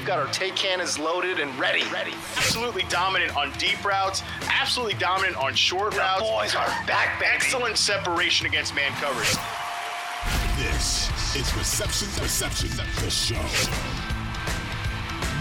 We've 0.00 0.06
got 0.06 0.18
our 0.18 0.32
take 0.32 0.56
cannons 0.56 0.98
loaded 0.98 1.40
and 1.40 1.56
ready. 1.58 1.82
Ready. 1.92 2.12
Absolutely 2.38 2.84
dominant 2.88 3.36
on 3.36 3.52
deep 3.58 3.84
routes. 3.84 4.22
Absolutely 4.50 4.94
dominant 4.94 5.36
on 5.36 5.54
short 5.54 5.92
The 5.92 5.98
routes. 5.98 6.22
boys 6.22 6.54
are 6.54 6.66
back, 6.86 7.20
baby. 7.20 7.32
Excellent 7.34 7.76
separation 7.76 8.46
against 8.46 8.74
man 8.74 8.92
coverage. 8.92 9.28
This 10.56 11.10
is 11.36 11.54
Reception 11.54 12.08
Perception, 12.16 12.70
the 13.04 13.10
show. 13.10 13.34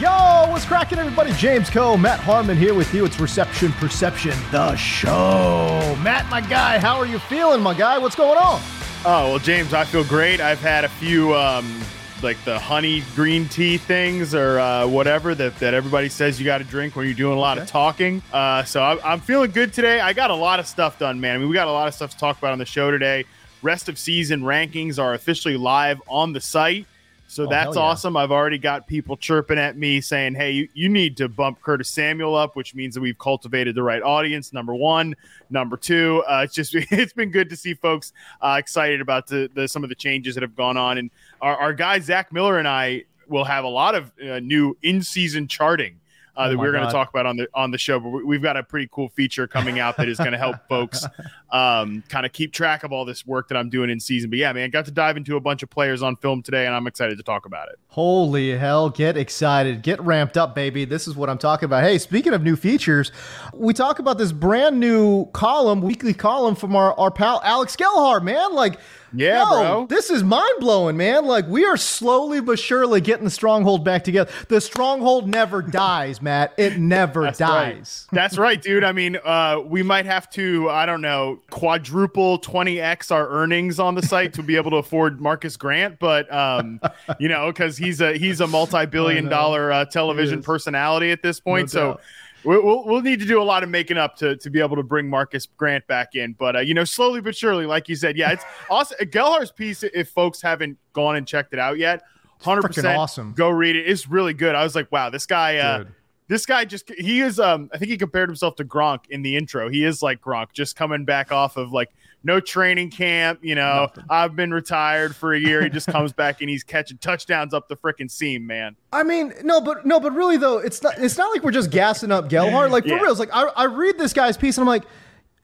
Yo, 0.01 0.51
what's 0.51 0.65
cracking, 0.65 0.99
everybody? 0.99 1.31
James 1.33 1.69
Koh, 1.69 1.95
Matt 1.95 2.19
Harmon 2.19 2.57
here 2.57 2.73
with 2.73 2.93
you. 2.93 3.05
It's 3.05 3.17
Reception 3.17 3.71
Perception, 3.71 4.33
the 4.51 4.75
show. 4.75 5.95
Matt, 6.03 6.29
my 6.29 6.41
guy, 6.41 6.79
how 6.79 6.97
are 6.97 7.05
you 7.05 7.19
feeling, 7.19 7.61
my 7.61 7.73
guy? 7.73 7.97
What's 7.97 8.15
going 8.15 8.37
on? 8.37 8.59
Oh 9.05 9.29
well, 9.29 9.39
James, 9.39 9.73
I 9.73 9.85
feel 9.85 10.03
great. 10.03 10.41
I've 10.41 10.59
had 10.59 10.83
a 10.83 10.89
few 10.89 11.33
um, 11.33 11.79
like 12.23 12.43
the 12.45 12.59
honey 12.59 13.03
green 13.15 13.47
tea 13.47 13.77
things 13.77 14.33
or 14.35 14.59
uh, 14.59 14.87
whatever 14.87 15.35
that, 15.35 15.55
that 15.59 15.73
everybody 15.73 16.09
says 16.09 16.39
you 16.39 16.45
got 16.45 16.59
to 16.59 16.63
drink 16.63 16.95
when 16.95 17.05
you're 17.05 17.15
doing 17.15 17.37
a 17.37 17.39
lot 17.39 17.57
of 17.57 17.67
talking. 17.67 18.21
Uh, 18.31 18.63
so 18.63 18.81
I'm, 18.83 18.99
I'm 19.03 19.19
feeling 19.19 19.51
good 19.51 19.73
today. 19.73 19.99
I 19.99 20.13
got 20.13 20.31
a 20.31 20.35
lot 20.35 20.59
of 20.59 20.67
stuff 20.67 20.99
done, 20.99 21.19
man. 21.19 21.35
I 21.35 21.37
mean, 21.39 21.49
we 21.49 21.53
got 21.53 21.67
a 21.67 21.71
lot 21.71 21.87
of 21.87 21.93
stuff 21.93 22.11
to 22.11 22.17
talk 22.17 22.37
about 22.37 22.51
on 22.51 22.59
the 22.59 22.65
show 22.65 22.91
today. 22.91 23.25
Rest 23.61 23.89
of 23.89 23.97
season 23.97 24.41
rankings 24.41 24.99
are 24.99 25.13
officially 25.13 25.57
live 25.57 26.01
on 26.07 26.33
the 26.33 26.41
site. 26.41 26.85
So 27.29 27.43
Oh, 27.43 27.47
that's 27.47 27.75
yeah. 27.75 27.83
awesome. 27.83 28.17
I've 28.17 28.31
already 28.31 28.57
got 28.57 28.87
people 28.87 29.15
chirping 29.15 29.59
at 29.59 29.77
me 29.77 30.01
saying, 30.01 30.33
hey, 30.33 30.49
you, 30.51 30.67
you 30.73 30.89
need 30.89 31.15
to 31.17 31.29
bump 31.29 31.61
Curtis 31.61 31.87
Samuel 31.87 32.35
up, 32.35 32.55
which 32.55 32.73
means 32.73 32.95
that 32.95 33.01
we've 33.01 33.19
cultivated 33.19 33.75
the 33.75 33.83
right 33.83 34.01
audience. 34.01 34.51
Number 34.51 34.73
one. 34.73 35.15
Number 35.51 35.77
two, 35.77 36.23
uh, 36.27 36.41
it's 36.43 36.55
just 36.55 36.73
it's 36.91 37.13
been 37.13 37.29
good 37.29 37.49
to 37.51 37.55
see 37.55 37.75
folks 37.75 38.13
uh, 38.41 38.55
excited 38.57 38.99
about 38.99 39.27
the, 39.27 39.49
the 39.53 39.67
some 39.67 39.83
of 39.83 39.89
the 39.89 39.95
changes 39.95 40.33
that 40.35 40.41
have 40.41 40.55
gone 40.55 40.75
on. 40.75 40.97
And 40.97 41.11
our, 41.41 41.55
our 41.57 41.73
guy, 41.73 41.99
Zach 41.99 42.31
Miller, 42.33 42.57
and 42.59 42.67
I 42.67 43.03
will 43.27 43.45
have 43.45 43.63
a 43.63 43.69
lot 43.69 43.95
of 43.95 44.11
uh, 44.21 44.39
new 44.39 44.75
in 44.81 45.01
season 45.03 45.47
charting. 45.47 45.95
Uh, 46.37 46.43
Oh 46.45 46.49
that 46.51 46.57
we're 46.57 46.71
going 46.71 46.85
to 46.85 46.91
talk 46.93 47.09
about 47.09 47.25
on 47.25 47.35
the 47.35 47.47
on 47.53 47.71
the 47.71 47.77
show, 47.77 47.99
but 47.99 48.09
we- 48.09 48.23
we've 48.23 48.41
got 48.41 48.55
a 48.55 48.63
pretty 48.63 48.87
cool 48.93 49.09
feature 49.09 49.45
coming 49.45 49.77
out 49.77 49.97
that 49.97 50.07
is 50.07 50.17
going 50.17 50.31
to 50.31 50.37
help 50.37 50.55
folks 50.69 51.03
um, 51.51 52.01
kind 52.07 52.25
of 52.25 52.31
keep 52.31 52.53
track 52.53 52.83
of 52.85 52.93
all 52.93 53.03
this 53.03 53.25
work 53.25 53.49
that 53.49 53.57
I'm 53.57 53.69
doing 53.69 53.89
in 53.89 53.99
season. 53.99 54.29
But 54.29 54.39
yeah, 54.39 54.53
man, 54.53 54.69
got 54.69 54.85
to 54.85 54.91
dive 54.91 55.17
into 55.17 55.35
a 55.35 55.41
bunch 55.41 55.63
of 55.63 55.69
players 55.69 56.01
on 56.01 56.15
film 56.15 56.41
today, 56.41 56.65
and 56.65 56.73
I'm 56.73 56.87
excited 56.87 57.17
to 57.17 57.23
talk 57.23 57.45
about 57.45 57.67
it. 57.69 57.75
Holy 57.89 58.57
hell, 58.57 58.89
get 58.89 59.17
excited, 59.17 59.81
get 59.81 59.99
ramped 60.01 60.37
up, 60.37 60.55
baby. 60.55 60.85
This 60.85 61.09
is 61.09 61.15
what 61.15 61.29
I'm 61.29 61.37
talking 61.39 61.65
about. 61.65 61.83
Hey, 61.83 61.97
speaking 61.97 62.33
of 62.33 62.41
new 62.41 62.55
features, 62.55 63.11
we 63.53 63.73
talk 63.73 63.99
about 63.99 64.17
this 64.17 64.31
brand 64.31 64.79
new 64.79 65.25
column, 65.33 65.81
weekly 65.81 66.13
column 66.13 66.55
from 66.55 66.73
our, 66.73 66.97
our 66.97 67.11
pal 67.11 67.41
Alex 67.43 67.75
Gelhar, 67.75 68.21
man. 68.23 68.53
Like, 68.53 68.79
Yeah, 69.13 69.43
yo, 69.43 69.49
bro. 69.49 69.85
This 69.87 70.09
is 70.09 70.23
mind 70.23 70.59
blowing, 70.59 70.97
man. 70.97 71.25
Like, 71.25 71.47
we 71.47 71.65
are 71.65 71.77
slowly 71.77 72.41
but 72.41 72.59
surely 72.59 73.01
getting 73.01 73.25
the 73.25 73.31
stronghold 73.31 73.83
back 73.83 74.03
together. 74.03 74.31
The 74.47 74.61
stronghold 74.61 75.27
never 75.27 75.61
dies, 75.61 76.21
Matt. 76.21 76.53
It 76.57 76.77
never 76.77 77.23
That's 77.23 77.39
dies. 77.39 78.07
Right. 78.11 78.21
That's 78.21 78.37
right, 78.37 78.61
dude. 78.61 78.83
I 78.83 78.91
mean, 78.91 79.17
uh, 79.23 79.61
we 79.65 79.83
might 79.83 80.05
have 80.05 80.29
to, 80.31 80.69
I 80.69 80.85
don't 80.85 81.01
know, 81.01 81.39
quadruple 81.49 82.39
20x 82.39 83.11
our 83.11 83.27
earnings 83.29 83.79
on 83.79 83.95
the 83.95 84.01
site 84.01 84.33
to 84.33 84.43
be 84.43 84.55
able 84.55 84.71
to 84.71 84.77
afford 84.77 85.19
Marcas 85.19 85.57
Grant, 85.57 85.99
but 85.99 86.31
um, 86.33 86.79
you 87.19 87.29
know, 87.29 87.47
because 87.47 87.77
he's 87.77 88.01
a 88.01 88.17
he's 88.17 88.41
a 88.41 88.47
multi 88.59 88.85
billion 88.85 89.29
dollar 89.29 89.71
uh, 89.71 89.85
television 89.85 90.41
personality 90.41 91.11
at 91.11 91.21
this 91.21 91.39
point. 91.39 91.67
No 91.67 91.67
so 91.67 91.87
doubt. 91.87 92.01
We- 92.43 92.57
We'll, 92.57 92.85
we'll 92.85 93.01
need 93.01 93.19
to 93.19 93.25
do 93.25 93.41
a 93.41 93.43
lot 93.43 93.63
of 93.63 93.69
making 93.69 93.97
up 93.97 94.15
to, 94.17 94.35
to 94.37 94.49
be 94.49 94.59
able 94.59 94.75
to 94.77 94.83
bring 94.83 95.09
Marcas 95.09 95.47
Grant 95.57 95.85
back 95.87 96.15
in. 96.15 96.33
But, 96.33 96.55
uh, 96.55 96.59
you 96.59 96.73
know, 96.73 96.83
slowly 96.85 97.21
but 97.21 97.35
surely, 97.35 97.65
like 97.65 97.89
you 97.89 97.95
said, 97.95 98.17
yeah, 98.17 98.31
it's 98.31 98.43
awesome. 98.69 98.97
Gelhar's 99.09 99.51
piece, 99.51 99.83
if 99.83 100.09
folks 100.09 100.41
haven't 100.41 100.77
gone 100.93 101.15
and 101.17 101.27
checked 101.27 101.53
it 101.53 101.59
out 101.59 101.77
yet, 101.77 102.01
100% 102.41 102.97
awesome. 102.97 103.33
go 103.33 103.49
read 103.49 103.75
it. 103.75 103.81
It's 103.89 104.07
really 104.07 104.33
good. 104.33 104.55
I 104.55 104.63
was 104.63 104.73
like, 104.75 104.91
wow, 104.91 105.09
this 105.09 105.25
guy, 105.25 105.57
uh. 105.57 105.83
This 106.29 106.45
guy 106.45 106.63
just, 106.63 106.89
he 106.91 107.19
is, 107.21 107.39
um, 107.39 107.69
I 107.73 107.77
think 107.77 107.91
he 107.91 107.97
compared 107.97 108.29
himself 108.29 108.55
to 108.57 108.63
Gronk 108.63 109.07
in 109.09 109.23
the 109.23 109.35
intro. 109.35 109.67
He 109.67 109.83
is 109.83 110.01
like 110.01 110.21
Gronk, 110.21 110.53
just 110.53 110.75
coming 110.77 111.03
back 111.03 111.31
off 111.31 111.57
of 111.57 111.73
like 111.73 111.89
no 112.23 112.39
training 112.39 112.91
camp. 112.91 113.39
You 113.41 113.55
know, 113.55 113.89
I've 114.09 114.35
been 114.35 114.53
retired 114.53 115.15
for 115.15 115.33
a 115.33 115.39
year. 115.39 115.63
He 115.63 115.69
just 115.69 115.87
comes 115.87 116.13
back 116.13 116.41
and 116.41 116.49
he's 116.49 116.63
catching 116.63 116.99
touchdowns 116.99 117.53
up 117.53 117.67
the 117.67 117.75
freaking 117.75 118.09
seam, 118.11 118.45
man. 118.45 118.75
I 118.93 119.01
mean, 119.03 119.33
no, 119.43 119.59
but 119.59 119.85
no, 119.87 119.99
but 119.99 120.13
really 120.13 120.37
though, 120.37 120.59
it's 120.59 120.83
not. 120.83 120.99
It's 120.99 121.17
not 121.17 121.31
like 121.33 121.43
we're 121.43 121.51
just 121.51 121.71
gassing 121.71 122.11
up 122.11 122.29
Gelhar. 122.29 122.69
Like 122.69 122.83
for 122.83 122.89
Yeah. 122.89 123.01
real, 123.01 123.11
it's 123.11 123.19
like 123.19 123.33
I, 123.33 123.45
I 123.55 123.63
read 123.65 123.97
this 123.97 124.13
guy's 124.13 124.37
piece 124.37 124.57
and 124.57 124.63
I'm 124.63 124.67
like, 124.67 124.83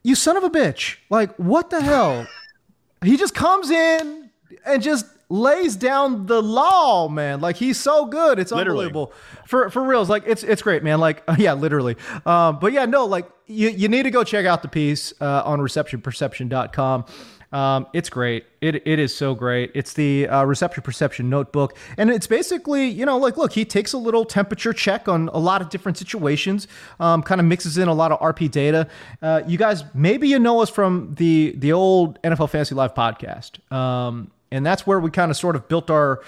you 0.04 0.14
son 0.14 0.36
of 0.36 0.44
a 0.44 0.50
bitch! 0.50 0.98
Like 1.10 1.34
what 1.36 1.70
the 1.70 1.80
hell? 1.80 2.28
he 3.04 3.16
just 3.16 3.34
comes 3.34 3.70
in 3.70 4.30
and 4.64 4.80
just 4.80 5.06
lays 5.28 5.76
down 5.76 6.26
the 6.26 6.42
law, 6.42 7.08
man. 7.08 7.40
Like 7.40 7.56
he's 7.56 7.78
so 7.78 8.06
good, 8.06 8.38
it's 8.38 8.52
Literally. 8.52 8.86
unbelievable. 8.86 9.12
For 9.46 9.70
for 9.70 9.82
reals, 9.82 10.08
like 10.08 10.24
it's 10.26 10.42
it's 10.42 10.62
great, 10.62 10.82
man. 10.82 11.00
Like 11.00 11.22
yeah, 11.38 11.54
literally. 11.54 11.96
Um, 12.24 12.58
but 12.58 12.72
yeah, 12.72 12.86
no, 12.86 13.06
like 13.06 13.28
you 13.46 13.68
you 13.68 13.88
need 13.88 14.04
to 14.04 14.10
go 14.10 14.24
check 14.24 14.46
out 14.46 14.62
the 14.62 14.68
piece 14.68 15.12
uh, 15.20 15.42
on 15.44 15.60
receptionperception.com. 15.60 17.04
Um, 17.52 17.86
it's 17.92 18.10
great. 18.10 18.44
It, 18.60 18.86
it 18.86 18.98
is 18.98 19.14
so 19.14 19.34
great. 19.34 19.70
It's 19.74 19.92
the 19.92 20.28
uh, 20.28 20.44
Reception 20.44 20.82
Perception 20.82 21.30
Notebook. 21.30 21.76
And 21.96 22.10
it's 22.10 22.26
basically, 22.26 22.88
you 22.88 23.06
know, 23.06 23.16
like, 23.16 23.36
look, 23.36 23.52
he 23.52 23.64
takes 23.64 23.92
a 23.92 23.98
little 23.98 24.24
temperature 24.24 24.72
check 24.72 25.08
on 25.08 25.28
a 25.28 25.38
lot 25.38 25.62
of 25.62 25.70
different 25.70 25.96
situations, 25.96 26.66
um, 26.98 27.22
kind 27.22 27.40
of 27.40 27.46
mixes 27.46 27.78
in 27.78 27.86
a 27.88 27.94
lot 27.94 28.10
of 28.12 28.18
RP 28.18 28.50
data. 28.50 28.88
Uh, 29.22 29.42
you 29.46 29.58
guys, 29.58 29.84
maybe 29.94 30.28
you 30.28 30.38
know 30.40 30.60
us 30.60 30.68
from 30.68 31.14
the, 31.14 31.54
the 31.56 31.72
old 31.72 32.20
NFL 32.22 32.50
Fantasy 32.50 32.74
Live 32.74 32.94
podcast. 32.94 33.60
Um, 33.72 34.32
and 34.50 34.64
that's 34.64 34.86
where 34.86 35.00
we 35.00 35.10
kind 35.10 35.30
of 35.30 35.36
sort 35.36 35.56
of 35.56 35.68
built 35.68 35.90
our 35.90 36.22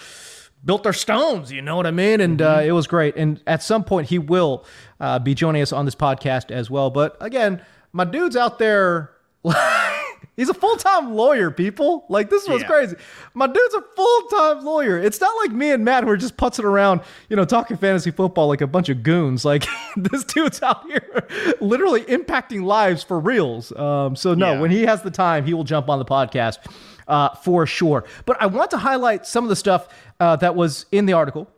built 0.64 0.86
our 0.86 0.92
stones. 0.92 1.52
You 1.52 1.62
know 1.62 1.76
what 1.76 1.86
I 1.86 1.90
mean? 1.92 2.20
And 2.20 2.42
uh, 2.42 2.60
it 2.64 2.72
was 2.72 2.86
great. 2.86 3.16
And 3.16 3.40
at 3.46 3.62
some 3.62 3.84
point, 3.84 4.08
he 4.08 4.18
will 4.18 4.64
uh, 5.00 5.18
be 5.20 5.34
joining 5.34 5.62
us 5.62 5.72
on 5.72 5.84
this 5.84 5.94
podcast 5.94 6.50
as 6.50 6.68
well. 6.70 6.90
But 6.90 7.16
again, 7.20 7.62
my 7.92 8.04
dude's 8.04 8.36
out 8.36 8.58
there. 8.58 9.12
He's 10.36 10.48
a 10.48 10.54
full 10.54 10.76
time 10.76 11.14
lawyer, 11.14 11.50
people. 11.50 12.04
Like, 12.08 12.30
this 12.30 12.46
was 12.48 12.62
Yeah. 12.62 12.68
crazy. 12.68 12.96
My 13.34 13.46
dude's 13.48 13.74
a 13.74 13.82
full 13.96 14.22
time 14.28 14.64
lawyer. 14.64 14.96
It's 14.98 15.20
not 15.20 15.32
like 15.42 15.52
me 15.52 15.70
and 15.72 15.84
Matt 15.84 16.04
who 16.04 16.10
are 16.10 16.16
just 16.16 16.36
putzing 16.36 16.62
around, 16.64 17.00
you 17.28 17.34
know, 17.36 17.44
talking 17.44 17.76
fantasy 17.76 18.10
football 18.12 18.46
like 18.48 18.60
a 18.60 18.66
bunch 18.68 18.88
of 18.88 19.02
goons. 19.02 19.44
Like, 19.44 19.66
this 19.96 20.22
dude's 20.24 20.62
out 20.62 20.84
here 20.86 21.26
literally 21.60 22.02
impacting 22.02 22.62
lives 22.64 23.02
for 23.02 23.18
reals. 23.18 23.72
Um, 23.76 24.14
so, 24.16 24.34
no, 24.34 24.52
Yeah. 24.54 24.60
when 24.60 24.70
he 24.70 24.82
has 24.86 25.02
the 25.02 25.10
time, 25.10 25.44
he 25.44 25.54
will 25.54 25.64
jump 25.64 25.88
on 25.88 25.98
the 25.98 26.04
podcast 26.04 26.58
uh, 27.08 27.34
for 27.36 27.66
sure. 27.66 28.04
But 28.26 28.40
I 28.40 28.46
want 28.46 28.70
to 28.70 28.78
highlight 28.78 29.26
some 29.26 29.44
of 29.44 29.50
the 29.50 29.56
stuff 29.56 29.88
uh, 30.20 30.36
that 30.36 30.54
was 30.54 30.86
in 30.92 31.06
the 31.06 31.14
article 31.14 31.50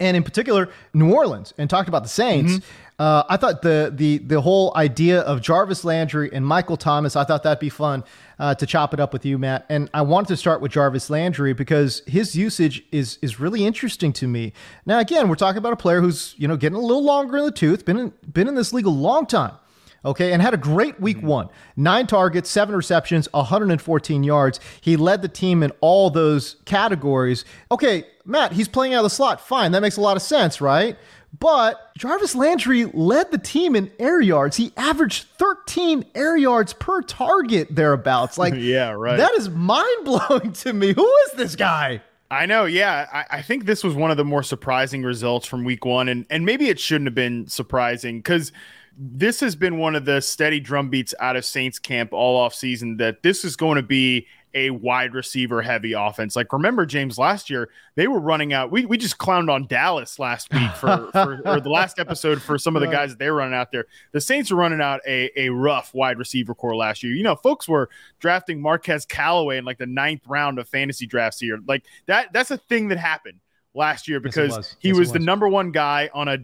and 0.00 0.16
in 0.16 0.22
particular 0.22 0.68
New 0.94 1.12
Orleans, 1.12 1.54
and 1.58 1.70
talked 1.70 1.88
about 1.88 2.02
the 2.02 2.08
Saints. 2.08 2.64
Uh, 2.98 3.24
I 3.28 3.36
thought 3.36 3.62
the 3.62 3.92
the 3.94 4.18
the 4.18 4.40
whole 4.40 4.72
idea 4.76 5.20
of 5.20 5.40
Jarvis 5.40 5.84
Landry 5.84 6.30
and 6.32 6.46
Michael 6.46 6.76
Thomas, 6.76 7.16
I 7.16 7.24
thought 7.24 7.42
that'd 7.42 7.58
be 7.58 7.68
fun 7.68 8.04
uh, 8.38 8.54
to 8.54 8.66
chop 8.66 8.94
it 8.94 9.00
up 9.00 9.12
with 9.12 9.24
you, 9.24 9.38
Matt. 9.38 9.66
And 9.68 9.88
I 9.94 10.02
wanted 10.02 10.28
to 10.28 10.36
start 10.36 10.60
with 10.60 10.72
Jarvis 10.72 11.10
Landry 11.10 11.52
because 11.52 12.02
his 12.06 12.36
usage 12.36 12.84
is 12.92 13.18
is 13.22 13.40
really 13.40 13.64
interesting 13.64 14.12
to 14.14 14.28
me. 14.28 14.52
Now, 14.86 14.98
again, 14.98 15.28
we're 15.28 15.36
talking 15.36 15.58
about 15.58 15.72
a 15.72 15.76
player 15.76 16.00
who's 16.00 16.34
you 16.38 16.46
know 16.46 16.56
getting 16.56 16.76
a 16.76 16.80
little 16.80 17.04
longer 17.04 17.38
in 17.38 17.44
the 17.44 17.52
tooth, 17.52 17.84
been 17.84 17.98
in, 17.98 18.12
been 18.30 18.48
in 18.48 18.54
this 18.54 18.72
league 18.72 18.86
a 18.86 18.90
long 18.90 19.26
time. 19.26 19.54
Okay, 20.04 20.32
and 20.32 20.40
had 20.42 20.54
a 20.54 20.58
great 20.58 21.00
week 21.00 21.18
Mm-hmm. 21.18 21.26
one. 21.26 21.48
Nine 21.76 22.06
targets, 22.06 22.50
seven 22.50 22.74
receptions, 22.74 23.28
114 23.32 24.24
yards. 24.24 24.60
He 24.80 24.96
led 24.96 25.22
the 25.22 25.28
team 25.28 25.62
in 25.62 25.72
all 25.80 26.10
those 26.10 26.56
categories. 26.64 27.44
Okay, 27.70 28.04
Matt, 28.24 28.52
he's 28.52 28.68
playing 28.68 28.94
out 28.94 28.98
of 28.98 29.04
the 29.04 29.10
slot. 29.10 29.40
Fine, 29.40 29.72
that 29.72 29.82
makes 29.82 29.96
a 29.96 30.00
lot 30.00 30.16
of 30.16 30.22
sense, 30.22 30.60
right? 30.60 30.96
But 31.38 31.94
Jarvis 31.96 32.34
Landry 32.34 32.84
led 32.84 33.30
the 33.30 33.38
team 33.38 33.74
in 33.74 33.90
air 33.98 34.20
yards. 34.20 34.56
He 34.58 34.70
averaged 34.76 35.24
13 35.38 36.04
air 36.14 36.36
yards 36.36 36.74
per 36.74 37.00
target 37.00 37.68
thereabouts. 37.70 38.36
Like, 38.36 38.52
Yeah, 38.58 38.90
right. 38.90 39.16
That 39.16 39.32
is 39.38 39.48
mind 39.48 40.04
blowing 40.04 40.52
to 40.64 40.72
me. 40.74 40.92
Who 40.92 41.14
is 41.26 41.32
this 41.32 41.56
guy? 41.56 42.02
I 42.30 42.46
know, 42.46 42.64
yeah. 42.66 43.06
I, 43.12 43.38
I 43.38 43.42
think 43.42 43.64
this 43.64 43.82
was 43.84 43.94
one 43.94 44.10
of 44.10 44.16
the 44.18 44.24
more 44.24 44.42
surprising 44.42 45.02
results 45.02 45.46
from 45.46 45.64
week 45.64 45.84
one, 45.84 46.08
and 46.08 46.24
and 46.30 46.46
maybe 46.46 46.68
it 46.68 46.80
shouldn't 46.80 47.06
have 47.06 47.14
been 47.14 47.46
surprising 47.46 48.18
because 48.18 48.52
this 48.98 49.40
has 49.40 49.56
been 49.56 49.78
one 49.78 49.94
of 49.94 50.04
the 50.04 50.20
steady 50.20 50.60
drumbeats 50.60 51.14
out 51.20 51.36
of 51.36 51.44
Saints 51.44 51.78
camp 51.78 52.12
all 52.12 52.36
off 52.36 52.54
season 52.54 52.96
that 52.98 53.22
this 53.22 53.44
is 53.44 53.56
going 53.56 53.76
to 53.76 53.82
be 53.82 54.26
a 54.54 54.70
wide 54.70 55.14
receiver 55.14 55.62
heavy 55.62 55.92
offense. 55.92 56.36
Like 56.36 56.52
remember 56.52 56.84
James 56.84 57.18
last 57.18 57.48
year, 57.48 57.70
they 57.94 58.06
were 58.06 58.20
running 58.20 58.52
out. 58.52 58.70
We, 58.70 58.84
we 58.84 58.98
just 58.98 59.18
clowned 59.18 59.50
on 59.50 59.66
Dallas 59.66 60.18
last 60.18 60.52
week 60.52 60.70
for, 60.72 61.08
for 61.12 61.40
or 61.46 61.60
the 61.60 61.70
last 61.70 61.98
episode 61.98 62.40
for 62.42 62.58
some 62.58 62.76
of 62.76 62.82
the 62.82 62.88
guys 62.90 63.10
that 63.10 63.18
they 63.18 63.30
were 63.30 63.38
running 63.38 63.54
out 63.54 63.72
there. 63.72 63.86
The 64.12 64.20
Saints 64.20 64.50
were 64.50 64.58
running 64.58 64.80
out 64.80 65.00
a, 65.06 65.30
a 65.40 65.48
rough 65.48 65.94
wide 65.94 66.18
receiver 66.18 66.54
core 66.54 66.76
last 66.76 67.02
year. 67.02 67.14
You 67.14 67.22
know, 67.22 67.36
folks 67.36 67.66
were 67.66 67.88
drafting 68.20 68.60
Marquez 68.60 69.06
Callaway 69.06 69.58
in 69.58 69.64
like 69.64 69.78
the 69.78 69.86
ninth 69.86 70.22
round 70.26 70.58
of 70.58 70.68
fantasy 70.68 71.06
drafts 71.06 71.40
here. 71.40 71.58
Like 71.66 71.84
that 72.06 72.32
that's 72.32 72.50
a 72.50 72.58
thing 72.58 72.88
that 72.88 72.98
happened 72.98 73.40
last 73.74 74.06
year 74.06 74.20
because 74.20 74.56
was. 74.56 74.76
he 74.80 74.88
Yes, 74.88 74.96
it 74.96 75.00
was 75.00 75.12
the 75.12 75.18
number 75.18 75.48
one 75.48 75.70
guy 75.72 76.10
on 76.12 76.28
a 76.28 76.38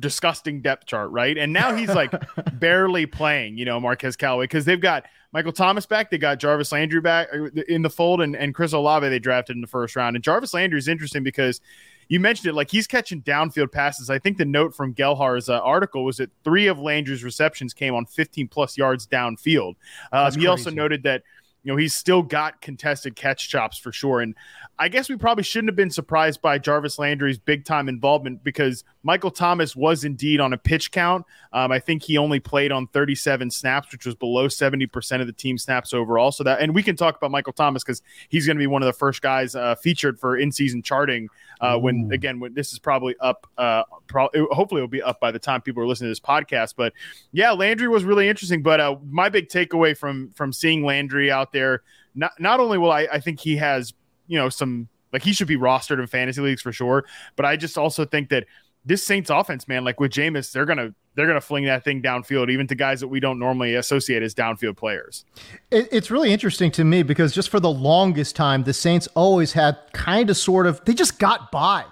disgusting 0.00 0.60
depth 0.60 0.86
chart, 0.86 1.10
right? 1.10 1.36
And 1.36 1.52
now 1.52 1.74
he's 1.74 1.88
like 1.88 2.12
barely 2.54 3.06
playing, 3.06 3.58
you 3.58 3.64
know, 3.64 3.80
Marquez 3.80 4.16
Callaway, 4.16 4.44
because 4.44 4.64
they've 4.64 4.80
got 4.80 5.04
Michael 5.32 5.52
Thomas 5.52 5.84
back, 5.84 6.10
they 6.10 6.18
got 6.18 6.38
Jarvis 6.38 6.70
Landry 6.72 7.00
back 7.00 7.28
uh, 7.32 7.48
in 7.68 7.82
the 7.82 7.90
fold, 7.90 8.20
and, 8.20 8.36
and 8.36 8.54
Chris 8.54 8.72
Olave 8.72 9.08
they 9.08 9.18
drafted 9.18 9.56
in 9.56 9.60
the 9.60 9.66
first 9.66 9.96
round. 9.96 10.16
And 10.16 10.24
Jarvis 10.24 10.54
Landry 10.54 10.78
is 10.78 10.88
interesting 10.88 11.22
because 11.22 11.60
you 12.08 12.20
mentioned 12.20 12.48
it, 12.48 12.54
like 12.54 12.70
he's 12.70 12.86
catching 12.86 13.22
downfield 13.22 13.72
passes. 13.72 14.10
I 14.10 14.18
think 14.18 14.36
the 14.36 14.44
note 14.44 14.74
from 14.74 14.94
Gelhar's 14.94 15.48
uh, 15.48 15.58
article 15.58 16.04
was 16.04 16.18
that 16.18 16.30
three 16.44 16.66
of 16.66 16.78
Landry's 16.78 17.24
receptions 17.24 17.74
came 17.74 17.94
on 17.94 18.06
15 18.06 18.48
plus 18.48 18.76
yards 18.76 19.06
downfield. 19.06 19.74
That's 20.12 20.36
he 20.36 20.46
also 20.46 20.70
noted 20.70 21.02
that 21.04 21.22
you 21.64 21.72
know 21.72 21.76
he's 21.76 21.94
still 21.94 22.22
got 22.22 22.60
contested 22.60 23.16
catch 23.16 23.48
chops 23.48 23.78
for 23.78 23.90
sure 23.90 24.20
and 24.20 24.34
i 24.78 24.88
guess 24.88 25.08
we 25.08 25.16
probably 25.16 25.44
shouldn't 25.44 25.68
have 25.68 25.76
been 25.76 25.90
surprised 25.90 26.40
by 26.42 26.58
jarvis 26.58 26.98
landry's 26.98 27.38
big 27.38 27.64
time 27.64 27.88
involvement 27.88 28.42
because 28.42 28.84
michael 29.02 29.30
thomas 29.30 29.76
was 29.76 30.04
indeed 30.04 30.40
on 30.40 30.52
a 30.52 30.58
pitch 30.58 30.90
count. 30.90 31.24
Um, 31.52 31.70
i 31.70 31.78
think 31.78 32.02
he 32.02 32.18
only 32.18 32.40
played 32.40 32.72
on 32.72 32.86
37 32.88 33.50
snaps 33.50 33.92
which 33.92 34.06
was 34.06 34.14
below 34.14 34.48
70% 34.48 35.20
of 35.20 35.26
the 35.26 35.32
team 35.32 35.56
snaps 35.58 35.92
overall. 35.94 36.32
So 36.32 36.42
that 36.44 36.60
and 36.60 36.74
we 36.74 36.82
can 36.82 36.96
talk 36.96 37.16
about 37.16 37.30
michael 37.30 37.52
thomas 37.52 37.84
because 37.84 38.02
he's 38.28 38.46
going 38.46 38.56
to 38.56 38.60
be 38.62 38.66
one 38.66 38.82
of 38.82 38.86
the 38.86 38.92
first 38.92 39.22
guys 39.22 39.54
uh, 39.54 39.74
featured 39.76 40.18
for 40.18 40.36
in-season 40.36 40.82
charting 40.82 41.28
uh, 41.60 41.78
when 41.78 42.10
again 42.12 42.40
when 42.40 42.54
this 42.54 42.72
is 42.72 42.78
probably 42.78 43.14
up 43.20 43.46
uh, 43.58 43.82
pro- 44.06 44.28
it- 44.34 44.48
hopefully 44.52 44.80
it'll 44.80 44.88
be 44.88 45.02
up 45.02 45.20
by 45.20 45.30
the 45.30 45.38
time 45.38 45.60
people 45.62 45.82
are 45.82 45.86
listening 45.86 46.06
to 46.06 46.10
this 46.10 46.20
podcast 46.20 46.74
but 46.76 46.92
yeah 47.32 47.52
landry 47.52 47.88
was 47.88 48.04
really 48.04 48.28
interesting 48.28 48.62
but 48.62 48.80
uh, 48.80 48.96
my 49.08 49.28
big 49.28 49.48
takeaway 49.48 49.96
from 49.96 50.30
from 50.30 50.52
seeing 50.52 50.84
landry 50.84 51.30
out 51.30 51.52
there 51.52 51.82
not 52.14 52.32
not 52.38 52.60
only 52.60 52.78
will 52.78 52.92
I, 52.92 53.08
I 53.12 53.20
think 53.20 53.40
he 53.40 53.56
has 53.56 53.92
you 54.26 54.38
know 54.38 54.48
some 54.48 54.88
like 55.12 55.22
he 55.22 55.32
should 55.32 55.48
be 55.48 55.56
rostered 55.56 56.00
in 56.00 56.06
fantasy 56.06 56.40
leagues 56.40 56.62
for 56.62 56.72
sure. 56.72 57.04
But 57.36 57.46
i 57.46 57.56
just 57.56 57.78
also 57.78 58.04
think 58.04 58.30
that 58.30 58.44
this 58.84 59.04
saints 59.04 59.30
offense 59.30 59.66
man 59.66 59.84
like 59.84 59.98
with 60.00 60.12
Jameis, 60.12 60.52
they're 60.52 60.66
gonna 60.66 60.94
they're 61.14 61.26
gonna 61.26 61.40
fling 61.40 61.64
that 61.64 61.84
thing 61.84 62.02
downfield 62.02 62.50
even 62.50 62.66
to 62.66 62.74
guys 62.74 63.00
that 63.00 63.08
we 63.08 63.20
don't 63.20 63.38
normally 63.38 63.74
associate 63.74 64.22
as 64.22 64.34
downfield 64.34 64.76
players. 64.76 65.24
It, 65.70 65.88
it's 65.90 66.10
really 66.10 66.32
interesting 66.32 66.70
to 66.72 66.84
me 66.84 67.02
because 67.02 67.32
just 67.32 67.48
for 67.48 67.60
the 67.60 67.70
longest 67.70 68.36
time, 68.36 68.64
the 68.64 68.74
Saints 68.74 69.06
always 69.14 69.52
had 69.52 69.78
kind 69.92 70.28
of 70.28 70.36
sort 70.36 70.66
of, 70.66 70.84
they 70.84 70.92
just 70.92 71.18
got 71.18 71.50
by 71.52 71.84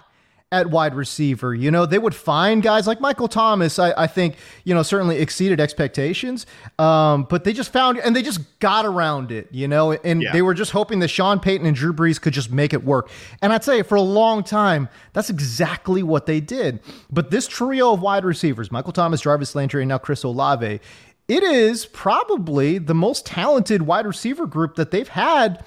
at 0.53 0.69
wide 0.69 0.93
receiver. 0.93 1.53
You 1.55 1.71
know, 1.71 1.85
they 1.85 1.97
would 1.97 2.13
find 2.15 2.61
guys 2.61 2.85
like 2.85 3.01
Michael 3.01 3.27
Thomas, 3.27 3.79
I, 3.79 3.91
I 4.03 4.07
think, 4.07 4.35
you 4.63 4.73
know, 4.75 4.83
certainly 4.83 5.17
exceeded 5.17 5.59
expectations. 5.59 6.45
Um, 6.77 7.23
but 7.29 7.43
they 7.43 7.51
just 7.53 7.73
found, 7.73 7.97
and 7.97 8.15
they 8.15 8.21
just 8.21 8.39
got 8.59 8.85
around 8.85 9.31
it, 9.31 9.47
you 9.51 9.67
know, 9.67 9.91
and 9.91 10.21
Yeah. 10.21 10.31
they 10.31 10.41
were 10.43 10.53
just 10.53 10.71
hoping 10.71 10.99
that 10.99 11.07
Sean 11.09 11.39
Payton 11.39 11.65
and 11.65 11.75
Drew 11.75 11.91
Brees 11.91 12.21
could 12.21 12.33
just 12.33 12.51
make 12.51 12.71
it 12.71 12.83
work. 12.85 13.09
And 13.41 13.51
I'd 13.51 13.63
say 13.63 13.81
for 13.81 13.95
a 13.95 14.01
long 14.01 14.43
time, 14.43 14.87
that's 15.13 15.29
exactly 15.31 16.03
what 16.03 16.27
they 16.27 16.39
did. 16.39 16.79
But 17.11 17.31
this 17.31 17.47
trio 17.47 17.91
of 17.93 18.01
wide 18.01 18.23
receivers, 18.23 18.71
Michael 18.71 18.93
Thomas, 18.93 19.21
Jarvis 19.21 19.55
Landry, 19.55 19.81
and 19.81 19.89
now 19.89 19.97
Chris 19.97 20.23
Olave, 20.23 20.79
it 21.27 21.41
is 21.43 21.85
probably 21.87 22.77
the 22.77 22.93
most 22.93 23.25
talented 23.25 23.81
wide 23.83 24.05
receiver 24.05 24.45
group 24.45 24.75
that 24.75 24.91
they've 24.91 25.07
had. 25.07 25.63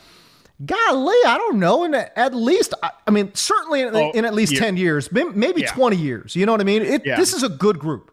Golly, 0.64 1.16
I 1.26 1.36
don't 1.36 1.58
know. 1.58 1.84
In 1.84 1.94
at 1.94 2.34
least, 2.34 2.72
I 3.06 3.10
mean, 3.10 3.34
certainly 3.34 3.82
in, 3.82 3.94
Oh, 3.94 4.10
in 4.12 4.24
at 4.24 4.32
least 4.34 4.52
yeah. 4.54 4.60
10 4.60 4.76
years, 4.76 5.12
maybe 5.12 5.60
Yeah. 5.62 5.72
20 5.72 5.96
years. 5.96 6.34
You 6.34 6.46
know 6.46 6.52
what 6.52 6.60
I 6.60 6.64
mean? 6.64 6.82
It, 6.82 7.04
Yeah. 7.04 7.16
This 7.16 7.34
is 7.34 7.42
a 7.42 7.48
good 7.48 7.78
group. 7.78 8.10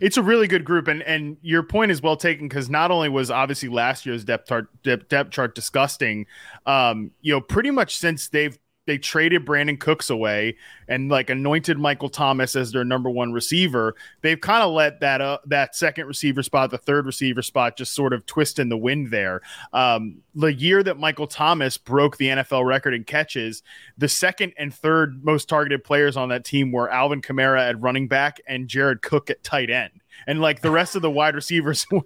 it's 0.00 0.16
a 0.16 0.22
really 0.22 0.48
good 0.48 0.64
group 0.64 0.88
and 0.88 1.00
and 1.04 1.36
your 1.42 1.62
point 1.62 1.92
is 1.92 2.02
well 2.02 2.16
taken 2.16 2.48
because 2.48 2.68
not 2.68 2.90
only 2.90 3.08
was 3.08 3.30
obviously 3.30 3.68
last 3.68 4.04
year's 4.04 4.24
depth 4.24 4.48
chart 4.48 4.66
depth, 4.82 5.08
depth 5.08 5.30
chart 5.30 5.54
disgusting 5.54 6.26
um 6.66 7.12
you 7.20 7.32
know 7.32 7.40
pretty 7.40 7.70
much 7.70 7.96
since 7.96 8.26
they've 8.28 8.58
they 8.86 8.98
traded 8.98 9.44
Brandin 9.44 9.78
Cooks 9.78 10.10
away 10.10 10.56
and 10.88 11.10
like 11.10 11.28
anointed 11.28 11.78
Michael 11.78 12.08
Thomas 12.08 12.56
as 12.56 12.72
their 12.72 12.84
number 12.84 13.10
one 13.10 13.32
receiver. 13.32 13.94
They've 14.22 14.40
kind 14.40 14.62
of 14.62 14.72
let 14.72 15.00
that 15.00 15.20
uh, 15.20 15.38
that 15.46 15.74
second 15.74 16.06
receiver 16.06 16.42
spot, 16.42 16.70
the 16.70 16.78
third 16.78 17.06
receiver 17.06 17.42
spot, 17.42 17.76
just 17.76 17.94
sort 17.94 18.12
of 18.12 18.24
twist 18.26 18.58
in 18.58 18.68
the 18.68 18.76
wind 18.76 19.10
there. 19.10 19.42
Um, 19.72 20.18
the 20.34 20.52
year 20.52 20.82
that 20.82 20.98
Michael 20.98 21.26
Thomas 21.26 21.76
broke 21.76 22.16
the 22.16 22.28
NFL 22.28 22.64
record 22.64 22.94
in 22.94 23.04
catches, 23.04 23.62
the 23.98 24.08
second 24.08 24.52
and 24.56 24.72
third 24.72 25.24
most 25.24 25.48
targeted 25.48 25.84
players 25.84 26.16
on 26.16 26.28
that 26.30 26.44
team 26.44 26.72
were 26.72 26.90
Alvin 26.90 27.20
Kamara 27.20 27.68
at 27.68 27.80
running 27.80 28.08
back 28.08 28.40
and 28.46 28.68
Jared 28.68 29.02
Cook 29.02 29.30
at 29.30 29.42
tight 29.42 29.70
end. 29.70 29.90
And 30.26 30.40
like 30.40 30.60
the 30.60 30.70
rest 30.70 30.96
of 30.96 31.02
the 31.02 31.10
wide 31.10 31.34
receivers, 31.34 31.86
you 31.92 32.02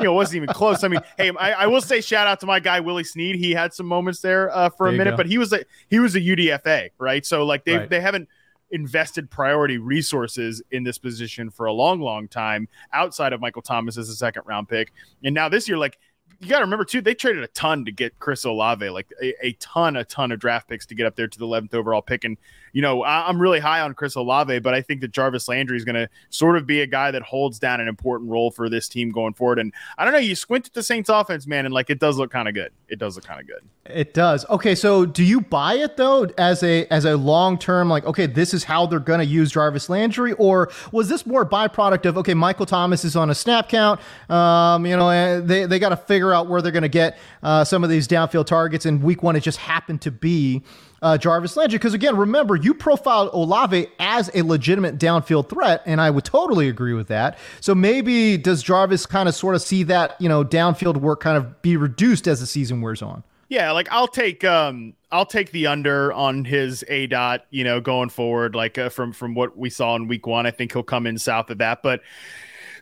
know, 0.00 0.12
wasn't 0.12 0.36
even 0.36 0.48
close. 0.48 0.84
I 0.84 0.88
mean, 0.88 1.00
hey, 1.16 1.32
I, 1.38 1.52
I 1.52 1.66
will 1.66 1.80
say 1.80 2.00
shout 2.00 2.26
out 2.26 2.40
to 2.40 2.46
my 2.46 2.60
guy 2.60 2.80
Willie 2.80 3.04
Snead. 3.04 3.36
He 3.36 3.52
had 3.52 3.72
some 3.72 3.86
moments 3.86 4.20
there 4.20 4.54
uh, 4.54 4.70
for 4.70 4.86
There 4.86 4.94
a 4.94 4.98
minute, 4.98 5.16
but 5.16 5.26
he 5.26 5.38
was 5.38 5.52
a 5.52 5.64
he 5.88 5.98
was 5.98 6.14
a 6.14 6.20
UDFA, 6.20 6.90
right? 6.98 7.24
So 7.24 7.44
like 7.44 7.64
they 7.64 7.78
Right. 7.78 7.90
they 7.90 8.00
haven't 8.00 8.28
invested 8.72 9.30
priority 9.30 9.78
resources 9.78 10.62
in 10.70 10.84
this 10.84 10.98
position 10.98 11.50
for 11.50 11.66
a 11.66 11.72
long, 11.72 12.00
long 12.00 12.28
time 12.28 12.68
outside 12.92 13.32
of 13.32 13.40
Michael 13.40 13.62
Thomas 13.62 13.96
as 13.96 14.08
a 14.08 14.14
second 14.14 14.42
round 14.46 14.68
pick. 14.68 14.92
And 15.24 15.34
now 15.34 15.48
this 15.48 15.68
year, 15.68 15.76
like 15.76 15.98
you 16.40 16.48
got 16.48 16.58
to 16.58 16.64
remember 16.64 16.84
too, 16.84 17.00
they 17.00 17.14
traded 17.14 17.42
a 17.42 17.48
ton 17.48 17.84
to 17.84 17.92
get 17.92 18.18
Chris 18.18 18.44
Olave, 18.44 18.88
like 18.88 19.08
a, 19.20 19.34
a 19.44 19.52
ton, 19.54 19.96
a 19.96 20.04
ton 20.04 20.32
of 20.32 20.38
draft 20.38 20.68
picks 20.68 20.86
to 20.86 20.94
get 20.94 21.04
up 21.04 21.16
there 21.16 21.28
to 21.28 21.38
the 21.38 21.44
11th 21.44 21.74
overall 21.74 22.00
pick. 22.00 22.24
And, 22.24 22.38
you 22.72 22.82
know, 22.82 23.02
I, 23.02 23.28
I'm 23.28 23.40
really 23.40 23.60
high 23.60 23.80
on 23.80 23.94
Chris 23.94 24.14
Olave, 24.14 24.60
but 24.60 24.74
I 24.74 24.82
think 24.82 25.00
that 25.00 25.12
Jarvis 25.12 25.48
Landry 25.48 25.76
is 25.76 25.84
going 25.84 25.96
to 25.96 26.08
sort 26.30 26.56
of 26.56 26.66
be 26.66 26.80
a 26.80 26.86
guy 26.86 27.10
that 27.10 27.22
holds 27.22 27.58
down 27.58 27.80
an 27.80 27.88
important 27.88 28.30
role 28.30 28.50
for 28.50 28.68
this 28.68 28.88
team 28.88 29.10
going 29.10 29.34
forward. 29.34 29.58
And 29.58 29.72
I 29.98 30.04
don't 30.04 30.12
know, 30.12 30.18
you 30.18 30.34
squint 30.34 30.66
at 30.66 30.74
the 30.74 30.82
Saints 30.82 31.08
offense, 31.08 31.46
man, 31.46 31.64
and 31.64 31.74
like 31.74 31.90
it 31.90 31.98
does 31.98 32.18
look 32.18 32.30
kind 32.30 32.48
of 32.48 32.54
good. 32.54 32.72
It 32.88 32.98
does 32.98 33.16
look 33.16 33.24
kind 33.24 33.40
of 33.40 33.46
good. 33.46 33.62
It 33.86 34.14
does. 34.14 34.44
Okay, 34.48 34.74
so 34.74 35.06
do 35.06 35.24
you 35.24 35.40
buy 35.40 35.74
it 35.74 35.96
though 35.96 36.24
as 36.38 36.62
a 36.62 36.86
as 36.88 37.04
a 37.04 37.16
long 37.16 37.58
term 37.58 37.88
like 37.88 38.04
okay, 38.04 38.26
this 38.26 38.54
is 38.54 38.64
how 38.64 38.86
they're 38.86 39.00
going 39.00 39.20
to 39.20 39.26
use 39.26 39.52
Jarvis 39.52 39.88
Landry 39.88 40.32
or 40.34 40.70
was 40.92 41.08
this 41.08 41.26
more 41.26 41.44
byproduct 41.44 42.06
of 42.06 42.18
okay, 42.18 42.34
Michael 42.34 42.66
Thomas 42.66 43.04
is 43.04 43.16
on 43.16 43.30
a 43.30 43.34
snap 43.34 43.68
count, 43.68 44.00
um, 44.28 44.86
you 44.86 44.96
know, 44.96 45.40
they 45.40 45.66
they 45.66 45.78
got 45.78 45.90
to 45.90 45.96
figure 45.96 46.32
out 46.32 46.46
where 46.46 46.62
they're 46.62 46.72
going 46.72 46.82
to 46.82 46.88
get 46.88 47.18
uh, 47.42 47.64
some 47.64 47.82
of 47.82 47.90
these 47.90 48.06
downfield 48.06 48.46
targets 48.46 48.86
and 48.86 49.02
week 49.02 49.22
1 49.22 49.36
it 49.36 49.40
just 49.40 49.58
happened 49.58 50.00
to 50.02 50.10
be 50.10 50.62
uh, 51.02 51.16
Jarvis 51.18 51.56
Landry 51.56 51.78
because 51.78 51.94
again, 51.94 52.16
remember 52.16 52.56
you 52.56 52.74
profiled 52.74 53.30
Olave 53.32 53.86
as 53.98 54.30
a 54.34 54.42
legitimate 54.42 54.98
downfield 54.98 55.48
threat, 55.48 55.82
and 55.86 56.00
I 56.00 56.10
would 56.10 56.24
totally 56.24 56.68
agree 56.68 56.92
with 56.92 57.08
that. 57.08 57.38
So 57.60 57.74
maybe 57.74 58.36
does 58.36 58.62
Jarvis 58.62 59.06
kind 59.06 59.28
of 59.28 59.34
sort 59.34 59.54
of 59.54 59.62
see 59.62 59.82
that 59.84 60.20
you 60.20 60.28
know 60.28 60.44
downfield 60.44 60.96
work 60.98 61.20
kind 61.20 61.36
of 61.36 61.62
be 61.62 61.76
reduced 61.76 62.26
as 62.26 62.40
the 62.40 62.46
season 62.46 62.80
wears 62.80 63.02
on? 63.02 63.22
Yeah, 63.48 63.72
like 63.72 63.88
I'll 63.90 64.08
take 64.08 64.44
um 64.44 64.94
I'll 65.10 65.26
take 65.26 65.50
the 65.50 65.66
under 65.66 66.12
on 66.12 66.44
his 66.44 66.84
aDOT, 66.88 67.40
you 67.50 67.64
know, 67.64 67.80
going 67.80 68.08
forward 68.08 68.54
like 68.54 68.78
uh, 68.78 68.90
from 68.90 69.12
from 69.12 69.34
what 69.34 69.56
we 69.56 69.70
saw 69.70 69.96
in 69.96 70.06
week 70.06 70.26
1. 70.26 70.46
I 70.46 70.50
think 70.50 70.72
he'll 70.72 70.82
come 70.82 71.06
in 71.06 71.18
south 71.18 71.50
of 71.50 71.58
that, 71.58 71.82
but 71.82 72.00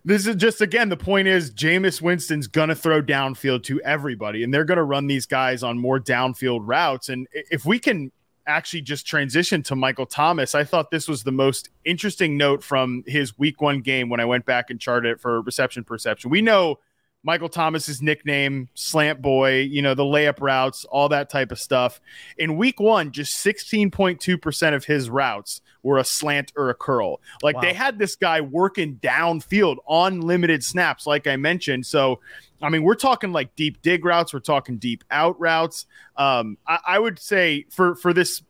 this 0.04 0.26
is 0.26 0.36
just 0.36 0.60
again 0.60 0.88
the 0.88 0.96
point 0.96 1.28
is 1.28 1.50
Jameis 1.50 2.00
Winston's 2.00 2.46
gonna 2.46 2.74
throw 2.74 3.02
downfield 3.02 3.62
to 3.64 3.80
everybody, 3.82 4.42
and 4.42 4.52
they're 4.52 4.64
gonna 4.64 4.84
run 4.84 5.06
these 5.06 5.26
guys 5.26 5.62
on 5.62 5.78
more 5.78 6.00
downfield 6.00 6.60
routes. 6.64 7.08
And 7.08 7.26
if 7.32 7.64
we 7.64 7.78
can 7.78 8.12
actually 8.46 8.80
just 8.80 9.06
transition 9.06 9.62
to 9.62 9.76
Michael 9.76 10.06
Thomas, 10.06 10.54
I 10.54 10.64
thought 10.64 10.90
this 10.90 11.06
was 11.06 11.22
the 11.22 11.32
most 11.32 11.68
interesting 11.84 12.36
note 12.36 12.64
from 12.64 13.04
his 13.06 13.38
week 13.38 13.60
one 13.60 13.80
game 13.80 14.08
when 14.08 14.20
I 14.20 14.24
went 14.24 14.46
back 14.46 14.70
and 14.70 14.80
charted 14.80 15.12
it 15.12 15.20
for 15.20 15.42
reception 15.42 15.84
perception. 15.84 16.30
We 16.30 16.42
know 16.42 16.78
Michael 17.24 17.48
Thomas's 17.48 18.00
nickname, 18.00 18.68
slant 18.74 19.20
boy, 19.20 19.60
you 19.60 19.82
know, 19.82 19.94
the 19.94 20.04
layup 20.04 20.40
routes, 20.40 20.84
all 20.84 21.08
that 21.08 21.28
type 21.28 21.50
of 21.50 21.58
stuff. 21.58 22.00
In 22.38 22.56
week 22.56 22.78
one, 22.78 23.10
just 23.10 23.44
16.2% 23.44 24.74
of 24.74 24.84
his 24.84 25.10
routes 25.10 25.60
were 25.82 25.98
a 25.98 26.04
slant 26.04 26.52
or 26.56 26.70
a 26.70 26.74
curl. 26.74 27.20
Like 27.42 27.56
wow. 27.56 27.62
they 27.62 27.72
had 27.72 27.98
this 27.98 28.14
guy 28.14 28.40
working 28.40 28.96
downfield 29.02 29.76
on 29.86 30.20
limited 30.20 30.62
snaps, 30.62 31.06
like 31.06 31.26
I 31.26 31.36
mentioned. 31.36 31.86
So, 31.86 32.20
I 32.62 32.68
mean, 32.68 32.82
we're 32.82 32.94
talking 32.94 33.32
like 33.32 33.54
deep 33.56 33.82
dig 33.82 34.04
routes, 34.04 34.32
we're 34.32 34.40
talking 34.40 34.78
deep 34.78 35.02
out 35.10 35.38
routes. 35.40 35.86
Um, 36.16 36.56
I, 36.66 36.78
I 36.86 36.98
would 36.98 37.18
say 37.18 37.66
for 37.70 37.94
for 37.96 38.12
this 38.12 38.42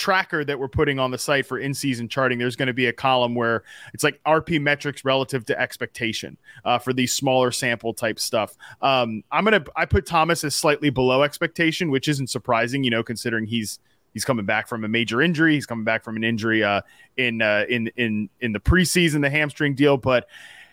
tracker 0.00 0.42
that 0.44 0.58
we're 0.58 0.66
putting 0.68 0.98
on 0.98 1.10
the 1.10 1.18
site 1.18 1.44
for 1.44 1.58
in-season 1.58 2.08
charting, 2.08 2.38
there's 2.38 2.56
going 2.56 2.68
to 2.68 2.72
be 2.72 2.86
a 2.86 2.92
column 2.92 3.34
where 3.34 3.64
it's 3.92 4.02
like 4.02 4.18
RP 4.24 4.58
metrics 4.58 5.04
relative 5.04 5.44
to 5.44 5.60
expectation 5.60 6.38
uh, 6.64 6.78
for 6.78 6.94
these 6.94 7.12
smaller 7.12 7.52
sample 7.52 7.92
type 7.92 8.18
stuff. 8.18 8.56
Um, 8.80 9.22
I'm 9.30 9.44
gonna 9.44 9.62
I 9.76 9.84
put 9.84 10.06
Thomas 10.06 10.42
as 10.42 10.54
slightly 10.54 10.88
below 10.88 11.22
expectation, 11.22 11.90
which 11.90 12.08
isn't 12.08 12.28
surprising, 12.30 12.82
you 12.82 12.90
know, 12.90 13.02
considering 13.02 13.44
he's 13.44 13.78
he's 14.14 14.24
coming 14.24 14.46
back 14.46 14.68
from 14.68 14.84
a 14.84 14.88
major 14.88 15.20
injury. 15.20 15.54
He's 15.54 15.66
coming 15.66 15.84
back 15.84 16.02
from 16.02 16.16
an 16.16 16.24
injury 16.24 16.64
uh, 16.64 16.80
in 17.18 17.42
uh, 17.42 17.66
in 17.68 17.88
in 17.96 18.30
in 18.40 18.52
the 18.52 18.60
preseason, 18.60 19.20
the 19.20 19.30
hamstring 19.30 19.74
deal, 19.74 19.98
but 19.98 20.26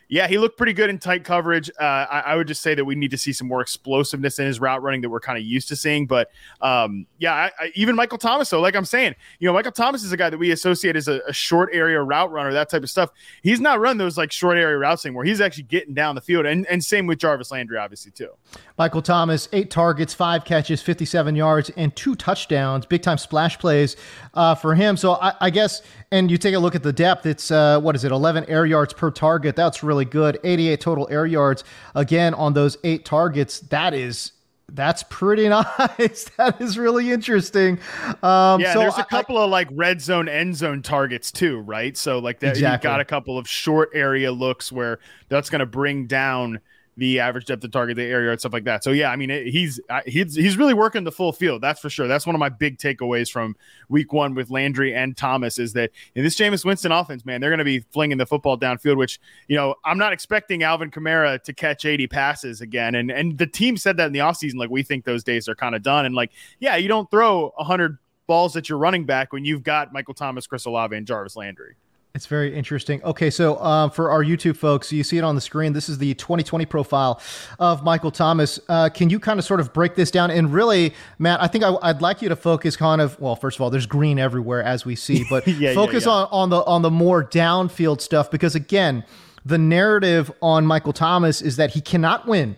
yeah, 0.09 0.27
he 0.27 0.37
looked 0.37 0.57
pretty 0.57 0.73
good 0.73 0.89
in 0.89 0.99
tight 0.99 1.23
coverage. 1.23 1.69
Uh, 1.79 1.83
I, 1.83 2.19
I, 2.27 2.35
would 2.35 2.47
just 2.47 2.61
say 2.61 2.73
that 2.75 2.85
we 2.85 2.95
need 2.95 3.11
to 3.11 3.17
see 3.17 3.33
some 3.33 3.47
more 3.47 3.59
explosiveness 3.59 4.39
in 4.39 4.45
his 4.45 4.59
route 4.59 4.81
running 4.81 5.01
that 5.01 5.09
we're 5.09 5.19
kind 5.19 5.37
of 5.37 5.43
used 5.43 5.67
to 5.67 5.75
seeing. 5.75 6.07
But 6.07 6.31
um, 6.61 7.05
yeah, 7.17 7.33
I, 7.33 7.51
I, 7.59 7.71
even 7.75 7.95
Michael 7.95 8.17
Thomas, 8.17 8.49
though, 8.49 8.61
like 8.61 8.75
I'm 8.75 8.85
saying, 8.85 9.15
you 9.39 9.47
know, 9.47 9.53
Michael 9.53 9.73
Thomas 9.73 10.03
is 10.03 10.13
a 10.13 10.17
guy 10.17 10.29
that 10.29 10.37
we 10.37 10.51
associate 10.51 10.95
as 10.95 11.09
a, 11.09 11.21
a, 11.27 11.33
short 11.33 11.69
area 11.73 12.01
route 12.01 12.31
runner, 12.31 12.53
that 12.53 12.69
type 12.69 12.83
of 12.83 12.89
stuff. 12.89 13.11
He's 13.41 13.59
not 13.59 13.79
running 13.79 13.97
those 13.97 14.17
like 14.17 14.31
short 14.31 14.57
area 14.57 14.77
routes 14.77 15.05
anymore. 15.05 15.25
He's 15.25 15.41
actually 15.41 15.63
getting 15.63 15.93
down 15.93 16.15
the 16.15 16.21
field, 16.21 16.45
and, 16.45 16.65
and 16.67 16.83
same 16.83 17.05
with 17.05 17.19
Jarvis 17.19 17.51
Landry, 17.51 17.77
obviously 17.77 18.11
too. 18.11 18.29
Michael 18.77 19.01
Thomas, 19.01 19.49
eight 19.53 19.71
targets, 19.71 20.13
five 20.13 20.45
catches, 20.45 20.81
57 20.81 21.35
yards, 21.35 21.71
and 21.71 21.95
two 21.95 22.15
touchdowns. 22.15 22.85
Big 22.85 23.01
time 23.01 23.17
splash 23.17 23.57
plays 23.57 23.95
uh, 24.35 24.53
for 24.53 24.75
him. 24.75 24.97
So 24.97 25.13
I, 25.13 25.33
I 25.41 25.49
guess 25.49 25.81
and 26.11 26.29
you 26.29 26.37
take 26.37 26.53
a 26.53 26.59
look 26.59 26.75
at 26.75 26.83
the 26.83 26.93
depth, 26.93 27.25
it's 27.25 27.51
uh, 27.51 27.79
what 27.79 27.95
is 27.95 28.03
it, 28.03 28.11
11 28.11 28.45
air 28.47 28.65
yards 28.65 28.93
per 28.93 29.11
target. 29.11 29.55
That's 29.55 29.83
really 29.83 30.05
good. 30.05 30.39
88 30.43 30.79
total 30.79 31.07
air 31.09 31.25
yards 31.25 31.63
again 31.95 32.33
on 32.33 32.53
those 32.53 32.77
eight 32.83 33.03
targets. 33.03 33.59
That 33.61 33.93
is 33.93 34.33
that's 34.73 35.03
pretty 35.03 35.47
nice. 35.49 36.29
that 36.37 36.57
is 36.59 36.77
really 36.77 37.11
interesting. 37.11 37.79
Um, 38.21 38.61
yeah, 38.61 38.73
so 38.73 38.79
there's 38.79 38.97
a 38.97 39.05
couple 39.05 39.37
I, 39.37 39.45
of 39.45 39.49
like 39.49 39.69
red 39.71 40.01
zone, 40.01 40.27
end 40.27 40.55
zone 40.55 40.81
targets 40.81 41.31
too, 41.31 41.59
right? 41.59 41.95
So 41.95 42.19
like 42.19 42.39
that, 42.41 42.49
exactly. 42.49 42.73
you've 42.73 42.93
got 42.93 42.99
a 42.99 43.05
couple 43.05 43.37
of 43.37 43.47
short 43.47 43.89
area 43.93 44.31
looks 44.31 44.71
where 44.71 44.99
that's 45.29 45.49
going 45.49 45.59
to 45.59 45.65
bring 45.65 46.05
down 46.05 46.59
the 46.97 47.19
average 47.19 47.45
depth 47.45 47.63
of 47.63 47.71
target, 47.71 47.95
the 47.95 48.03
area 48.03 48.31
and 48.31 48.39
stuff 48.39 48.53
like 48.53 48.63
that. 48.63 48.83
So 48.83 48.91
yeah, 48.91 49.11
I 49.11 49.15
mean, 49.15 49.29
he's 49.29 49.79
he's 50.05 50.35
he's 50.35 50.57
really 50.57 50.73
working 50.73 51.03
the 51.03 51.11
full 51.11 51.31
field. 51.31 51.61
That's 51.61 51.79
for 51.79 51.89
sure. 51.89 52.07
That's 52.07 52.25
one 52.25 52.35
of 52.35 52.39
my 52.39 52.49
big 52.49 52.79
takeaways 52.79 53.31
from 53.31 53.55
Week 53.87 54.11
One 54.11 54.33
with 54.33 54.49
Landry 54.49 54.95
and 54.95 55.15
Thomas 55.15 55.59
is 55.59 55.73
that 55.73 55.91
in 56.15 56.23
this 56.23 56.35
Jameis 56.35 56.65
Winston 56.65 56.91
offense, 56.91 57.23
man, 57.23 57.39
they're 57.39 57.51
going 57.51 57.59
to 57.59 57.65
be 57.65 57.79
flinging 57.79 58.17
the 58.17 58.25
football 58.25 58.57
downfield. 58.57 58.97
Which 58.97 59.19
you 59.47 59.55
know, 59.55 59.75
I'm 59.85 59.99
not 59.99 60.11
expecting 60.11 60.63
Alvin 60.63 60.89
Kamara 60.89 61.41
to 61.43 61.53
catch 61.53 61.85
80 61.85 62.07
passes 62.07 62.61
again. 62.61 62.95
And 62.95 63.11
and 63.11 63.37
the 63.37 63.47
team 63.47 63.77
said 63.77 63.97
that 63.97 64.07
in 64.07 64.13
the 64.13 64.19
offseason, 64.19 64.55
like 64.55 64.71
we 64.71 64.81
think 64.81 65.05
those 65.05 65.23
days 65.23 65.47
are 65.47 65.55
kind 65.55 65.75
of 65.75 65.83
done. 65.83 66.05
And 66.05 66.15
like, 66.15 66.31
yeah, 66.59 66.75
you 66.77 66.87
don't 66.87 67.09
throw 67.11 67.51
100 67.57 67.97
balls 68.25 68.57
at 68.57 68.69
your 68.69 68.79
running 68.79 69.05
back 69.05 69.31
when 69.31 69.45
you've 69.45 69.63
got 69.63 69.93
Michael 69.93 70.15
Thomas, 70.15 70.47
Chris 70.47 70.65
Olave, 70.65 70.95
and 70.95 71.05
Jarvis 71.05 71.35
Landry. 71.35 71.75
It's 72.15 72.25
very 72.25 72.55
interesting. 72.55 73.03
Okay, 73.03 73.29
so 73.29 73.61
um, 73.61 73.91
for 73.91 74.09
our 74.09 74.23
YouTube 74.23 74.57
folks, 74.57 74.91
you 74.91 75.03
see 75.03 75.19
it 75.19 75.23
on 75.23 75.35
the 75.35 75.41
screen. 75.41 75.73
This 75.73 75.87
is 75.87 75.99
the 75.99 76.15
2020 76.15 76.65
profile 76.65 77.21
of 77.59 77.83
Michael 77.83 78.09
Thomas. 78.09 78.59
Uh, 78.67 78.89
can 78.89 79.11
you 79.11 79.19
kind 79.19 79.37
of 79.37 79.45
sort 79.45 79.59
of 79.59 79.71
break 79.71 79.93
this 79.93 80.09
down? 80.09 80.31
And 80.31 80.51
really, 80.51 80.95
Matt, 81.19 81.43
I 81.43 81.47
think 81.47 81.63
I, 81.63 81.69
would 81.69 82.01
like 82.01 82.23
you 82.23 82.29
to 82.29 82.35
focus 82.35 82.75
kind 82.75 83.01
of 83.01 83.19
well. 83.19 83.35
First 83.35 83.57
of 83.57 83.61
all, 83.61 83.69
there's 83.69 83.85
green 83.85 84.17
everywhere 84.17 84.63
as 84.63 84.83
we 84.83 84.95
see, 84.95 85.25
but 85.29 85.47
yeah, 85.59 85.75
focus 85.75 86.05
yeah, 86.05 86.13
yeah. 86.13 86.23
on 86.23 86.27
on 86.31 86.49
the 86.49 86.63
on 86.63 86.81
the 86.81 86.89
more 86.89 87.23
downfield 87.23 88.01
stuff 88.01 88.31
because 88.31 88.55
again, 88.55 89.03
the 89.45 89.59
narrative 89.59 90.31
on 90.41 90.65
Michael 90.65 90.93
Thomas 90.93 91.41
is 91.41 91.57
that 91.57 91.71
he 91.71 91.81
cannot 91.81 92.27
win 92.27 92.57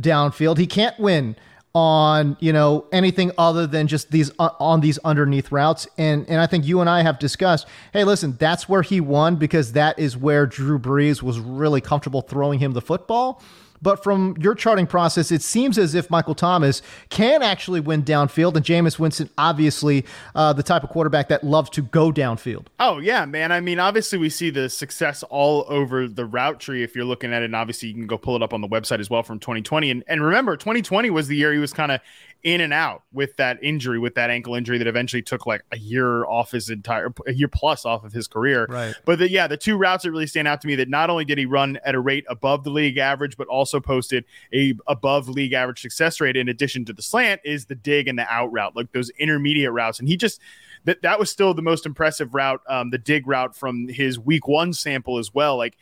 downfield. 0.00 0.58
He 0.58 0.66
can't 0.66 0.98
win 1.00 1.34
on 1.74 2.36
you 2.40 2.52
know 2.52 2.86
anything 2.92 3.30
other 3.38 3.66
than 3.66 3.86
just 3.86 4.10
these 4.10 4.30
uh, 4.38 4.50
on 4.58 4.80
these 4.80 4.98
underneath 4.98 5.52
routes. 5.52 5.86
And 5.96 6.28
and 6.28 6.40
I 6.40 6.46
think 6.46 6.66
you 6.66 6.80
and 6.80 6.88
I 6.88 7.02
have 7.02 7.18
discussed 7.18 7.66
hey 7.92 8.04
listen 8.04 8.36
that's 8.38 8.68
where 8.68 8.82
he 8.82 9.00
won 9.00 9.36
because 9.36 9.72
that 9.72 9.98
is 9.98 10.16
where 10.16 10.46
Drew 10.46 10.78
Brees 10.78 11.22
was 11.22 11.38
really 11.38 11.80
comfortable 11.80 12.22
throwing 12.22 12.58
him 12.58 12.72
the 12.72 12.80
football 12.80 13.42
but 13.82 14.02
from 14.02 14.36
your 14.38 14.54
charting 14.54 14.86
process, 14.86 15.30
it 15.30 15.42
seems 15.42 15.78
as 15.78 15.94
if 15.94 16.10
Michael 16.10 16.34
Thomas 16.34 16.82
can 17.10 17.42
actually 17.42 17.80
win 17.80 18.02
downfield, 18.02 18.56
and 18.56 18.64
Jameis 18.64 18.98
Winston, 18.98 19.30
obviously, 19.38 20.04
uh, 20.34 20.52
the 20.52 20.62
type 20.62 20.82
of 20.82 20.90
quarterback 20.90 21.28
that 21.28 21.44
loves 21.44 21.70
to 21.70 21.82
go 21.82 22.12
downfield. 22.12 22.66
Oh 22.80 22.98
yeah, 22.98 23.24
man. 23.24 23.52
I 23.52 23.60
mean, 23.60 23.78
obviously, 23.78 24.18
we 24.18 24.30
see 24.30 24.50
the 24.50 24.68
success 24.68 25.22
all 25.24 25.64
over 25.68 26.08
the 26.08 26.24
route 26.24 26.60
tree. 26.60 26.82
If 26.82 26.94
you're 26.94 27.04
looking 27.04 27.32
at 27.32 27.42
it, 27.42 27.46
and 27.46 27.56
obviously, 27.56 27.88
you 27.88 27.94
can 27.94 28.06
go 28.06 28.18
pull 28.18 28.36
it 28.36 28.42
up 28.42 28.52
on 28.52 28.60
the 28.60 28.68
website 28.68 29.00
as 29.00 29.10
well 29.10 29.22
from 29.22 29.38
2020. 29.38 29.90
And 29.90 30.04
and 30.06 30.22
remember, 30.22 30.56
2020 30.56 31.10
was 31.10 31.28
the 31.28 31.36
year 31.36 31.52
he 31.52 31.58
was 31.58 31.72
kind 31.72 31.92
of 31.92 32.00
in 32.44 32.60
and 32.60 32.72
out 32.72 33.02
with 33.12 33.34
that 33.36 33.58
injury, 33.62 33.98
with 33.98 34.14
that 34.14 34.30
ankle 34.30 34.54
injury 34.54 34.78
that 34.78 34.86
eventually 34.86 35.22
took 35.22 35.44
like 35.44 35.62
a 35.72 35.78
year 35.78 36.24
off 36.26 36.52
his 36.52 36.70
entire 36.70 37.12
a 37.26 37.32
year 37.32 37.48
plus 37.48 37.84
off 37.84 38.04
of 38.04 38.12
his 38.12 38.28
career. 38.28 38.66
Right. 38.68 38.94
But 39.04 39.18
the, 39.18 39.30
yeah, 39.30 39.48
the 39.48 39.56
two 39.56 39.76
routes 39.76 40.04
that 40.04 40.12
really 40.12 40.26
stand 40.26 40.46
out 40.46 40.60
to 40.60 40.68
me 40.68 40.76
that 40.76 40.88
not 40.88 41.10
only 41.10 41.24
did 41.24 41.38
he 41.38 41.46
run 41.46 41.78
at 41.84 41.94
a 41.94 42.00
rate 42.00 42.24
above 42.28 42.62
the 42.62 42.70
league 42.70 42.96
average, 42.96 43.36
but 43.36 43.48
also 43.48 43.80
posted 43.80 44.24
a 44.54 44.74
above 44.86 45.28
league 45.28 45.52
average 45.52 45.80
success 45.80 46.20
rate 46.20 46.36
in 46.36 46.48
addition 46.48 46.84
to 46.84 46.92
the 46.92 47.02
slant 47.02 47.40
is 47.44 47.66
the 47.66 47.74
dig 47.74 48.06
and 48.06 48.18
the 48.18 48.32
out 48.32 48.52
route, 48.52 48.76
like 48.76 48.92
those 48.92 49.10
intermediate 49.18 49.72
routes. 49.72 49.98
And 49.98 50.08
he 50.08 50.16
just 50.16 50.40
that 50.84 51.02
that 51.02 51.18
was 51.18 51.30
still 51.30 51.54
the 51.54 51.62
most 51.62 51.86
impressive 51.86 52.34
route, 52.34 52.62
um, 52.68 52.90
the 52.90 52.98
dig 52.98 53.26
route 53.26 53.56
from 53.56 53.88
his 53.88 54.18
week 54.18 54.46
one 54.46 54.72
sample 54.72 55.18
as 55.18 55.34
well. 55.34 55.56
Like 55.56 55.76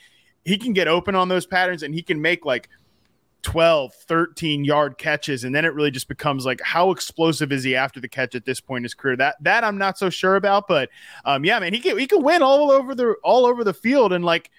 he 0.44 0.56
can 0.56 0.72
get 0.72 0.88
open 0.88 1.14
on 1.14 1.28
those 1.28 1.44
patterns 1.44 1.82
and 1.82 1.94
he 1.94 2.02
can 2.02 2.22
make 2.22 2.46
like 2.46 2.70
12, 3.46 3.94
13 3.94 4.64
yard 4.64 4.98
catches. 4.98 5.44
And 5.44 5.54
then 5.54 5.64
it 5.64 5.72
really 5.72 5.92
just 5.92 6.08
becomes 6.08 6.44
like, 6.44 6.60
how 6.62 6.90
explosive 6.90 7.52
is 7.52 7.62
he 7.62 7.76
after 7.76 8.00
the 8.00 8.08
catch 8.08 8.34
at 8.34 8.44
this 8.44 8.60
point 8.60 8.78
in 8.78 8.82
his 8.82 8.94
career? 8.94 9.16
That 9.16 9.36
that 9.42 9.62
I'm 9.62 9.78
not 9.78 9.96
so 9.98 10.10
sure 10.10 10.34
about. 10.34 10.66
But 10.66 10.90
um, 11.24 11.44
yeah, 11.44 11.60
man, 11.60 11.72
he 11.72 11.78
can 11.78 11.96
he 11.96 12.08
can 12.08 12.24
win 12.24 12.42
all 12.42 12.72
over 12.72 12.92
the 12.92 13.14
all 13.22 13.46
over 13.46 13.62
the 13.62 13.72
field. 13.72 14.12
And 14.12 14.24
like 14.24 14.50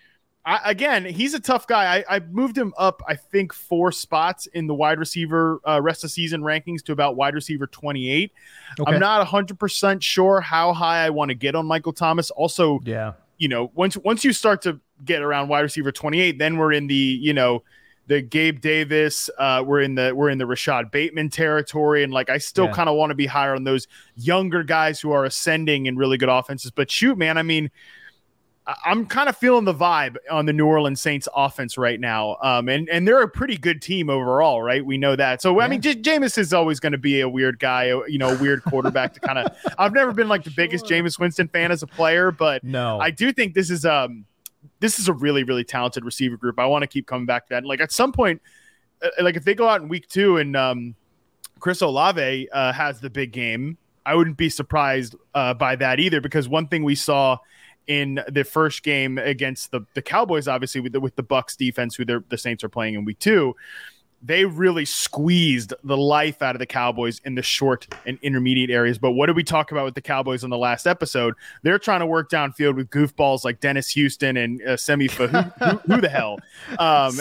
I, 0.46 0.62
again, 0.64 1.04
he's 1.04 1.34
a 1.34 1.40
tough 1.42 1.68
guy. 1.68 1.98
I, 1.98 2.16
I, 2.16 2.20
moved 2.22 2.58
him 2.58 2.74
up, 2.78 3.02
I 3.06 3.16
think, 3.16 3.52
four 3.52 3.92
spots 3.92 4.46
in 4.48 4.68
the 4.68 4.74
wide 4.74 5.00
receiver 5.00 5.60
uh, 5.68 5.82
rest 5.82 6.06
of 6.06 6.12
season 6.12 6.40
rankings 6.40 6.82
to 6.86 6.94
about 6.94 7.18
wide 7.18 7.34
receiver 7.34 7.68
28. 7.68 8.32
Okay. 8.80 8.94
I'm 8.94 9.02
not 9.02 9.28
100% 9.28 10.02
sure 10.02 10.40
how 10.40 10.72
high 10.72 11.06
I 11.06 11.10
want 11.10 11.28
to 11.28 11.36
get 11.36 11.56
on 11.56 11.66
Michael 11.66 11.92
Thomas. 11.92 12.32
Also, 12.32 12.80
yeah, 12.86 13.14
you 13.38 13.50
know, 13.50 13.70
once 13.76 13.98
once 13.98 14.24
you 14.24 14.32
start 14.32 14.62
to 14.62 14.80
get 15.04 15.22
around 15.22 15.50
wide 15.50 15.60
receiver 15.60 15.92
28, 15.92 16.40
then 16.40 16.56
we're 16.56 16.72
in 16.72 16.88
the, 16.88 16.96
you 16.96 17.34
know, 17.34 17.64
the 18.08 18.22
Gabe 18.22 18.62
Davis. 18.62 19.30
Uh, 19.38 19.64
we're 19.66 19.82
in 19.82 19.96
the 19.96 20.14
we're 20.16 20.30
in 20.30 20.38
the 20.38 20.48
Rashod 20.48 20.92
Bateman 20.92 21.30
territory, 21.30 22.04
and 22.04 22.12
like 22.12 22.30
I 22.30 22.38
still 22.38 22.66
yeah. 22.66 22.74
kind 22.74 22.90
of 22.90 22.96
want 22.96 23.12
to 23.12 23.16
be 23.16 23.26
higher 23.26 23.54
on 23.54 23.64
those 23.64 23.88
younger 24.16 24.64
guys 24.64 25.00
who 25.00 25.12
are 25.12 25.26
ascending 25.26 25.86
in 25.86 25.98
really 25.98 26.18
good 26.18 26.30
offenses. 26.30 26.72
But 26.72 26.90
shoot, 26.90 27.18
man, 27.18 27.38
I 27.38 27.44
mean. 27.44 27.70
I'm 28.84 29.06
kind 29.06 29.30
of 29.30 29.38
feeling 29.38 29.64
the 29.64 29.74
vibe 29.74 30.18
on 30.30 30.46
the 30.46 30.52
New 30.52 30.66
Orleans 30.66 31.00
Saints 31.00 31.26
offense 31.34 31.78
right 31.78 31.98
now. 31.98 32.36
Um, 32.44 32.68
and, 32.68 32.90
and 32.90 33.08
they're 33.08 33.22
a 33.22 33.30
pretty 33.30 33.56
good 33.56 33.82
team 33.82 34.10
overall, 34.10 34.62
right? 34.62 34.86
We 34.86 34.98
know 34.98 35.16
that. 35.16 35.42
So, 35.42 35.58
yeah. 35.58 35.64
I 35.66 35.70
mean, 35.70 35.80
J- 35.80 35.96
Jameis 35.96 36.38
is 36.38 36.54
always 36.54 36.82
going 36.82 36.92
to 36.92 36.98
be 36.98 37.22
a 37.22 37.30
weird 37.30 37.60
guy, 37.60 37.86
you 38.10 38.18
know, 38.18 38.36
a 38.36 38.38
weird 38.38 38.62
quarterback 38.66 39.14
to 39.14 39.22
kind 39.22 39.40
of, 39.40 39.56
I've 39.78 39.94
never 39.94 40.12
been 40.12 40.28
like 40.28 40.44
the 40.44 40.52
biggest 40.52 40.84
Jameis 40.84 41.18
Winston 41.18 41.48
fan 41.48 41.72
as 41.72 41.82
a 41.82 41.88
player, 41.88 42.30
but 42.30 42.62
no, 42.62 43.00
I 43.00 43.10
do 43.10 43.32
think 43.32 43.54
this 43.54 43.70
is, 43.70 43.86
um, 43.86 44.26
this 44.80 45.00
is 45.00 45.08
a 45.08 45.14
really 45.14 45.44
really 45.44 45.64
talented 45.64 46.06
receiver 46.06 46.38
group. 46.38 46.60
I 46.60 46.66
want 46.66 46.84
to 46.84 46.88
keep 46.88 47.08
coming 47.08 47.26
back 47.26 47.48
to 47.48 47.56
that. 47.56 47.66
like 47.66 47.82
at 47.82 47.92
some 47.92 48.12
point, 48.12 48.42
uh, 49.02 49.10
like 49.22 49.36
if 49.36 49.44
they 49.44 49.56
go 49.56 49.68
out 49.68 49.82
in 49.82 49.88
week 49.88 50.08
two 50.08 50.38
and 50.38 50.56
um, 50.56 50.96
Chris 51.60 51.82
Olave 51.82 52.50
uh, 52.52 52.74
has 52.74 53.00
the 53.00 53.10
big 53.10 53.32
game, 53.32 53.78
I 54.06 54.16
wouldn't 54.16 54.38
be 54.38 54.50
surprised 54.50 55.16
uh, 55.34 55.54
by 55.54 55.76
that 55.78 56.00
either. 56.00 56.22
Because 56.22 56.48
one 56.48 56.68
thing 56.68 56.84
we 56.84 56.96
saw 56.96 57.38
in 57.88 58.20
the 58.28 58.44
first 58.44 58.84
game 58.84 59.18
against 59.18 59.72
the 59.72 59.82
the 59.94 60.02
Cowboys, 60.02 60.48
obviously 60.48 60.82
with 60.82 60.94
the, 60.94 61.00
with 61.00 61.16
the 61.16 61.24
Bucs 61.24 61.56
defense, 61.56 61.96
who 61.96 62.06
the 62.06 62.38
Saints 62.38 62.64
are 62.64 62.70
playing 62.70 62.96
in 62.96 63.06
week 63.06 63.20
two 63.20 63.56
they 64.22 64.46
really 64.46 64.86
squeezed 64.86 65.74
the 65.84 65.98
life 65.98 66.42
out 66.42 66.56
of 66.56 66.60
the 66.60 66.66
Cowboys 66.66 67.22
in 67.24 67.36
the 67.36 67.42
short 67.42 67.88
and 68.06 68.18
intermediate 68.22 68.70
areas. 68.70 68.98
But 68.98 69.12
what 69.12 69.28
did 69.28 69.36
we 69.36 69.44
talk 69.44 69.72
about 69.72 69.86
with 69.86 69.96
the 69.96 70.02
Cowboys 70.02 70.44
in 70.44 70.50
the 70.50 70.58
last 70.58 70.88
episode? 70.88 71.36
They're 71.62 71.78
trying 71.80 72.00
to 72.00 72.06
work 72.06 72.30
downfield 72.30 72.76
with 72.76 72.90
goofballs 72.90 73.44
like 73.44 73.60
Dennis 73.60 73.90
Houston 73.90 74.38
and 74.38 74.62
uh, 74.64 74.76
Simi. 74.76 75.08
Who, 75.08 75.28
who, 75.28 75.40
who, 75.40 76.02
the 76.02 76.10
hell? 76.10 76.40
Um, 76.80 77.16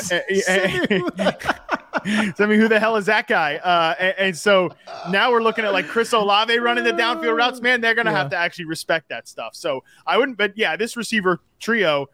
mean, 2.49 2.59
who 2.61 2.69
the 2.69 2.79
hell 2.81 2.97
is 2.97 3.07
that 3.07 3.27
guy? 3.27 3.57
Uh, 3.57 3.95
and, 3.99 4.15
and, 4.19 4.37
so 4.37 4.71
now 5.11 5.31
we're 5.31 5.43
looking 5.43 5.65
at 5.65 5.73
like 5.73 5.87
Chris 5.87 6.13
Olave 6.13 6.57
running 6.59 6.85
the 6.85 6.93
downfield 6.93 7.37
routes. 7.37 7.61
Man, 7.61 7.81
they're 7.81 7.95
going 7.95 8.07
to 8.07 8.13
yeah. 8.13 8.19
have 8.19 8.31
to 8.31 8.37
actually 8.37 8.67
respect 8.67 9.09
that 9.09 9.29
stuff. 9.29 9.55
So 9.55 9.85
I 10.07 10.19
wouldn't, 10.19 10.37
but 10.37 10.57
yeah, 10.57 10.77
this 10.77 10.97
receiver 10.97 11.41
trio 11.59 12.09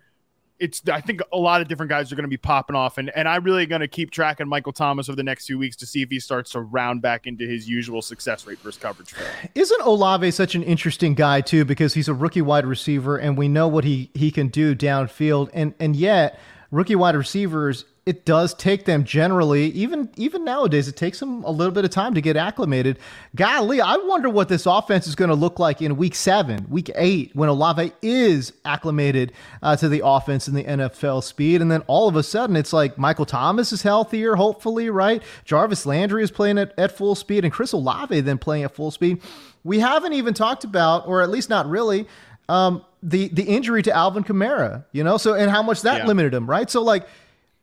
it's 0.62 0.81
I 0.88 1.00
think 1.00 1.21
a 1.33 1.37
lot 1.37 1.61
of 1.61 1.66
different 1.66 1.90
guys 1.90 2.12
are 2.12 2.14
going 2.14 2.23
to 2.23 2.28
be 2.28 2.37
popping 2.37 2.76
off, 2.76 2.97
and 2.97 3.11
and 3.16 3.28
I'm 3.28 3.42
really 3.42 3.66
going 3.66 3.81
to 3.81 3.88
keep 3.88 4.12
tracking 4.12 4.47
Michael 4.47 4.73
Thomas 4.73 5.09
over 5.09 5.16
the 5.16 5.25
next 5.25 5.47
few 5.47 5.59
weeks 5.59 5.75
to 5.76 5.87
see 5.87 6.02
if 6.02 6.09
he 6.09 6.21
starts 6.21 6.52
to 6.52 6.61
round 6.61 7.02
back 7.02 7.26
into 7.26 7.45
his 7.47 7.69
usual 7.69 8.00
success 8.00 8.47
rate 8.47 8.61
versus 8.61 8.81
coverage. 8.81 9.12
Isn't 9.57 9.83
Olave 9.83 10.31
such 10.31 10.54
an 10.54 10.62
interesting 10.62 11.14
guy 11.14 11.40
too? 11.40 11.64
Because 11.64 11.95
he's 11.95 12.09
a 12.09 12.14
rookie 12.14 12.42
wide 12.42 12.64
receiver, 12.64 13.16
and 13.16 13.37
we 13.37 13.49
know 13.49 13.66
what 13.66 13.83
he 13.83 14.11
he 14.14 14.31
can 14.31 14.49
do 14.49 14.76
downfield, 14.76 15.50
and 15.52 15.75
and 15.81 15.97
yet 15.97 16.38
rookie 16.71 16.97
wide 16.97 17.16
receivers 17.16 17.85
it 18.04 18.25
does 18.25 18.52
take 18.54 18.85
them 18.85 19.04
generally, 19.04 19.66
even 19.71 20.11
even 20.16 20.44
nowadays, 20.44 20.88
it 20.88 20.97
takes 20.97 21.21
them 21.21 21.44
a 21.44 21.50
little 21.50 21.73
bit 21.73 21.85
of 21.85 21.92
time 21.92 22.14
to 22.14 22.21
get 22.21 22.37
acclimated. 22.37 22.99
Golly, 23.37 23.80
I 23.80 23.97
wonder 23.97 24.28
what 24.28 24.49
this 24.49 24.66
offense 24.66 25.06
is 25.06 25.14
going 25.14 25.28
to 25.28 25.37
look 25.37 25.61
like 25.61 25.80
in 25.80 25.97
week 25.97 26.16
seven, 26.16 26.66
week 26.68 26.90
eight, 26.97 27.30
when 27.35 27.49
Olave 27.49 27.92
is 28.02 28.52
acclimated 28.64 29.32
uh, 29.62 29.76
to 29.76 29.88
the 29.88 30.02
offense 30.04 30.49
and 30.49 30.56
the 30.56 30.64
NFL 30.64 31.23
speed. 31.23 31.61
And 31.61 31.71
then 31.71 31.82
all 31.87 32.09
of 32.09 32.16
a 32.16 32.25
sudden, 32.25 32.56
it's 32.56 32.73
like 32.73 32.99
Michael 32.99 33.26
Thomas 33.26 33.73
is 33.73 33.82
healthier, 33.82 34.35
hopefully, 34.35 34.90
right? 34.90 35.23
Jarvis 35.44 35.87
Landry 35.87 36.25
is 36.25 36.32
playing 36.32 36.59
at, 36.59 36.76
at 36.76 36.90
full 36.90 37.14
speed, 37.14 37.44
and 37.44 37.52
Chris 37.52 37.71
Olave 37.71 38.21
then 38.23 38.37
playing 38.37 38.64
at 38.64 38.75
full 38.75 38.90
speed. 38.90 39.23
We 39.62 39.78
haven't 39.78 40.14
even 40.14 40.35
talked 40.35 40.64
about, 40.64 41.06
or 41.06 41.23
at 41.23 41.30
least 41.30 41.49
not 41.49 41.71
really, 41.71 42.09
um, 42.49 42.85
the 43.02 43.28
the 43.28 43.44
injury 43.44 43.82
to 43.82 43.92
Alvin 43.92 44.25
Kamara, 44.25 44.85
you 44.92 45.04
know, 45.04 45.16
so 45.18 45.35
and 45.35 45.50
how 45.50 45.62
much 45.62 45.82
that 45.82 45.99
yeah. 45.99 46.06
limited 46.06 46.35
him, 46.35 46.49
right? 46.49 46.68
So 46.68 46.82
like 46.82 47.06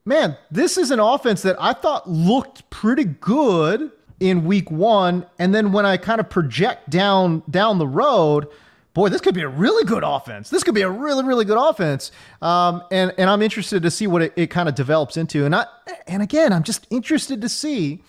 man, 0.10 0.36
this 0.50 0.76
is 0.76 0.90
an 0.90 1.00
offense 1.00 1.44
that 1.44 1.56
I 1.60 1.72
thought 1.72 2.10
looked 2.10 2.68
pretty 2.72 3.06
good 3.06 3.92
in 4.20 4.44
week 4.44 4.70
one. 4.72 5.26
And 5.38 5.54
then 5.54 5.72
when 5.72 5.86
I 5.86 5.98
kind 5.98 6.20
of 6.20 6.30
project 6.30 6.90
down 6.90 7.44
down 7.50 7.78
the 7.78 7.88
road, 7.88 8.48
boy, 8.96 9.10
this 9.10 9.22
could 9.22 9.36
be 9.36 9.44
a 9.44 9.48
really 9.48 9.86
good 9.86 10.04
offense. 10.04 10.50
This 10.50 10.64
could 10.64 10.74
be 10.74 10.82
a 10.82 10.90
really, 10.90 11.24
really 11.24 11.46
good 11.46 11.60
offense. 11.60 12.12
Um, 12.42 12.84
and 12.92 13.14
and 13.20 13.30
I'm 13.30 13.44
interested 13.44 13.84
to 13.84 13.92
see 13.92 14.08
what 14.08 14.24
it, 14.24 14.34
it 14.36 14.48
kind 14.48 14.68
of 14.68 14.74
develops 14.74 15.16
into. 15.16 15.46
And 15.46 15.56
I 15.56 15.68
and 16.08 16.24
again, 16.24 16.52
I'm 16.52 16.64
just 16.64 16.88
interested 16.90 17.40
to 17.42 17.48
see 17.48 18.02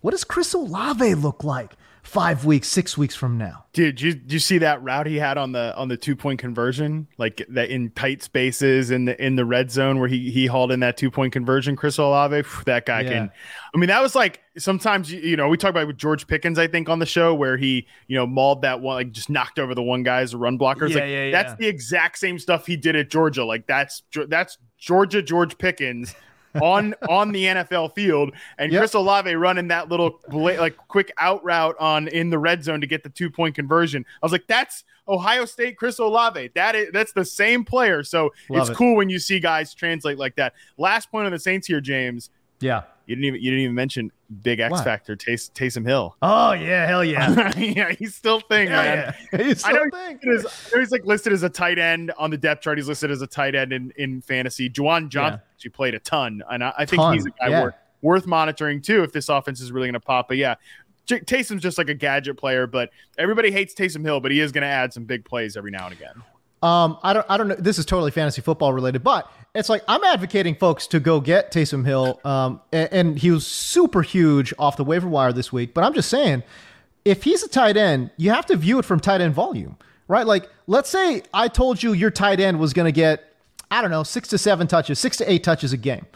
what 0.00 0.12
does 0.12 0.22
Chris 0.22 0.54
Olave 0.54 1.14
look 1.16 1.42
like 1.42 1.74
five 2.08 2.46
weeks, 2.46 2.68
six 2.68 2.96
weeks 2.96 3.14
from 3.14 3.36
now. 3.36 3.66
Dude, 3.74 4.00
you, 4.00 4.18
you 4.26 4.38
see 4.38 4.56
that 4.58 4.82
route 4.82 5.06
he 5.06 5.16
had 5.16 5.36
on 5.36 5.52
the 5.52 5.76
on 5.76 5.88
the 5.88 5.96
two 5.96 6.16
point 6.16 6.40
conversion, 6.40 7.06
like 7.18 7.44
that 7.50 7.68
in 7.68 7.90
tight 7.90 8.22
spaces 8.22 8.90
in 8.90 9.04
the 9.04 9.24
in 9.24 9.36
the 9.36 9.44
red 9.44 9.70
zone 9.70 9.98
where 9.98 10.08
he 10.08 10.30
he 10.30 10.46
hauled 10.46 10.72
in 10.72 10.80
that 10.80 10.96
two 10.96 11.10
point 11.10 11.34
conversion? 11.34 11.76
Chris 11.76 11.98
Olave, 11.98 12.48
that 12.64 12.86
guy 12.86 13.02
yeah. 13.02 13.10
can. 13.10 13.30
I 13.74 13.78
mean, 13.78 13.88
that 13.88 14.00
was 14.00 14.14
like 14.14 14.40
sometimes 14.56 15.12
you 15.12 15.36
know 15.36 15.48
we 15.48 15.58
talk 15.58 15.70
about 15.70 15.86
with 15.86 15.98
George 15.98 16.26
Pickens, 16.26 16.58
I 16.58 16.66
think, 16.66 16.88
on 16.88 16.98
the 16.98 17.06
show 17.06 17.34
where 17.34 17.58
he 17.58 17.86
you 18.06 18.16
know 18.16 18.26
mauled 18.26 18.62
that 18.62 18.80
one, 18.80 18.96
like 18.96 19.12
just 19.12 19.28
knocked 19.28 19.58
over 19.58 19.74
the 19.74 19.82
one 19.82 20.02
guy's 20.02 20.34
run 20.34 20.58
blockers. 20.58 20.90
Yeah, 20.90 21.00
like, 21.00 21.10
yeah, 21.10 21.24
yeah. 21.24 21.30
That's 21.30 21.54
the 21.58 21.66
exact 21.66 22.18
same 22.18 22.38
stuff 22.38 22.66
he 22.66 22.76
did 22.76 22.96
at 22.96 23.10
Georgia. 23.10 23.44
Like 23.44 23.66
that's 23.66 24.02
that's 24.28 24.56
Georgia 24.78 25.20
George 25.20 25.58
Pickens 25.58 26.14
on 26.62 26.94
on 27.08 27.32
the 27.32 27.44
NFL 27.44 27.94
field, 27.94 28.32
and 28.58 28.72
yep. 28.72 28.80
Chris 28.80 28.94
Olave 28.94 29.34
running 29.34 29.68
that 29.68 29.88
little 29.88 30.20
like 30.30 30.76
quick 30.88 31.12
out 31.18 31.44
route 31.44 31.76
on 31.78 32.08
in 32.08 32.30
the 32.30 32.38
red 32.38 32.64
zone 32.64 32.80
to 32.80 32.86
get 32.86 33.02
the 33.02 33.10
two 33.10 33.30
point 33.30 33.54
conversion. 33.54 34.04
I 34.22 34.26
was 34.26 34.32
like, 34.32 34.46
that's 34.46 34.84
Ohio 35.08 35.44
State 35.44 35.76
Chris 35.76 35.98
Olave. 35.98 36.50
That 36.54 36.74
is 36.74 36.90
that's 36.92 37.12
the 37.12 37.24
same 37.24 37.64
player. 37.64 38.02
So 38.02 38.32
Love 38.48 38.62
it's 38.62 38.70
it. 38.70 38.76
cool 38.76 38.96
when 38.96 39.08
you 39.08 39.18
see 39.18 39.40
guys 39.40 39.74
translate 39.74 40.18
like 40.18 40.36
that. 40.36 40.54
Last 40.76 41.10
point 41.10 41.26
on 41.26 41.32
the 41.32 41.38
Saints 41.38 41.66
here, 41.66 41.80
James. 41.80 42.30
Yeah. 42.60 42.82
You 43.06 43.14
didn't 43.14 43.24
even 43.24 43.42
you 43.42 43.50
didn't 43.50 43.64
even 43.64 43.74
mention 43.74 44.12
big 44.42 44.60
X 44.60 44.70
what? 44.70 44.84
factor 44.84 45.16
Tays, 45.16 45.50
Taysom 45.54 45.86
Hill. 45.86 46.14
Oh 46.20 46.52
yeah, 46.52 46.86
hell 46.86 47.02
yeah, 47.02 47.50
yeah. 47.58 47.92
He's 47.92 48.14
still 48.14 48.40
thing, 48.40 48.68
yeah, 48.68 48.82
man. 48.82 49.14
Yeah. 49.32 49.42
He's 49.44 49.60
still 49.60 49.70
I 49.70 49.72
know 49.72 49.90
thing. 49.90 50.18
He's, 50.22 50.72
he's 50.74 50.90
like 50.90 51.06
listed 51.06 51.32
as 51.32 51.42
a 51.42 51.48
tight 51.48 51.78
end 51.78 52.12
on 52.18 52.30
the 52.30 52.36
depth 52.36 52.62
chart. 52.62 52.76
He's 52.76 52.86
listed 52.86 53.10
as 53.10 53.22
a 53.22 53.26
tight 53.26 53.54
end 53.54 53.72
in, 53.72 53.94
in 53.96 54.20
fantasy. 54.20 54.68
Juwan 54.68 55.08
Johnson 55.08 55.40
yeah. 55.42 55.54
actually 55.54 55.70
played 55.70 55.94
a 55.94 56.00
ton, 56.00 56.42
and 56.50 56.62
I, 56.62 56.74
I 56.76 56.84
think 56.84 57.00
ton. 57.00 57.14
he's 57.14 57.24
a 57.24 57.30
guy 57.30 57.48
yeah. 57.48 57.62
worth 57.62 57.74
worth 58.02 58.26
monitoring 58.26 58.82
too 58.82 59.02
if 59.02 59.12
this 59.12 59.30
offense 59.30 59.62
is 59.62 59.72
really 59.72 59.86
going 59.86 59.94
to 59.94 60.00
pop. 60.00 60.28
But 60.28 60.36
yeah, 60.36 60.56
J- 61.06 61.20
Taysom's 61.20 61.62
just 61.62 61.78
like 61.78 61.88
a 61.88 61.94
gadget 61.94 62.36
player, 62.36 62.66
but 62.66 62.90
everybody 63.16 63.50
hates 63.50 63.74
Taysom 63.74 64.04
Hill, 64.04 64.20
but 64.20 64.32
he 64.32 64.40
is 64.40 64.52
going 64.52 64.62
to 64.62 64.68
add 64.68 64.92
some 64.92 65.04
big 65.04 65.24
plays 65.24 65.56
every 65.56 65.70
now 65.70 65.86
and 65.86 65.94
again. 65.94 66.22
Um, 66.62 66.98
I 67.02 67.12
don't, 67.12 67.26
I 67.28 67.36
don't 67.36 67.48
know. 67.48 67.54
This 67.54 67.78
is 67.78 67.86
totally 67.86 68.10
fantasy 68.10 68.42
football 68.42 68.72
related, 68.72 69.04
but 69.04 69.30
it's 69.54 69.68
like 69.68 69.82
I'm 69.86 70.02
advocating 70.02 70.56
folks 70.56 70.86
to 70.88 71.00
go 71.00 71.20
get 71.20 71.52
Taysom 71.52 71.84
Hill. 71.86 72.20
Um, 72.24 72.60
and, 72.72 72.88
and, 72.92 73.18
he 73.18 73.30
was 73.30 73.46
super 73.46 74.02
huge 74.02 74.52
off 74.58 74.76
the 74.76 74.84
waiver 74.84 75.08
wire 75.08 75.32
this 75.32 75.52
week. 75.52 75.72
But 75.72 75.84
I'm 75.84 75.94
just 75.94 76.08
saying, 76.08 76.42
if 77.04 77.22
he's 77.22 77.42
a 77.42 77.48
tight 77.48 77.76
end, 77.76 78.10
you 78.16 78.30
have 78.30 78.46
to 78.46 78.56
view 78.56 78.78
it 78.78 78.84
from 78.84 78.98
tight 78.98 79.20
end 79.20 79.34
volume, 79.34 79.76
right? 80.08 80.26
Like, 80.26 80.50
let's 80.66 80.90
say 80.90 81.22
I 81.32 81.48
told 81.48 81.82
you 81.82 81.92
your 81.92 82.10
tight 82.10 82.40
end 82.40 82.58
was 82.58 82.72
going 82.72 82.86
to 82.86 82.92
get, 82.92 83.34
I 83.70 83.80
don't 83.80 83.90
know, 83.90 84.02
six 84.02 84.28
to 84.28 84.38
seven 84.38 84.66
touches, 84.66 84.98
six 84.98 85.16
to 85.18 85.30
eight 85.30 85.44
touches 85.44 85.72
a 85.72 85.76
game. 85.76 86.06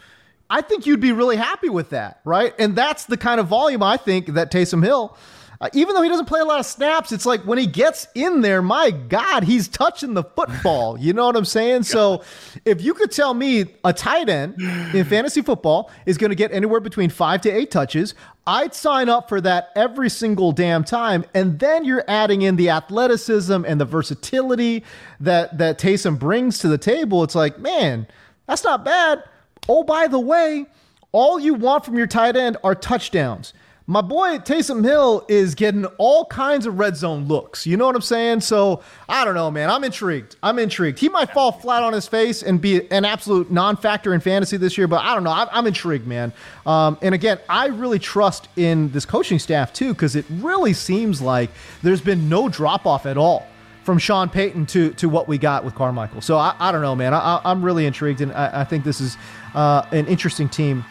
I 0.49 0.61
think 0.61 0.85
you'd 0.85 0.99
be 0.99 1.13
really 1.13 1.37
happy 1.37 1.69
with 1.69 1.89
that, 1.91 2.19
right? 2.25 2.53
And 2.59 2.75
that's 2.75 3.05
the 3.05 3.17
kind 3.17 3.39
of 3.39 3.47
volume 3.47 3.81
I 3.81 3.97
think 3.97 4.27
that 4.33 4.51
Taysom 4.51 4.83
Hill 4.83 5.17
uh, 5.63 5.69
even 5.71 5.95
though 5.95 6.01
he 6.01 6.09
doesn't 6.09 6.25
play 6.25 6.41
a 6.41 6.45
lot 6.45 6.59
of 6.59 6.65
snaps, 6.65 7.13
it's 7.13 7.25
like 7.25 7.45
when 7.45 7.57
he 7.57 7.65
gets 7.65 8.05
in 8.15 8.41
there, 8.41 8.61
my 8.61 8.91
God, 8.91 9.45
he's 9.45 9.69
touching 9.69 10.13
the 10.13 10.23
football. 10.23 10.99
You 10.99 11.13
know 11.13 11.25
what 11.25 11.37
I'm 11.37 11.45
saying? 11.45 11.83
So 11.83 12.21
if 12.65 12.81
you 12.81 12.93
could 12.93 13.13
tell 13.13 13.33
me 13.33 13.67
a 13.85 13.93
tight 13.93 14.27
end 14.27 14.59
in 14.93 15.05
fantasy 15.05 15.41
football 15.41 15.89
is 16.05 16.17
going 16.17 16.31
to 16.31 16.35
get 16.35 16.51
anywhere 16.51 16.81
between 16.81 17.09
five 17.09 17.39
to 17.41 17.49
eight 17.49 17.71
touches, 17.71 18.13
I'd 18.45 18.75
sign 18.75 19.07
up 19.07 19.29
for 19.29 19.39
that 19.39 19.69
every 19.73 20.09
single 20.09 20.51
damn 20.51 20.83
time. 20.83 21.23
And 21.33 21.59
then 21.59 21.85
you're 21.85 22.03
adding 22.09 22.41
in 22.41 22.57
the 22.57 22.69
athleticism 22.69 23.63
and 23.65 23.79
the 23.79 23.85
versatility 23.85 24.83
that, 25.21 25.57
that 25.59 25.79
Taysom 25.79 26.19
brings 26.19 26.59
to 26.59 26.67
the 26.67 26.77
table. 26.77 27.23
It's 27.23 27.35
like, 27.35 27.57
man, 27.57 28.05
that's 28.47 28.65
not 28.65 28.83
bad. 28.83 29.23
Oh, 29.69 29.83
by 29.83 30.07
the 30.07 30.19
way, 30.19 30.65
all 31.13 31.39
you 31.39 31.53
want 31.53 31.85
from 31.85 31.97
your 31.97 32.07
tight 32.07 32.35
end 32.35 32.57
are 32.65 32.75
touchdowns 32.75 33.53
my 33.85 34.01
boy 34.01 34.37
Taysom 34.37 34.83
Hill 34.83 35.25
is 35.27 35.55
getting 35.55 35.85
all 35.97 36.25
kinds 36.25 36.65
of 36.65 36.79
red 36.79 36.95
zone 36.95 37.25
looks. 37.27 37.67
You 37.67 37.75
know 37.75 37.85
what 37.85 37.95
I'm 37.95 38.01
saying? 38.01 38.41
So 38.41 38.81
I 39.09 39.25
don't 39.25 39.35
know, 39.35 39.51
man. 39.51 39.69
I'm 39.69 39.83
intrigued. 39.83 40.37
I'm 40.41 40.57
intrigued. 40.57 40.99
He 40.99 41.09
might 41.09 41.31
fall 41.31 41.51
flat 41.51 41.83
on 41.83 41.91
his 41.91 42.07
face 42.07 42.43
and 42.43 42.61
be 42.61 42.89
an 42.91 43.03
absolute 43.03 43.51
non-factor 43.51 44.13
in 44.13 44.21
fantasy 44.21 44.55
this 44.55 44.77
year, 44.77 44.87
but 44.87 45.03
I 45.03 45.13
don't 45.13 45.25
know. 45.25 45.31
I'm, 45.51 45.67
intrigued, 45.67 46.07
man. 46.07 46.31
Um, 46.65 46.97
and 47.01 47.13
again, 47.13 47.39
I 47.49 47.67
really 47.67 47.99
trust 47.99 48.47
in 48.55 48.91
this 48.91 49.05
coaching 49.05 49.39
staff 49.39 49.73
too, 49.73 49.93
because 49.93 50.15
it 50.15 50.25
really 50.29 50.73
seems 50.73 51.21
like 51.21 51.49
there's 51.81 52.01
been 52.01 52.29
no 52.29 52.47
drop 52.47 52.85
off 52.85 53.05
at 53.05 53.17
all 53.17 53.47
from 53.83 53.97
Sean 53.97 54.29
Payton 54.29 54.65
to 54.67 54.91
to 54.93 55.09
what 55.09 55.27
we 55.27 55.37
got 55.37 55.65
with 55.65 55.75
Carmichael. 55.75 56.21
So 56.21 56.37
I, 56.37 56.55
I 56.59 56.71
don't 56.71 56.81
know, 56.81 56.95
man. 56.95 57.13
I, 57.13 57.41
am 57.43 57.61
really 57.61 57.85
intrigued, 57.85 58.21
and 58.21 58.31
I, 58.31 58.61
I, 58.61 58.63
think 58.63 58.85
this 58.85 59.01
is 59.01 59.17
uh, 59.53 59.85
an 59.91 60.05
interesting 60.07 60.47
team 60.47 60.85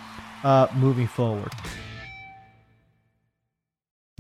uh, 0.45 0.69
moving 0.75 1.07
forward. 1.07 1.53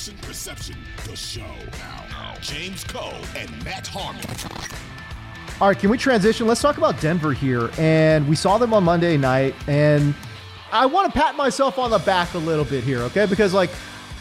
It's 0.00 0.08
Reception 0.26 0.76
Perception, 0.76 0.76
the 1.10 1.14
show. 1.14 1.78
Now, 2.08 2.34
James 2.40 2.84
Koh 2.84 3.12
and 3.36 3.50
Matt 3.62 3.86
Harmon. 3.86 4.24
All 5.60 5.68
right, 5.68 5.78
can 5.78 5.90
we 5.90 5.98
transition? 5.98 6.46
Let's 6.46 6.62
talk 6.62 6.78
about 6.78 6.98
Denver 7.02 7.34
here. 7.34 7.68
And 7.76 8.26
we 8.26 8.34
saw 8.34 8.56
them 8.56 8.72
on 8.72 8.82
Monday 8.82 9.18
night, 9.18 9.54
and 9.66 10.14
I 10.72 10.86
want 10.86 11.12
to 11.12 11.18
pat 11.18 11.36
myself 11.36 11.78
on 11.78 11.90
the 11.90 11.98
back 11.98 12.32
a 12.32 12.38
little 12.38 12.64
bit 12.64 12.82
here, 12.82 13.00
okay? 13.00 13.26
Because, 13.26 13.52
like, 13.52 13.68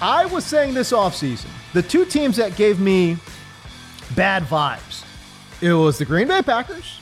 I 0.02 0.26
was 0.26 0.44
saying 0.44 0.74
this 0.74 0.92
offseason, 0.92 1.48
the 1.72 1.82
two 1.82 2.04
teams 2.04 2.36
that 2.36 2.58
gave 2.58 2.82
me 2.82 3.15
bad 4.18 4.44
vibes 4.44 5.06
It 5.62 5.72
was 5.72 5.98
the 5.98 6.04
Green 6.04 6.28
Bay 6.28 6.42
Packers 6.42 7.00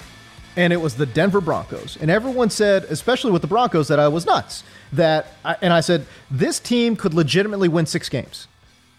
and 0.55 0.71
it 0.71 0.77
was 0.77 0.93
the 0.93 1.07
Denver 1.07 1.41
Broncos. 1.41 1.97
And 1.99 2.11
everyone 2.11 2.51
said, 2.51 2.83
especially 2.85 3.31
with 3.31 3.41
the 3.41 3.47
Broncos, 3.47 3.87
that 3.87 3.99
I 3.99 4.07
was 4.07 4.27
nuts. 4.27 4.63
That 4.93 5.33
I, 5.43 5.55
and 5.63 5.73
I 5.73 5.79
said 5.79 6.05
this 6.29 6.59
team 6.59 6.95
could 6.95 7.15
legitimately 7.15 7.69
win 7.69 7.87
six 7.87 8.07
games. 8.07 8.47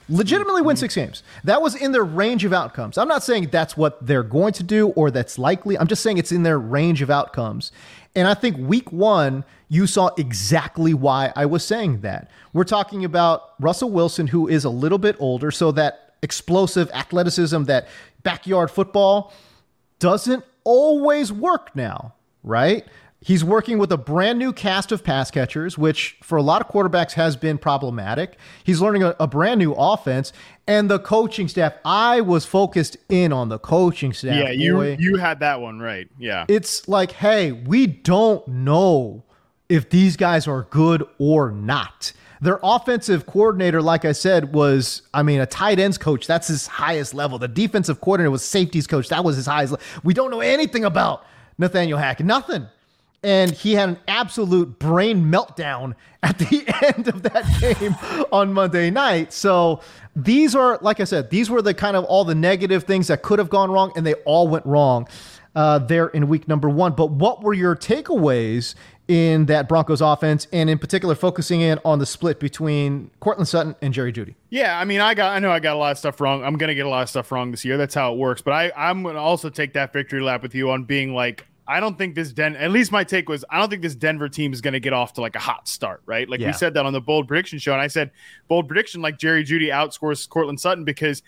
Legitimately 0.08 0.62
win 0.62 0.76
six 0.76 0.94
games. 0.94 1.22
That 1.44 1.60
was 1.60 1.74
in 1.74 1.92
their 1.92 2.04
range 2.04 2.44
of 2.44 2.52
outcomes. 2.52 2.96
I'm 2.96 3.08
not 3.08 3.22
saying 3.22 3.48
that's 3.50 3.76
what 3.76 4.04
they're 4.06 4.22
going 4.22 4.54
to 4.54 4.62
do 4.62 4.88
or 4.90 5.10
that's 5.10 5.38
likely. 5.38 5.78
I'm 5.78 5.86
just 5.86 6.02
saying 6.02 6.18
it's 6.18 6.32
in 6.32 6.42
their 6.42 6.58
range 6.58 7.02
of 7.02 7.10
outcomes. 7.10 7.72
And 8.14 8.26
I 8.26 8.34
think 8.34 8.56
week 8.56 8.90
one, 8.90 9.44
you 9.68 9.86
saw 9.86 10.08
exactly 10.16 10.94
why 10.94 11.32
I 11.36 11.46
was 11.46 11.62
saying 11.62 12.00
that. 12.00 12.30
We're 12.54 12.64
talking 12.64 13.04
about 13.04 13.52
Russell 13.60 13.90
Wilson, 13.90 14.26
who 14.26 14.48
is 14.48 14.64
a 14.64 14.70
little 14.70 14.98
bit 14.98 15.16
older, 15.18 15.50
so 15.50 15.72
that 15.72 16.14
explosive 16.22 16.90
athleticism, 16.92 17.64
that 17.64 17.86
backyard 18.22 18.70
football 18.70 19.32
doesn't 19.98 20.44
always 20.64 21.32
work 21.32 21.76
now, 21.76 22.14
right? 22.42 22.86
He's 23.20 23.44
working 23.44 23.78
with 23.78 23.90
a 23.90 23.96
brand 23.96 24.38
new 24.38 24.52
cast 24.52 24.92
of 24.92 25.02
pass 25.02 25.30
catchers, 25.30 25.76
which 25.76 26.16
for 26.22 26.38
a 26.38 26.42
lot 26.42 26.62
of 26.62 26.68
quarterbacks 26.68 27.12
has 27.12 27.36
been 27.36 27.58
problematic. 27.58 28.38
He's 28.62 28.80
learning 28.80 29.02
a, 29.02 29.16
a, 29.18 29.26
brand 29.26 29.58
new 29.58 29.72
offense, 29.72 30.32
and 30.68 30.88
the 30.88 31.00
coaching 31.00 31.48
staff. 31.48 31.74
I 31.84 32.20
was 32.20 32.46
focused 32.46 32.96
in 33.08 33.32
on 33.32 33.48
the 33.48 33.58
coaching 33.58 34.12
staff. 34.12 34.44
Yeah, 34.44 34.50
you 34.50 34.74
boy. 34.74 34.96
you 35.00 35.16
had 35.16 35.40
that 35.40 35.60
one 35.60 35.80
right. 35.80 36.08
Yeah, 36.16 36.44
it's 36.48 36.86
like, 36.86 37.10
hey, 37.10 37.50
we 37.50 37.88
don't 37.88 38.46
know 38.46 39.24
if 39.68 39.90
these 39.90 40.16
guys 40.16 40.46
are 40.46 40.62
good 40.70 41.04
or 41.18 41.50
not. 41.50 42.12
Their 42.40 42.60
offensive 42.62 43.26
coordinator, 43.26 43.82
like 43.82 44.04
I 44.04 44.12
said, 44.12 44.54
was, 44.54 45.02
I 45.12 45.24
mean, 45.24 45.40
a 45.40 45.46
tight 45.46 45.80
ends 45.80 45.98
coach. 45.98 46.28
That's 46.28 46.46
his 46.46 46.68
highest 46.68 47.14
level. 47.14 47.38
The 47.38 47.48
defensive 47.48 48.00
coordinator 48.00 48.30
was 48.30 48.44
safeties 48.44 48.86
coach. 48.86 49.08
That 49.08 49.24
was 49.24 49.34
his 49.34 49.46
highest 49.46 49.72
level. 49.72 49.86
We 50.04 50.14
don't 50.14 50.30
know 50.30 50.40
anything 50.40 50.84
about 50.84 51.26
Nathaniel 51.58 51.98
Hackett. 51.98 52.26
Nothing. 52.26 52.68
And 53.22 53.50
he 53.50 53.74
had 53.74 53.88
an 53.88 53.98
absolute 54.06 54.78
brain 54.78 55.24
meltdown 55.24 55.94
at 56.22 56.38
the 56.38 56.64
end 56.96 57.08
of 57.08 57.22
that 57.22 57.44
game 57.60 57.96
on 58.32 58.52
Monday 58.52 58.90
night. 58.90 59.32
So 59.32 59.80
these 60.14 60.54
are, 60.54 60.78
like 60.82 61.00
I 61.00 61.04
said, 61.04 61.30
these 61.30 61.48
were 61.50 61.62
the 61.62 61.74
kind 61.74 61.96
of 61.96 62.04
all 62.04 62.24
the 62.24 62.34
negative 62.34 62.84
things 62.84 63.08
that 63.08 63.22
could 63.22 63.38
have 63.38 63.48
gone 63.48 63.70
wrong, 63.70 63.92
and 63.96 64.04
they 64.04 64.14
all 64.14 64.48
went 64.48 64.66
wrong 64.66 65.08
uh, 65.54 65.78
there 65.78 66.08
in 66.08 66.28
week 66.28 66.48
number 66.48 66.68
one. 66.68 66.92
But 66.92 67.10
what 67.10 67.42
were 67.42 67.54
your 67.54 67.76
takeaways 67.76 68.74
in 69.08 69.46
that 69.46 69.68
Broncos 69.68 70.00
offense, 70.00 70.46
and 70.52 70.68
in 70.68 70.78
particular 70.78 71.14
focusing 71.14 71.62
in 71.62 71.78
on 71.84 71.98
the 71.98 72.06
split 72.06 72.38
between 72.38 73.10
Courtland 73.20 73.48
Sutton 73.48 73.74
and 73.80 73.94
Jerry 73.94 74.12
Jeudy? 74.12 74.34
Yeah, 74.50 74.78
I 74.78 74.84
mean, 74.84 75.00
I 75.00 75.14
got, 75.14 75.34
I 75.34 75.38
know 75.38 75.50
I 75.50 75.60
got 75.60 75.74
a 75.74 75.78
lot 75.78 75.92
of 75.92 75.98
stuff 75.98 76.20
wrong. 76.20 76.44
I'm 76.44 76.56
gonna 76.56 76.74
get 76.74 76.84
a 76.84 76.90
lot 76.90 77.02
of 77.02 77.08
stuff 77.08 77.32
wrong 77.32 77.50
this 77.50 77.64
year. 77.64 77.76
That's 77.76 77.94
how 77.94 78.12
it 78.12 78.18
works. 78.18 78.42
But 78.42 78.52
I, 78.52 78.72
I'm 78.76 79.02
gonna 79.02 79.18
also 79.18 79.48
take 79.48 79.72
that 79.72 79.92
victory 79.92 80.20
lap 80.20 80.42
with 80.42 80.54
you 80.54 80.70
on 80.70 80.84
being 80.84 81.14
like, 81.14 81.46
I 81.68 81.80
don't 81.80 81.98
think 81.98 82.14
this 82.14 82.32
Den. 82.32 82.56
At 82.56 82.70
least 82.70 82.90
my 82.90 83.04
take 83.04 83.28
was, 83.28 83.44
I 83.50 83.58
don't 83.58 83.68
think 83.68 83.82
this 83.82 83.94
Denver 83.94 84.28
team 84.28 84.54
is 84.54 84.62
gonna 84.62 84.80
get 84.80 84.94
off 84.94 85.12
to 85.14 85.20
like 85.20 85.36
a 85.36 85.38
hot 85.38 85.68
start, 85.68 86.02
right? 86.06 86.28
Like 86.28 86.40
yeah. 86.40 86.48
we 86.48 86.52
said 86.54 86.72
that 86.74 86.86
on 86.86 86.94
the 86.94 87.00
bold 87.00 87.28
prediction 87.28 87.58
show, 87.58 87.72
and 87.72 87.80
I 87.80 87.88
said 87.88 88.10
bold 88.48 88.66
prediction 88.66 89.02
like 89.02 89.18
Jerry 89.18 89.44
Jeudy 89.44 89.68
outscores 89.68 90.26
Courtland 90.26 90.58
Sutton 90.58 90.84
because 90.84 91.22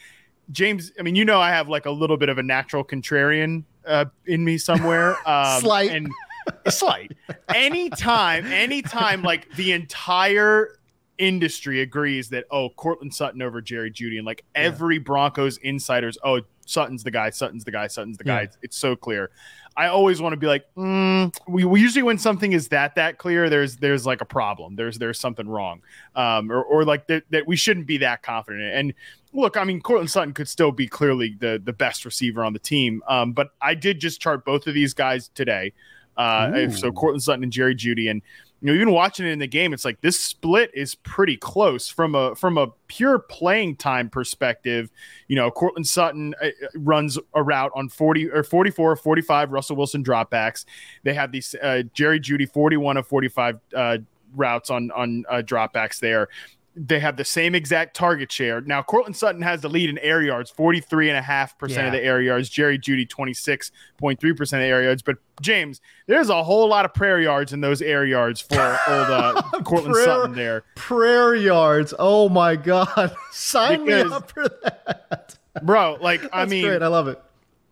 James. 0.51 0.93
I 0.99 1.03
mean, 1.03 1.15
you 1.15 1.27
know, 1.27 1.41
I 1.41 1.51
have 1.51 1.69
like 1.69 1.85
a 1.85 1.91
little 1.91 2.17
bit 2.17 2.31
of 2.31 2.39
a 2.39 2.43
natural 2.43 2.83
contrarian 2.83 3.65
uh, 3.87 4.07
in 4.27 4.45
me 4.45 4.57
somewhere. 4.59 5.17
Um, 5.27 5.61
Slight 5.61 5.91
and 5.91 6.11
slight. 6.69 7.13
Anytime, 7.55 8.47
anytime, 8.47 9.23
like 9.23 9.53
the 9.57 9.73
entire 9.73 10.79
industry 11.19 11.83
agrees 11.83 12.31
that 12.31 12.47
oh, 12.51 12.71
Courtland 12.71 13.15
Sutton 13.15 13.43
over 13.43 13.61
Jerry 13.61 13.91
Jeudy, 13.91 14.17
and 14.17 14.27
like 14.27 14.45
every. 14.55 14.99
Broncos 14.99 15.59
insiders, 15.59 16.17
oh, 16.25 16.41
Sutton's 16.67 17.05
the 17.05 17.11
guy, 17.11 17.31
Sutton's 17.31 17.65
the 17.65 17.71
guy, 17.71 17.87
Sutton's 17.87 18.17
the 18.17 18.25
guy. 18.25 18.43
Yeah. 18.43 18.49
It's 18.63 18.77
so 18.77 18.97
clear. 18.97 19.31
I 19.77 19.87
always 19.87 20.21
want 20.21 20.33
to 20.33 20.37
be 20.37 20.47
like, 20.47 20.67
mm, 20.77 21.35
we, 21.47 21.65
we, 21.65 21.81
usually 21.81 22.03
when 22.03 22.19
something 22.19 22.53
is 22.53 22.69
that 22.69 22.97
that 22.97 23.19
clear, 23.19 23.49
there's 23.49 23.77
there's 23.77 24.05
like 24.05 24.21
a 24.21 24.25
problem. 24.25 24.77
There's 24.77 24.99
there's 24.99 25.19
something 25.19 25.49
wrong, 25.49 25.83
um, 26.17 26.51
or, 26.51 26.63
or 26.63 26.85
like 26.85 27.07
that, 27.07 27.25
that 27.31 27.47
we 27.47 27.57
shouldn't 27.57 27.87
be 27.87 27.99
that 27.99 28.23
confident. 28.23 28.75
And 28.75 28.95
look, 29.33 29.57
I 29.57 29.65
mean, 29.65 29.81
Courtland 29.81 30.11
Sutton 30.11 30.35
could 30.35 30.49
still 30.49 30.73
be 30.73 30.89
clearly 30.89 31.37
the 31.39 31.61
the 31.65 31.73
best 31.73 32.05
receiver 32.05 32.45
on 32.45 32.53
the 32.53 32.59
team, 32.59 33.03
um, 33.09 33.33
but 33.33 33.51
I 33.63 33.75
did 33.75 34.01
just 34.01 34.21
chart 34.21 34.45
both 34.45 34.67
of 34.67 34.75
these 34.75 34.93
guys 34.93 35.29
today. 35.29 35.73
Uh, 36.17 36.69
so 36.71 36.93
Courtland 36.93 37.23
Sutton 37.23 37.43
and 37.45 37.53
Jerry 37.53 37.75
Jeudy, 37.75 38.11
and 38.11 38.21
you 38.61 38.67
know, 38.67 38.75
even 38.75 38.93
watching 38.93 39.27
it 39.27 39.31
in 39.31 39.39
the 39.39 39.47
game, 39.47 39.73
it's 39.73 39.85
like 39.85 40.01
this 40.03 40.21
split 40.21 40.71
is 40.75 40.95
pretty 40.95 41.37
close 41.37 41.89
from 41.89 42.15
a 42.15 42.35
from 42.35 42.59
a 42.59 42.69
pure 42.89 43.19
playing 43.19 43.77
time 43.77 44.11
perspective. 44.11 44.91
You 45.29 45.37
know, 45.37 45.51
Courtland 45.51 45.87
Sutton 45.87 46.35
uh, 46.43 46.49
runs 46.75 47.19
a 47.35 47.43
route 47.43 47.73
on 47.75 47.89
40 47.89 48.31
or 48.31 48.43
44 48.43 48.97
45 48.97 49.53
Russell 49.53 49.77
Wilson 49.77 50.05
dropbacks. 50.05 50.67
They 51.05 51.15
have 51.15 51.33
these 51.33 51.55
uh, 51.63 51.83
Jerry 51.95 52.21
Jeudy 52.21 52.51
41 52.51 52.99
of 52.99 53.07
45 53.07 53.61
uh, 53.75 53.99
routes 54.35 54.69
on 54.69 54.91
on 54.91 55.25
uh, 55.29 55.43
dropbacks 55.45 55.99
there 55.99 56.29
they 56.77 57.01
have 57.01 57.17
the 57.17 57.25
same 57.25 57.55
exact 57.55 57.97
target 57.97 58.31
share. 58.31 58.61
Now, 58.61 58.83
Courtland 58.83 59.17
Sutton 59.17 59.43
has 59.43 59.61
the 59.61 59.69
lead 59.69 59.91
in 59.91 59.99
air 59.99 60.23
yards, 60.23 60.53
43.5% 60.53 61.69
yeah. 61.69 61.87
of 61.87 61.93
the 61.93 62.03
air 62.03 62.23
yards. 62.23 62.49
Jerry 62.49 62.79
Jeudy, 62.79 63.09
26.3% 63.09 64.41
of 64.41 64.49
the 64.49 64.57
air 64.59 64.83
yards. 64.85 65.03
But, 65.03 65.17
James, 65.41 65.81
there's 66.07 66.29
a 66.29 66.43
whole 66.45 66.69
lot 66.69 66.85
of 66.85 66.95
prayer 66.95 67.21
yards 67.21 67.53
in 67.53 67.61
those 67.61 67.83
air 67.83 68.05
yards 68.05 68.41
for 68.41 68.79
old 68.89 69.11
uh, 69.11 69.43
Courtland 69.65 69.95
prayer, 69.95 70.05
Sutton 70.05 70.35
there. 70.35 70.65
Prayer 70.77 71.35
yards. 71.35 71.93
Oh, 71.99 72.29
my 72.29 72.55
God. 72.55 73.15
Sign 73.33 73.85
because, 73.85 74.11
me 74.11 74.17
up 74.17 74.31
for 74.31 74.49
that. 74.63 75.37
Bro, 75.63 75.99
like, 76.01 76.23
I 76.33 76.47
mean, 76.47 76.65
great. 76.65 76.83
I 76.83 76.87
love 76.87 77.09
it. 77.09 77.21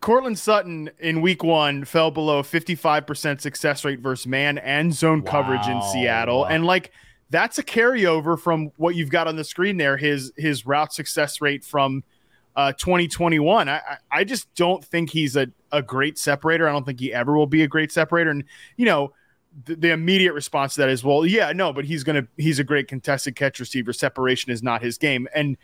Courtland 0.00 0.38
Sutton 0.38 0.90
in 0.98 1.22
week 1.22 1.42
one 1.42 1.84
fell 1.84 2.10
below 2.10 2.42
55% 2.42 3.40
success 3.40 3.84
rate 3.84 4.00
versus 4.00 4.26
man 4.26 4.58
and 4.58 4.92
zone 4.92 5.22
wow. 5.22 5.30
coverage 5.30 5.66
in 5.68 5.80
Seattle. 5.82 6.44
And, 6.44 6.64
like, 6.64 6.92
that's 7.30 7.58
a 7.58 7.62
carryover 7.62 8.38
from 8.38 8.70
what 8.76 8.94
you've 8.94 9.10
got 9.10 9.28
on 9.28 9.36
the 9.36 9.44
screen 9.44 9.76
there. 9.76 9.96
His 9.96 10.32
his 10.36 10.66
route 10.66 10.92
success 10.92 11.40
rate 11.40 11.64
from 11.64 12.02
uh, 12.56 12.72
2021. 12.72 13.68
I, 13.68 13.80
I 14.10 14.24
just 14.24 14.52
don't 14.54 14.84
think 14.84 15.10
he's 15.10 15.36
a, 15.36 15.48
a 15.70 15.82
great 15.82 16.18
separator. 16.18 16.68
I 16.68 16.72
don't 16.72 16.84
think 16.84 17.00
he 17.00 17.12
ever 17.12 17.36
will 17.36 17.46
be 17.46 17.62
a 17.62 17.68
great 17.68 17.92
separator. 17.92 18.30
And 18.30 18.44
you 18.76 18.86
know, 18.86 19.12
the, 19.64 19.76
the 19.76 19.92
immediate 19.92 20.32
response 20.32 20.74
to 20.74 20.82
that 20.82 20.88
is, 20.88 21.04
well, 21.04 21.26
yeah, 21.26 21.52
no, 21.52 21.72
but 21.72 21.84
he's 21.84 22.02
gonna 22.04 22.26
he's 22.36 22.58
a 22.58 22.64
great 22.64 22.88
contested 22.88 23.36
catch 23.36 23.60
receiver. 23.60 23.92
Separation 23.92 24.50
is 24.50 24.62
not 24.62 24.82
his 24.82 24.98
game. 24.98 25.28
And 25.34 25.56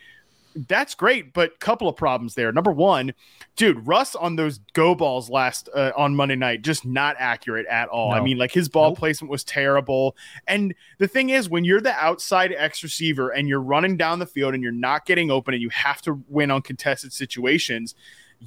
that's 0.55 0.95
great, 0.95 1.33
but 1.33 1.59
couple 1.59 1.87
of 1.87 1.95
problems 1.95 2.35
there. 2.35 2.51
Number 2.51 2.71
one, 2.71 3.13
dude, 3.55 3.85
Russ 3.85 4.15
on 4.15 4.35
those 4.37 4.59
go 4.73 4.95
balls 4.95 5.29
last 5.29 5.69
uh, 5.75 5.91
on 5.97 6.15
Monday 6.15 6.35
night 6.35 6.61
just 6.61 6.85
not 6.85 7.15
accurate 7.19 7.65
at 7.67 7.89
all. 7.89 8.11
No. 8.11 8.15
I 8.15 8.21
mean, 8.21 8.37
like 8.37 8.51
his 8.51 8.69
ball 8.69 8.91
nope. 8.91 8.97
placement 8.97 9.29
was 9.29 9.43
terrible. 9.43 10.15
And 10.47 10.73
the 10.97 11.07
thing 11.07 11.29
is, 11.29 11.49
when 11.49 11.65
you're 11.65 11.81
the 11.81 11.93
outside 11.93 12.53
X 12.55 12.83
receiver 12.83 13.29
and 13.29 13.49
you're 13.49 13.61
running 13.61 13.97
down 13.97 14.19
the 14.19 14.25
field 14.25 14.53
and 14.53 14.63
you're 14.63 14.71
not 14.71 15.05
getting 15.05 15.29
open 15.29 15.53
and 15.53 15.61
you 15.61 15.69
have 15.69 16.01
to 16.03 16.23
win 16.29 16.51
on 16.51 16.61
contested 16.61 17.11
situations, 17.11 17.95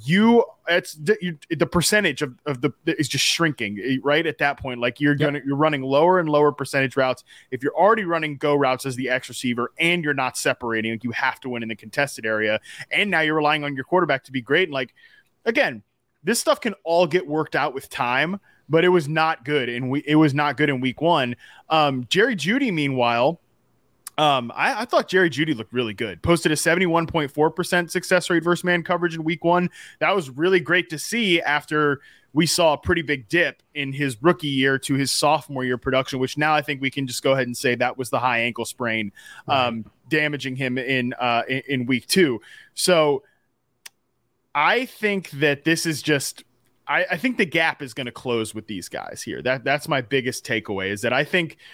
you 0.01 0.43
it's 0.67 0.93
the, 0.93 1.37
the 1.49 1.65
percentage 1.65 2.21
of, 2.21 2.35
of 2.45 2.61
the 2.61 2.71
is 2.85 3.07
just 3.07 3.25
shrinking 3.25 3.79
eh, 3.83 3.97
right? 4.03 4.25
At 4.25 4.37
that 4.39 4.59
point 4.59 4.79
like 4.79 4.99
you're 4.99 5.15
gonna 5.15 5.41
you're 5.45 5.55
running 5.55 5.81
lower 5.81 6.19
and 6.19 6.29
lower 6.29 6.51
percentage 6.51 6.95
routes. 6.95 7.23
If 7.51 7.63
you're 7.63 7.75
already 7.75 8.03
running 8.03 8.37
go 8.37 8.55
routes 8.55 8.85
as 8.85 8.95
the 8.95 9.09
x 9.09 9.29
receiver 9.29 9.71
and 9.79 10.03
you're 10.03 10.13
not 10.13 10.37
separating 10.37 10.91
like 10.91 11.03
you 11.03 11.11
have 11.11 11.39
to 11.41 11.49
win 11.49 11.63
in 11.63 11.69
the 11.69 11.75
contested 11.75 12.25
area 12.25 12.59
and 12.91 13.09
now 13.09 13.21
you're 13.21 13.35
relying 13.35 13.63
on 13.63 13.75
your 13.75 13.83
quarterback 13.83 14.23
to 14.25 14.31
be 14.31 14.41
great 14.41 14.63
and 14.63 14.73
like 14.73 14.93
again 15.45 15.83
this 16.23 16.39
stuff 16.39 16.61
can 16.61 16.75
all 16.83 17.07
get 17.07 17.27
worked 17.27 17.55
out 17.55 17.73
with 17.73 17.89
time 17.89 18.39
but 18.67 18.83
it 18.85 18.89
was 18.89 19.07
not 19.07 19.43
good 19.43 19.69
and 19.69 19.89
we 19.89 20.03
it 20.05 20.15
was 20.15 20.33
not 20.33 20.57
good 20.57 20.69
in 20.69 20.79
week 20.79 21.01
one. 21.01 21.35
Um 21.69 22.05
jerry 22.09 22.35
jeudy 22.35 22.71
meanwhile 22.71 23.41
um, 24.19 24.51
I, 24.53 24.81
I, 24.81 24.85
thought 24.85 25.07
Jerry 25.07 25.29
Jeudy 25.29 25.55
looked 25.55 25.71
really 25.71 25.93
good. 25.93 26.21
Posted 26.21 26.51
a 26.51 26.55
71.4% 26.55 27.89
success 27.89 28.29
rate 28.29 28.43
versus 28.43 28.65
man 28.65 28.83
coverage 28.83 29.15
in 29.15 29.23
week 29.23 29.45
one. 29.45 29.69
That 29.99 30.13
was 30.13 30.29
really 30.29 30.59
great 30.59 30.89
to 30.89 30.99
see 30.99 31.41
after 31.41 32.01
we 32.33 32.45
saw 32.45 32.73
a 32.73 32.77
pretty 32.77 33.01
big 33.01 33.29
dip 33.29 33.63
in 33.73 33.93
his 33.93 34.21
rookie 34.21 34.47
year 34.49 34.77
to 34.79 34.95
his 34.95 35.09
sophomore 35.09 35.63
year 35.63 35.77
production, 35.77 36.19
which 36.19 36.37
now 36.37 36.53
I 36.53 36.61
think 36.61 36.81
we 36.81 36.91
can 36.91 37.07
just 37.07 37.23
go 37.23 37.31
ahead 37.31 37.47
and 37.47 37.55
say 37.55 37.75
that 37.75 37.97
was 37.97 38.09
the 38.09 38.19
high 38.19 38.39
ankle 38.39 38.65
sprain 38.65 39.13
um, 39.47 39.85
damaging 40.09 40.57
him 40.57 40.77
in, 40.77 41.13
uh, 41.13 41.43
in, 41.47 41.61
in 41.69 41.85
week 41.85 42.05
two. 42.05 42.41
So 42.73 43.23
I 44.53 44.85
think 44.85 45.29
that 45.31 45.63
this 45.63 45.85
is 45.85 46.01
just 46.01 46.43
I, 46.89 47.05
I 47.11 47.17
think 47.17 47.37
the 47.37 47.45
gap 47.45 47.81
is 47.81 47.93
going 47.93 48.07
to 48.07 48.11
close 48.11 48.53
with 48.53 48.67
these 48.67 48.89
guys 48.89 49.21
here. 49.21 49.41
That 49.41 49.63
that's 49.63 49.87
my 49.87 50.01
biggest 50.01 50.45
takeaway 50.45 50.89
is 50.89 51.03
that 51.03 51.13
I 51.13 51.23
think– 51.23 51.55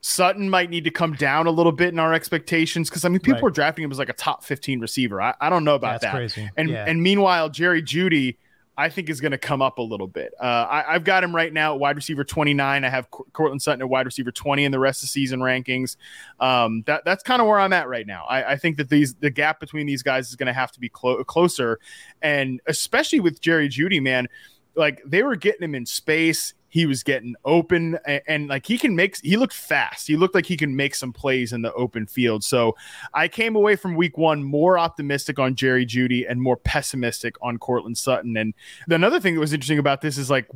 Sutton 0.00 0.48
might 0.48 0.70
need 0.70 0.84
to 0.84 0.90
come 0.90 1.14
down 1.14 1.46
a 1.46 1.50
little 1.50 1.72
bit 1.72 1.88
in 1.88 1.98
our 1.98 2.14
expectations 2.14 2.88
because 2.88 3.04
I 3.04 3.08
mean 3.08 3.20
people 3.20 3.34
right. 3.34 3.42
were 3.42 3.50
drafting 3.50 3.84
him 3.84 3.90
as 3.90 3.98
like 3.98 4.08
a 4.08 4.14
top 4.14 4.44
15 4.44 4.80
receiver. 4.80 5.20
I, 5.20 5.34
I 5.40 5.50
don't 5.50 5.64
know 5.64 5.74
about 5.74 6.00
That's 6.00 6.12
that. 6.12 6.14
Crazy. 6.14 6.50
And 6.56 6.70
yeah. 6.70 6.84
and 6.86 7.02
meanwhile, 7.02 7.48
Jerry 7.48 7.82
Jeudy, 7.82 8.36
I 8.76 8.88
think 8.90 9.10
is 9.10 9.20
going 9.20 9.32
to 9.32 9.38
come 9.38 9.60
up 9.60 9.78
a 9.78 9.82
little 9.82 10.06
bit. 10.06 10.32
Uh, 10.40 10.66
I, 10.70 10.92
have 10.92 11.02
got 11.02 11.24
him 11.24 11.34
right 11.34 11.52
now 11.52 11.74
at 11.74 11.80
wide 11.80 11.96
receiver 11.96 12.22
29. 12.22 12.84
I 12.84 12.88
have 12.88 13.10
Courtland 13.10 13.60
Sutton 13.60 13.82
at 13.82 13.88
wide 13.88 14.06
receiver 14.06 14.30
20 14.30 14.64
in 14.64 14.70
the 14.70 14.78
rest 14.78 15.02
of 15.02 15.08
the 15.08 15.08
season 15.08 15.40
rankings. 15.40 15.96
Um, 16.38 16.84
that 16.86 17.04
that's 17.04 17.24
kind 17.24 17.42
of 17.42 17.48
where 17.48 17.58
I'm 17.58 17.72
at 17.72 17.88
right 17.88 18.06
now. 18.06 18.24
I, 18.28 18.52
I, 18.52 18.56
think 18.56 18.76
that 18.76 18.88
these 18.88 19.14
the 19.14 19.30
gap 19.30 19.58
between 19.58 19.88
these 19.88 20.04
guys 20.04 20.28
is 20.28 20.36
going 20.36 20.46
to 20.46 20.52
have 20.52 20.70
to 20.72 20.80
be 20.80 20.88
clo- 20.88 21.24
closer, 21.24 21.80
and 22.22 22.60
especially 22.68 23.18
with 23.18 23.40
Jerry 23.40 23.68
Jeudy, 23.68 24.00
man, 24.00 24.28
like 24.76 25.02
they 25.04 25.24
were 25.24 25.34
getting 25.34 25.64
him 25.64 25.74
in 25.74 25.84
space 25.84 26.54
he 26.68 26.86
was 26.86 27.02
getting 27.02 27.34
open 27.44 27.98
and, 28.06 28.22
and, 28.26 28.48
like 28.48 28.66
he 28.66 28.78
can 28.78 28.94
make 28.94 29.18
he 29.22 29.36
looked 29.36 29.54
fast. 29.54 30.06
He 30.06 30.16
looked 30.16 30.34
like 30.34 30.46
he 30.46 30.56
can 30.56 30.76
make 30.76 30.94
some 30.94 31.12
plays 31.12 31.52
in 31.52 31.62
the 31.62 31.72
open 31.74 32.06
field. 32.06 32.44
So 32.44 32.76
i 33.14 33.26
came 33.28 33.56
away 33.56 33.76
from 33.76 33.94
week 33.94 34.16
one 34.18 34.42
more 34.42 34.78
optimistic 34.78 35.38
on 35.38 35.54
jerry 35.54 35.86
Jeudy 35.86 36.28
and 36.28 36.40
more 36.40 36.56
pessimistic 36.56 37.36
on 37.42 37.58
Courtland 37.58 37.96
sutton. 37.96 38.36
And 38.36 38.54
another 38.88 39.20
thing 39.20 39.34
that 39.34 39.40
was 39.40 39.52
interesting 39.52 39.78
about 39.78 40.00
this 40.00 40.18
is 40.18 40.30
like 40.30 40.46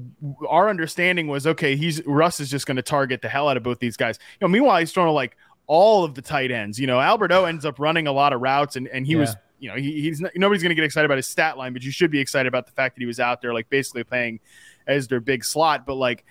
our 0.48 0.68
understanding 0.68 1.28
was 1.28 1.46
okay 1.46 1.76
he's 1.76 2.04
russ 2.06 2.40
is 2.40 2.50
just 2.50 2.66
going 2.66 2.76
to 2.76 2.82
target 2.82 3.22
the 3.22 3.28
hell 3.28 3.48
out 3.48 3.56
of 3.56 3.62
both 3.62 3.78
these 3.78 3.96
guys. 3.96 4.18
You 4.40 4.46
know 4.46 4.52
meanwhile 4.52 4.78
he's 4.78 4.92
throwing 4.92 5.12
like 5.14 5.36
all 5.66 6.04
of 6.04 6.14
the 6.14 6.22
tight 6.22 6.50
ends. 6.50 6.78
You 6.78 6.86
know 6.86 7.00
Albert 7.00 7.32
O 7.32 7.44
ends 7.44 7.64
up 7.64 7.78
running 7.78 8.06
a 8.06 8.12
lot 8.12 8.32
of 8.32 8.40
routes 8.40 8.76
and, 8.76 8.88
and 8.88 9.06
he 9.06 9.12
yeah. 9.12 9.18
was 9.20 9.36
you 9.58 9.68
know 9.68 9.76
he, 9.76 10.02
he's 10.02 10.20
not, 10.20 10.32
nobody's 10.34 10.62
going 10.62 10.70
to 10.70 10.74
get 10.74 10.84
excited 10.84 11.06
about 11.06 11.18
his 11.18 11.26
stat 11.26 11.56
line 11.56 11.72
but 11.72 11.82
you 11.82 11.90
should 11.90 12.10
be 12.10 12.18
excited 12.18 12.48
about 12.48 12.66
the 12.66 12.72
fact 12.72 12.96
that 12.96 13.00
he 13.00 13.06
was 13.06 13.20
out 13.20 13.40
there 13.40 13.54
like 13.54 13.70
basically 13.70 14.02
playing 14.02 14.40
as 14.86 15.08
their 15.08 15.20
big 15.20 15.44
slot, 15.44 15.86
but 15.86 15.94
like 15.94 16.24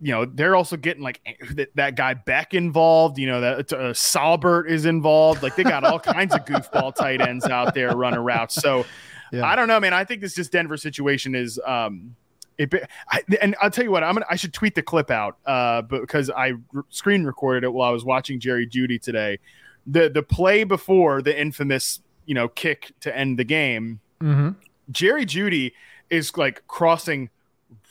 you 0.00 0.12
know 0.12 0.24
they're 0.24 0.56
also 0.56 0.76
getting 0.76 1.02
like 1.02 1.20
that, 1.52 1.68
that 1.76 1.96
guy 1.96 2.14
Beck 2.14 2.54
involved. 2.54 3.18
You 3.18 3.26
know 3.26 3.40
that 3.40 3.72
uh, 3.72 3.92
Saubert 3.92 4.68
is 4.68 4.86
involved. 4.86 5.42
Like 5.42 5.56
they 5.56 5.64
got 5.64 5.84
all 5.84 6.00
kinds 6.00 6.34
of 6.34 6.44
goofball 6.44 6.94
tight 6.94 7.20
ends 7.20 7.44
out 7.46 7.74
there 7.74 7.94
running 7.96 8.20
routes. 8.20 8.54
So 8.54 8.86
yeah. 9.32 9.44
I 9.44 9.56
don't 9.56 9.68
know, 9.68 9.78
man. 9.78 9.92
I 9.92 10.04
think 10.04 10.20
this 10.20 10.34
just 10.34 10.52
Denver 10.52 10.76
situation 10.76 11.34
is. 11.34 11.60
um 11.64 12.16
it, 12.60 12.74
I, 13.08 13.22
and 13.40 13.56
I'll 13.62 13.70
tell 13.70 13.84
you 13.84 13.90
what, 13.90 14.04
I'm 14.04 14.14
gonna 14.14 14.26
I 14.28 14.36
should 14.36 14.52
tweet 14.52 14.74
the 14.74 14.82
clip 14.82 15.10
out 15.10 15.38
uh, 15.46 15.80
because 15.80 16.28
I 16.28 16.52
r- 16.74 16.84
screen 16.90 17.24
recorded 17.24 17.64
it 17.64 17.72
while 17.72 17.88
I 17.88 17.92
was 17.92 18.04
watching 18.04 18.38
Jerry 18.38 18.66
Jeudy 18.66 19.00
today. 19.00 19.38
The 19.86 20.10
the 20.10 20.22
play 20.22 20.64
before 20.64 21.22
the 21.22 21.38
infamous 21.38 22.02
you 22.26 22.34
know 22.34 22.48
kick 22.48 22.92
to 23.00 23.16
end 23.16 23.38
the 23.38 23.44
game, 23.44 24.00
mm-hmm. 24.20 24.50
Jerry 24.90 25.24
Jeudy 25.24 25.72
is 26.10 26.36
like 26.36 26.66
crossing 26.66 27.30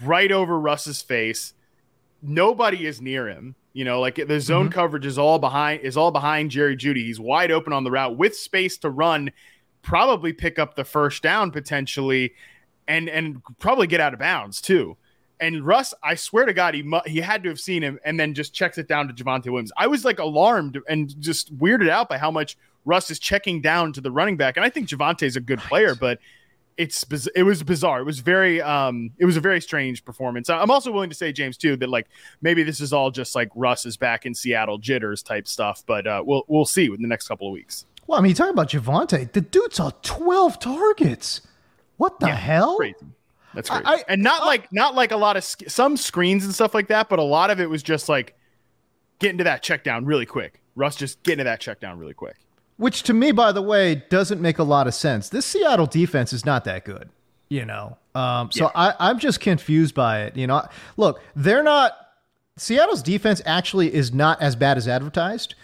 right 0.03 0.31
over 0.31 0.59
Russ's 0.59 1.01
face. 1.01 1.53
Nobody 2.21 2.85
is 2.85 3.01
near 3.01 3.27
him. 3.27 3.55
You 3.73 3.85
know, 3.85 4.01
like 4.01 4.15
the 4.15 4.39
zone 4.39 4.65
mm-hmm. 4.65 4.73
coverage 4.73 5.05
is 5.05 5.17
all 5.17 5.39
behind 5.39 5.81
is 5.81 5.95
all 5.95 6.11
behind 6.11 6.51
Jerry 6.51 6.75
Jeudy. 6.75 7.03
He's 7.03 7.19
wide 7.19 7.51
open 7.51 7.71
on 7.71 7.83
the 7.83 7.91
route 7.91 8.17
with 8.17 8.35
space 8.35 8.77
to 8.79 8.89
run, 8.89 9.31
probably 9.83 10.33
pick 10.33 10.59
up 10.59 10.75
the 10.75 10.83
first 10.83 11.21
down 11.21 11.51
potentially, 11.51 12.33
and 12.87 13.07
and 13.07 13.41
probably 13.59 13.87
get 13.87 14.01
out 14.01 14.13
of 14.13 14.19
bounds 14.19 14.59
too. 14.59 14.97
And 15.39 15.65
Russ, 15.65 15.93
I 16.03 16.15
swear 16.15 16.45
to 16.45 16.53
God, 16.53 16.73
he 16.73 16.83
mu- 16.83 16.99
he 17.05 17.21
had 17.21 17.43
to 17.43 17.49
have 17.49 17.59
seen 17.59 17.81
him, 17.81 17.99
and 18.03 18.19
then 18.19 18.33
just 18.33 18.53
checks 18.53 18.77
it 18.77 18.87
down 18.87 19.07
to 19.07 19.13
Javonte 19.13 19.45
Williams. 19.45 19.71
I 19.77 19.87
was 19.87 20.03
like 20.03 20.19
alarmed 20.19 20.79
and 20.89 21.17
just 21.21 21.57
weirded 21.57 21.89
out 21.89 22.09
by 22.09 22.17
how 22.17 22.31
much 22.31 22.57
Russ 22.85 23.09
is 23.11 23.19
checking 23.19 23.61
down 23.61 23.93
to 23.93 24.01
the 24.01 24.11
running 24.11 24.35
back. 24.35 24.57
And 24.57 24.65
I 24.65 24.69
think 24.69 24.89
Javonte 24.89 25.23
is 25.23 25.35
a 25.35 25.41
good 25.41 25.59
player, 25.59 25.95
but 25.95 26.19
it's 26.79 27.05
it 27.35 27.43
was 27.43 27.61
bizarre. 27.61 27.99
It 27.99 28.05
was 28.05 28.19
very 28.21 28.61
um 28.61 29.11
it 29.17 29.25
was 29.25 29.35
a 29.35 29.41
very 29.41 29.59
strange 29.59 30.05
performance. 30.05 30.49
I'm 30.49 30.71
also 30.71 30.91
willing 30.91 31.09
to 31.09 31.15
say 31.15 31.33
James 31.33 31.57
too 31.57 31.75
that 31.75 31.89
like 31.89 32.07
maybe 32.41 32.63
this 32.63 32.79
is 32.79 32.93
all 32.93 33.11
just 33.11 33.35
like 33.35 33.49
Russ 33.53 33.85
is 33.85 33.97
back 33.97 34.25
in 34.25 34.33
Seattle 34.33 34.77
jitters 34.77 35.21
type 35.21 35.45
stuff, 35.47 35.83
but 35.85 36.07
uh, 36.07 36.23
we'll 36.25 36.45
we'll 36.47 36.65
see 36.65 36.85
in 36.85 37.01
the 37.01 37.07
next 37.07 37.27
couple 37.27 37.47
of 37.47 37.53
weeks. 37.53 37.85
Well, 38.07 38.17
I 38.17 38.21
mean, 38.21 38.33
talking 38.33 38.53
about 38.53 38.69
Javonte, 38.69 39.31
the 39.33 39.41
dude 39.41 39.73
saw 39.73 39.91
12 40.01 40.57
targets. 40.59 41.41
What 41.97 42.19
the 42.21 42.27
yeah, 42.27 42.35
hell? 42.35 42.77
Crazy. 42.77 42.95
That's 43.53 43.69
crazy. 43.69 43.83
I, 43.85 44.03
and 44.07 44.23
not 44.23 44.43
I, 44.43 44.45
like 44.45 44.71
not 44.71 44.95
like 44.95 45.11
a 45.11 45.17
lot 45.17 45.35
of 45.35 45.43
sc- 45.43 45.69
some 45.69 45.97
screens 45.97 46.45
and 46.45 46.55
stuff 46.55 46.73
like 46.73 46.87
that, 46.87 47.09
but 47.09 47.19
a 47.19 47.23
lot 47.23 47.51
of 47.51 47.59
it 47.59 47.69
was 47.69 47.83
just 47.83 48.07
like 48.07 48.37
getting 49.19 49.39
to 49.39 49.43
that 49.43 49.61
check 49.61 49.83
down 49.83 50.05
really 50.05 50.25
quick. 50.25 50.61
Russ 50.75 50.95
just 50.95 51.21
getting 51.23 51.39
to 51.39 51.43
that 51.43 51.59
check 51.59 51.81
down 51.81 51.99
really 51.99 52.13
quick. 52.13 52.37
Which 52.79 53.03
to 53.03 53.13
me, 53.13 53.33
by 53.33 53.51
the 53.51 53.61
way, 53.61 54.03
doesn't 54.09 54.39
make 54.39 54.57
a 54.57 54.63
lot 54.63 54.87
of 54.87 54.93
sense. 54.93 55.27
This 55.27 55.45
Seattle 55.45 55.85
defense 55.85 56.31
is 56.31 56.45
not 56.45 56.63
that 56.63 56.85
good, 56.85 57.09
you 57.49 57.65
know. 57.65 57.97
Um, 58.15 58.53
so 58.53 58.71
yeah. 58.73 58.93
I, 58.97 59.09
I'm 59.09 59.19
just 59.19 59.41
confused 59.41 59.93
by 59.93 60.21
it. 60.21 60.37
You 60.37 60.47
know, 60.47 60.65
look, 60.95 61.21
they're 61.35 61.61
not. 61.61 61.91
Seattle's 62.55 63.03
defense 63.03 63.41
actually 63.45 63.93
is 63.93 64.13
not 64.13 64.41
as 64.41 64.55
bad 64.55 64.77
as 64.77 64.87
advertised. 64.87 65.55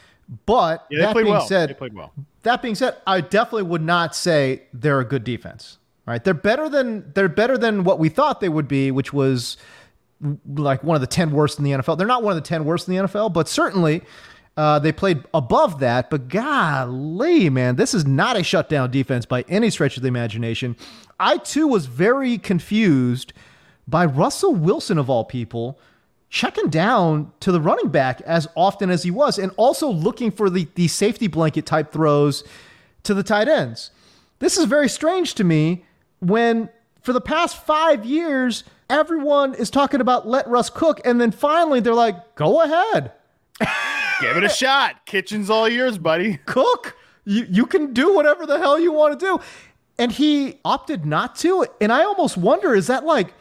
But 0.45 0.85
yeah, 0.89 1.05
that 1.05 1.15
being 1.15 1.27
well. 1.27 1.47
said, 1.47 1.77
well. 1.93 2.11
that 2.43 2.61
being 2.61 2.75
said, 2.75 2.97
I 3.07 3.21
definitely 3.21 3.63
would 3.63 3.81
not 3.81 4.13
say 4.13 4.63
they're 4.73 4.99
a 4.99 5.05
good 5.05 5.23
defense. 5.23 5.77
Right? 6.05 6.21
They're 6.21 6.33
better 6.33 6.67
than 6.67 7.13
they're 7.13 7.29
better 7.29 7.57
than 7.57 7.85
what 7.85 7.97
we 7.97 8.09
thought 8.09 8.41
they 8.41 8.49
would 8.49 8.67
be, 8.67 8.91
which 8.91 9.13
was 9.13 9.55
like 10.45 10.83
one 10.83 10.95
of 10.95 11.01
the 11.01 11.07
ten 11.07 11.31
worst 11.31 11.59
in 11.59 11.63
the 11.63 11.71
NFL. 11.71 11.97
They're 11.97 12.07
not 12.07 12.23
one 12.23 12.35
of 12.35 12.43
the 12.43 12.47
ten 12.47 12.65
worst 12.65 12.89
in 12.89 12.93
the 12.95 13.03
NFL, 13.03 13.31
but 13.31 13.47
certainly 13.47 14.01
uh, 14.57 14.79
they 14.79 14.91
played 14.91 15.23
above 15.33 15.79
that, 15.79 16.09
but 16.09 16.29
golly, 16.29 17.49
man, 17.49 17.75
this 17.75 17.93
is 17.93 18.05
not 18.05 18.37
a 18.37 18.43
shutdown 18.43 18.89
defense 18.89 19.25
by 19.25 19.43
any 19.49 19.69
stretch 19.69 19.97
of 19.97 20.03
the 20.03 20.07
imagination. 20.07 20.77
I 21.19 21.37
too 21.37 21.67
was 21.67 21.87
very 21.87 22.37
confused 22.37 23.33
by 23.87 24.05
Russell 24.05 24.55
Wilson, 24.55 24.97
of 24.97 25.09
all 25.09 25.25
people, 25.25 25.77
checking 26.29 26.69
down 26.69 27.33
to 27.41 27.51
the 27.51 27.59
running 27.59 27.89
back 27.89 28.21
as 28.21 28.47
often 28.55 28.89
as 28.89 29.03
he 29.03 29.11
was, 29.11 29.37
and 29.37 29.51
also 29.57 29.89
looking 29.89 30.31
for 30.31 30.49
the, 30.49 30.67
the 30.75 30.87
safety 30.87 31.27
blanket 31.27 31.65
type 31.65 31.91
throws 31.91 32.43
to 33.03 33.13
the 33.13 33.23
tight 33.23 33.49
ends. 33.49 33.91
This 34.39 34.57
is 34.57 34.65
very 34.65 34.89
strange 34.89 35.35
to 35.35 35.43
me 35.43 35.85
when, 36.19 36.69
for 37.01 37.11
the 37.11 37.21
past 37.21 37.65
five 37.65 38.05
years, 38.05 38.63
everyone 38.89 39.53
is 39.53 39.69
talking 39.69 39.99
about 39.99 40.27
let 40.27 40.47
Russ 40.47 40.69
cook, 40.69 41.01
and 41.03 41.19
then 41.19 41.31
finally 41.31 41.81
they're 41.81 41.93
like, 41.93 42.35
go 42.35 42.61
ahead. 42.61 43.11
Give 44.21 44.37
it 44.37 44.43
a 44.43 44.49
shot. 44.49 45.05
Kitchen's 45.05 45.49
all 45.49 45.67
yours, 45.67 45.97
buddy. 45.97 46.39
Cook. 46.45 46.97
You 47.25 47.47
you 47.49 47.65
can 47.65 47.93
do 47.93 48.13
whatever 48.13 48.45
the 48.45 48.59
hell 48.59 48.79
you 48.79 48.91
want 48.91 49.19
to 49.19 49.25
do. 49.25 49.39
And 49.97 50.11
he 50.11 50.59
opted 50.63 51.05
not 51.05 51.35
to. 51.37 51.65
And 51.81 51.91
I 51.91 52.03
almost 52.03 52.37
wonder, 52.37 52.75
is 52.75 52.87
that 52.87 53.05
like 53.05 53.33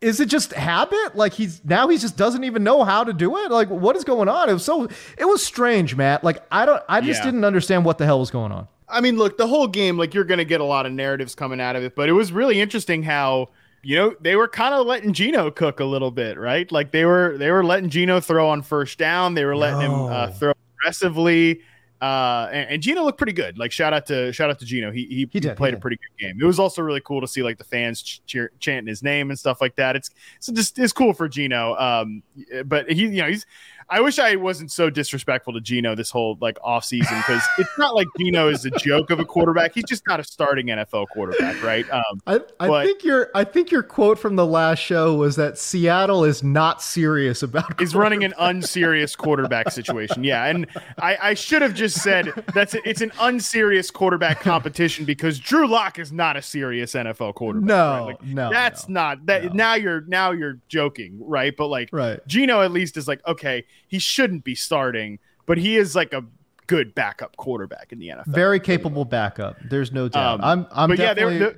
is 0.00 0.20
it 0.20 0.28
just 0.28 0.52
habit? 0.52 1.16
Like 1.16 1.32
he's 1.32 1.64
now 1.64 1.88
he 1.88 1.98
just 1.98 2.16
doesn't 2.16 2.44
even 2.44 2.62
know 2.62 2.84
how 2.84 3.04
to 3.04 3.12
do 3.12 3.36
it? 3.38 3.50
Like 3.50 3.68
what 3.68 3.96
is 3.96 4.04
going 4.04 4.28
on? 4.28 4.48
It 4.48 4.52
was 4.52 4.64
so 4.64 4.88
it 5.16 5.24
was 5.24 5.44
strange, 5.44 5.96
Matt. 5.96 6.22
Like 6.22 6.42
I 6.50 6.66
don't 6.66 6.82
I 6.88 7.00
just 7.00 7.20
yeah. 7.20 7.26
didn't 7.26 7.44
understand 7.44 7.84
what 7.84 7.98
the 7.98 8.04
hell 8.04 8.20
was 8.20 8.30
going 8.30 8.52
on. 8.52 8.68
I 8.88 9.00
mean, 9.00 9.16
look, 9.16 9.36
the 9.36 9.48
whole 9.48 9.66
game, 9.66 9.98
like 9.98 10.14
you're 10.14 10.24
gonna 10.24 10.44
get 10.44 10.60
a 10.60 10.64
lot 10.64 10.86
of 10.86 10.92
narratives 10.92 11.34
coming 11.34 11.60
out 11.60 11.76
of 11.76 11.82
it, 11.82 11.96
but 11.96 12.08
it 12.08 12.12
was 12.12 12.30
really 12.30 12.60
interesting 12.60 13.02
how 13.02 13.48
you 13.86 13.94
know, 13.94 14.16
they 14.20 14.34
were 14.34 14.48
kind 14.48 14.74
of 14.74 14.84
letting 14.84 15.12
Geno 15.12 15.48
cook 15.48 15.78
a 15.78 15.84
little 15.84 16.10
bit, 16.10 16.40
right? 16.40 16.70
Like 16.72 16.90
they 16.90 17.04
were 17.04 17.38
they 17.38 17.52
were 17.52 17.64
letting 17.64 17.88
Geno 17.88 18.18
throw 18.18 18.48
on 18.48 18.62
first 18.62 18.98
down. 18.98 19.34
They 19.34 19.44
were 19.44 19.54
letting 19.54 19.78
no. 19.78 20.08
him 20.08 20.12
uh, 20.12 20.30
throw 20.32 20.52
aggressively. 20.80 21.60
Uh, 22.02 22.48
and, 22.52 22.70
and 22.70 22.82
Geno 22.82 23.04
looked 23.04 23.16
pretty 23.16 23.32
good. 23.32 23.58
Like 23.58 23.70
shout 23.70 23.92
out 23.92 24.04
to 24.06 24.32
shout 24.32 24.50
out 24.50 24.58
to 24.58 24.64
Geno. 24.64 24.90
He 24.90 25.06
he, 25.06 25.28
he, 25.30 25.38
did, 25.38 25.56
played 25.56 25.74
he 25.74 25.76
a 25.76 25.80
pretty 25.80 25.98
good 25.98 26.20
game. 26.20 26.36
It 26.40 26.44
was 26.44 26.58
also 26.58 26.82
really 26.82 27.00
cool 27.00 27.20
to 27.20 27.28
see 27.28 27.44
like 27.44 27.58
the 27.58 27.64
fans 27.64 28.02
cheer, 28.26 28.50
chanting 28.58 28.88
his 28.88 29.04
name 29.04 29.30
and 29.30 29.38
stuff 29.38 29.60
like 29.60 29.76
that. 29.76 29.94
It's 29.94 30.10
it's 30.38 30.48
just 30.48 30.80
it's 30.80 30.92
cool 30.92 31.12
for 31.12 31.28
Geno. 31.28 31.76
Um, 31.76 32.24
but 32.64 32.90
he 32.90 33.02
you 33.02 33.22
know 33.22 33.28
he's 33.28 33.46
I 33.88 34.00
wish 34.00 34.18
I 34.18 34.34
wasn't 34.34 34.72
so 34.72 34.90
disrespectful 34.90 35.52
to 35.52 35.60
Geno 35.60 35.94
this 35.94 36.10
whole 36.10 36.36
like 36.40 36.58
off 36.62 36.84
season 36.84 37.16
because 37.18 37.42
it's 37.58 37.78
not 37.78 37.94
like 37.94 38.08
Geno 38.18 38.48
is 38.48 38.64
a 38.64 38.70
joke 38.70 39.10
of 39.10 39.20
a 39.20 39.24
quarterback. 39.24 39.74
He's 39.74 39.84
just 39.84 40.06
not 40.08 40.18
a 40.18 40.24
starting 40.24 40.66
NFL 40.66 41.06
quarterback, 41.12 41.62
right? 41.62 41.88
Um, 41.90 42.20
I, 42.26 42.40
I 42.58 42.68
but, 42.68 42.86
think 42.86 43.04
your 43.04 43.30
I 43.34 43.44
think 43.44 43.70
your 43.70 43.84
quote 43.84 44.18
from 44.18 44.36
the 44.36 44.46
last 44.46 44.80
show 44.80 45.14
was 45.14 45.36
that 45.36 45.56
Seattle 45.56 46.24
is 46.24 46.42
not 46.42 46.82
serious 46.82 47.42
about. 47.42 47.80
Is 47.80 47.94
running 47.94 48.24
an 48.24 48.34
unserious 48.38 49.14
quarterback 49.14 49.70
situation, 49.70 50.24
yeah. 50.24 50.46
And 50.46 50.66
I, 50.98 51.16
I 51.22 51.34
should 51.34 51.62
have 51.62 51.74
just 51.74 52.02
said 52.02 52.32
that's 52.54 52.74
a, 52.74 52.88
it's 52.88 53.02
an 53.02 53.12
unserious 53.20 53.90
quarterback 53.90 54.40
competition 54.40 55.04
because 55.04 55.38
Drew 55.38 55.68
Lock 55.68 55.98
is 55.98 56.10
not 56.10 56.36
a 56.36 56.42
serious 56.42 56.94
NFL 56.94 57.34
quarterback. 57.34 57.68
No, 57.68 57.90
right? 57.90 58.06
like, 58.06 58.22
no, 58.24 58.50
that's 58.50 58.88
no, 58.88 59.00
not 59.00 59.26
that. 59.26 59.44
No. 59.44 59.50
Now 59.52 59.74
you're 59.74 60.00
now 60.02 60.32
you're 60.32 60.58
joking, 60.68 61.18
right? 61.20 61.56
But 61.56 61.68
like, 61.68 61.90
right. 61.92 62.18
Geno 62.26 62.62
at 62.62 62.72
least 62.72 62.96
is 62.96 63.06
like 63.06 63.24
okay 63.26 63.64
he 63.86 63.98
shouldn't 63.98 64.44
be 64.44 64.54
starting, 64.54 65.18
but 65.46 65.58
he 65.58 65.76
is 65.76 65.94
like 65.94 66.12
a 66.12 66.24
good 66.66 66.94
backup 66.94 67.36
quarterback 67.36 67.92
in 67.92 67.98
the 67.98 68.08
NFL. 68.08 68.26
Very 68.26 68.60
capable 68.60 69.04
backup. 69.04 69.56
There's 69.68 69.92
no 69.92 70.08
doubt. 70.08 70.40
Um, 70.40 70.44
I'm, 70.44 70.66
I'm 70.72 70.88
but 70.90 70.98
yeah, 70.98 71.14
they 71.14 71.24
were, 71.24 71.38
the, 71.38 71.56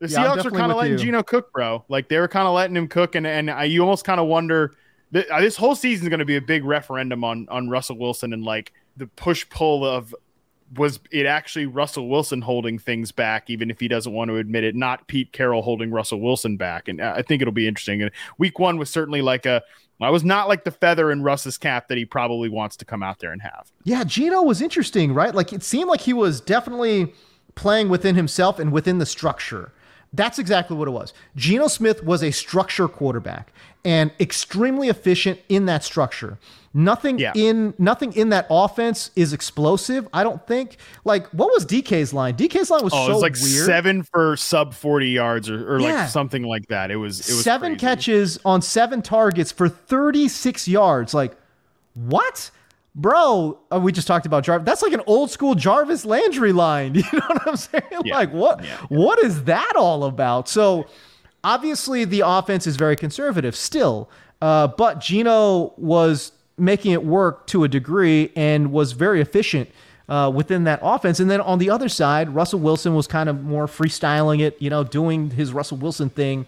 yeah, 0.00 0.06
Seahawks 0.08 0.44
were 0.44 0.50
kind 0.50 0.70
of 0.70 0.78
letting 0.78 0.92
you. 0.92 0.98
Geno 0.98 1.22
cook, 1.22 1.52
bro. 1.52 1.84
Like 1.88 2.08
they 2.08 2.18
were 2.18 2.28
kind 2.28 2.46
of 2.46 2.54
letting 2.54 2.76
him 2.76 2.88
cook, 2.88 3.14
and 3.14 3.26
and 3.26 3.50
I, 3.50 3.64
you 3.64 3.80
almost 3.80 4.04
kind 4.04 4.20
of 4.20 4.26
wonder. 4.26 4.74
That, 5.12 5.28
uh, 5.30 5.40
this 5.40 5.56
whole 5.56 5.76
season 5.76 6.06
is 6.06 6.08
going 6.08 6.18
to 6.18 6.24
be 6.24 6.36
a 6.36 6.40
big 6.40 6.64
referendum 6.64 7.24
on 7.24 7.48
on 7.48 7.68
Russell 7.68 7.98
Wilson 7.98 8.32
and 8.32 8.44
like 8.44 8.72
the 8.96 9.06
push 9.06 9.48
pull 9.48 9.84
of 9.84 10.14
was 10.74 10.98
it 11.12 11.26
actually 11.26 11.66
Russell 11.66 12.08
Wilson 12.08 12.42
holding 12.42 12.78
things 12.78 13.12
back, 13.12 13.48
even 13.50 13.70
if 13.70 13.78
he 13.78 13.86
doesn't 13.86 14.12
want 14.12 14.30
to 14.30 14.36
admit 14.36 14.64
it, 14.64 14.74
not 14.74 15.06
Pete 15.06 15.32
Carroll 15.32 15.62
holding 15.62 15.90
Russell 15.90 16.20
Wilson 16.20 16.56
back. 16.56 16.88
And 16.88 17.00
I 17.00 17.22
think 17.22 17.40
it'll 17.40 17.54
be 17.54 17.68
interesting. 17.68 18.02
And 18.02 18.10
week 18.38 18.58
one 18.58 18.76
was 18.76 18.90
certainly 18.90 19.22
like 19.22 19.46
a 19.46 19.62
I 20.00 20.10
was 20.10 20.24
not 20.24 20.48
like 20.48 20.64
the 20.64 20.70
feather 20.70 21.10
in 21.10 21.22
Russ's 21.22 21.56
cap 21.56 21.88
that 21.88 21.96
he 21.96 22.04
probably 22.04 22.48
wants 22.48 22.76
to 22.76 22.84
come 22.84 23.02
out 23.02 23.18
there 23.20 23.32
and 23.32 23.40
have. 23.42 23.72
Yeah, 23.84 24.04
Geno 24.04 24.42
was 24.42 24.60
interesting, 24.60 25.14
right? 25.14 25.34
Like 25.34 25.52
it 25.52 25.62
seemed 25.62 25.88
like 25.88 26.02
he 26.02 26.12
was 26.12 26.40
definitely 26.40 27.14
playing 27.54 27.88
within 27.88 28.14
himself 28.14 28.58
and 28.58 28.70
within 28.72 28.98
the 28.98 29.06
structure 29.06 29.72
That's 30.12 30.38
exactly 30.38 30.76
what 30.76 30.88
it 30.88 30.92
was. 30.92 31.12
Geno 31.34 31.66
Smith 31.68 32.02
was 32.04 32.22
a 32.22 32.30
structure 32.30 32.88
quarterback 32.88 33.52
and 33.86 34.10
extremely 34.20 34.88
efficient 34.88 35.38
in 35.48 35.64
that 35.66 35.82
structure. 35.84 36.38
Nothing 36.74 37.18
Yeah. 37.18 37.32
in 37.34 37.72
nothing 37.78 38.12
in 38.12 38.28
that 38.30 38.46
offense 38.50 39.10
is 39.16 39.32
explosive. 39.32 40.06
I 40.12 40.22
don't 40.24 40.46
think. 40.46 40.76
Like, 41.06 41.26
what 41.28 41.50
was 41.50 41.64
DK's 41.64 42.12
line? 42.12 42.34
DK's 42.36 42.68
line 42.68 42.84
was. 42.84 42.92
Oh, 42.94 43.06
so 43.06 43.10
it 43.12 43.14
was 43.14 43.22
like 43.22 43.36
weird. 43.40 43.64
seven 43.64 44.02
for 44.02 44.36
sub 44.36 44.74
40 44.74 45.08
yards 45.08 45.48
or, 45.48 45.76
or 45.76 45.80
Yeah. 45.80 46.00
like 46.00 46.08
something 46.10 46.42
like 46.42 46.66
that. 46.68 46.90
It 46.90 46.96
was, 46.96 47.20
it 47.20 47.32
was 47.32 47.44
seven 47.44 47.72
crazy. 47.72 47.80
catches 47.80 48.38
on 48.44 48.60
seven 48.60 49.00
targets 49.00 49.50
for 49.52 49.70
36 49.70 50.68
yards. 50.68 51.14
Like, 51.14 51.34
what? 51.94 52.50
Bro, 52.94 53.58
uh, 53.72 53.78
we 53.80 53.92
just 53.92 54.06
talked 54.06 54.26
about 54.26 54.44
Jarvis. 54.44 54.66
That's 54.66 54.82
like 54.82 54.92
an 54.92 55.02
old 55.06 55.30
school 55.30 55.54
Jarvis 55.54 56.04
Landry 56.04 56.52
line. 56.52 56.94
You 56.96 57.02
know 57.12 57.26
what 57.28 57.48
I'm 57.48 57.56
saying? 57.56 57.84
Yeah. 58.04 58.16
Like, 58.16 58.32
what? 58.32 58.64
What 58.88 59.18
is 59.20 59.44
that 59.44 59.74
all 59.76 60.04
about? 60.04 60.48
So, 60.48 60.86
obviously, 61.46 62.04
the 62.04 62.22
offense 62.26 62.66
is 62.66 62.76
very 62.76 62.96
conservative 62.96 63.56
still, 63.56 64.10
uh, 64.42 64.66
but 64.66 65.00
Geno 65.00 65.72
was 65.76 66.32
making 66.58 66.92
it 66.92 67.04
work 67.04 67.46
to 67.48 67.64
a 67.64 67.68
degree 67.68 68.32
and 68.36 68.72
was 68.72 68.92
very 68.92 69.20
efficient 69.20 69.70
uh, 70.08 70.30
within 70.34 70.64
that 70.64 70.80
offense. 70.82 71.20
And 71.20 71.30
then 71.30 71.40
on 71.40 71.58
the 71.58 71.70
other 71.70 71.88
side, 71.88 72.34
Russell 72.34 72.60
Wilson 72.60 72.94
was 72.94 73.06
kind 73.06 73.28
of 73.28 73.42
more 73.42 73.66
freestyling 73.66 74.40
it, 74.40 74.60
you 74.60 74.70
know, 74.70 74.84
doing 74.84 75.30
his 75.30 75.52
Russell 75.52 75.78
Wilson 75.78 76.10
thing 76.10 76.46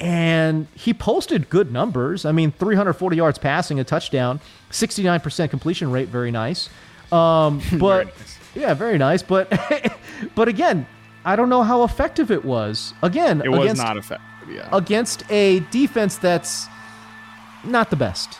and 0.00 0.66
he 0.74 0.94
posted 0.94 1.50
good 1.50 1.70
numbers. 1.70 2.24
I 2.24 2.32
mean, 2.32 2.52
340 2.52 3.16
yards 3.16 3.38
passing, 3.38 3.78
a 3.78 3.84
touchdown, 3.84 4.40
69% 4.70 5.50
completion 5.50 5.92
rate, 5.92 6.08
very 6.08 6.30
nice. 6.30 6.70
Um, 7.12 7.60
but 7.78 8.06
nice. 8.06 8.38
yeah, 8.54 8.74
very 8.74 8.96
nice. 8.96 9.22
But 9.22 9.52
but 10.34 10.48
again, 10.48 10.86
I 11.24 11.36
don't 11.36 11.48
know 11.48 11.62
how 11.62 11.82
effective 11.84 12.30
it 12.30 12.44
was. 12.44 12.94
Again, 13.02 13.42
It 13.44 13.50
was 13.50 13.60
against, 13.60 13.82
not 13.82 13.96
effective. 13.96 14.26
Yeah. 14.48 14.68
against 14.72 15.22
a 15.30 15.60
defense 15.70 16.16
that's 16.16 16.66
not 17.64 17.90
the 17.90 17.96
best. 17.96 18.39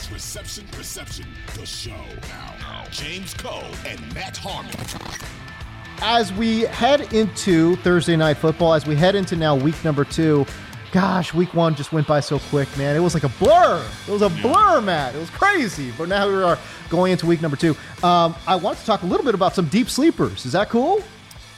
This 0.00 0.06
is 0.06 0.12
Reception 0.14 0.66
Perception, 0.72 1.26
the 1.58 1.66
show. 1.66 1.90
Now, 2.60 2.86
James 2.90 3.34
Koh 3.34 3.66
and 3.86 4.00
Matt 4.14 4.34
Harmon. 4.34 4.72
as 6.00 6.32
we 6.32 6.62
head 6.62 7.12
into 7.12 7.76
Thursday 7.76 8.16
night 8.16 8.38
football, 8.38 8.72
as 8.72 8.86
we 8.86 8.96
head 8.96 9.14
into 9.14 9.36
now 9.36 9.54
week 9.54 9.84
number 9.84 10.06
two, 10.06 10.46
gosh, 10.90 11.34
week 11.34 11.52
one 11.52 11.74
just 11.74 11.92
went 11.92 12.06
by 12.06 12.20
so 12.20 12.38
quick, 12.38 12.74
man. 12.78 12.96
It 12.96 13.00
was 13.00 13.12
like 13.12 13.24
a 13.24 13.28
blur. 13.28 13.86
It 14.08 14.10
was 14.10 14.22
a 14.22 14.30
blur, 14.30 14.80
Matt. 14.80 15.14
It 15.14 15.18
was 15.18 15.28
crazy. 15.28 15.92
But 15.98 16.08
now 16.08 16.26
we 16.26 16.42
are 16.42 16.58
going 16.88 17.12
into 17.12 17.26
week 17.26 17.42
number 17.42 17.58
two. 17.58 17.76
Um, 18.02 18.34
I 18.46 18.56
want 18.56 18.78
to 18.78 18.86
talk 18.86 19.02
a 19.02 19.06
little 19.06 19.26
bit 19.26 19.34
about 19.34 19.54
some 19.54 19.66
deep 19.66 19.90
sleepers. 19.90 20.46
Is 20.46 20.52
that 20.52 20.70
cool? 20.70 21.02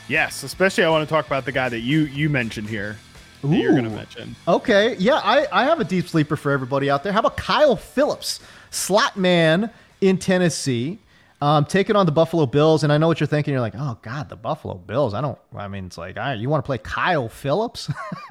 Yes, 0.09 0.42
especially 0.42 0.83
I 0.83 0.88
want 0.88 1.09
to 1.09 1.14
talk 1.14 1.28
about 1.28 1.44
the 1.44 1.52
guy 1.52 1.68
that 1.68 1.81
you 1.81 2.07
you 2.07 2.28
mentioned 2.28 2.68
here. 2.68 2.96
That 3.42 3.57
you're 3.57 3.72
going 3.72 3.85
to 3.85 3.90
mention. 3.90 4.37
Okay. 4.46 4.96
Yeah, 4.96 5.20
I, 5.22 5.46
I 5.52 5.64
have 5.64 5.81
a 5.81 5.85
deep 5.85 6.09
sleeper 6.09 6.37
for 6.37 6.50
everybody 6.52 6.88
out 6.90 7.02
there. 7.02 7.12
How 7.12 7.20
about 7.20 7.37
Kyle 7.37 7.76
Phillips, 7.76 8.40
slot 8.70 9.16
man 9.16 9.70
in 10.00 10.16
Tennessee, 10.18 10.98
um, 11.40 11.64
taking 11.64 11.96
on 11.96 12.07
the 12.07 12.12
Buffalo 12.12 12.46
Bills? 12.46 12.85
And 12.85 12.92
I 12.92 12.98
know 12.98 13.09
what 13.09 13.18
you're 13.20 13.26
thinking. 13.26 13.52
You're 13.52 13.61
like, 13.61 13.74
oh, 13.76 13.98
God, 14.02 14.28
the 14.28 14.37
Buffalo 14.37 14.74
Bills. 14.74 15.12
I 15.12 15.20
don't, 15.20 15.38
I 15.57 15.66
mean, 15.68 15.87
it's 15.87 15.98
like, 15.98 16.16
all 16.16 16.22
right, 16.22 16.38
you 16.38 16.48
want 16.48 16.64
to 16.64 16.66
play 16.66 16.78
Kyle 16.78 17.28
Phillips? 17.28 17.90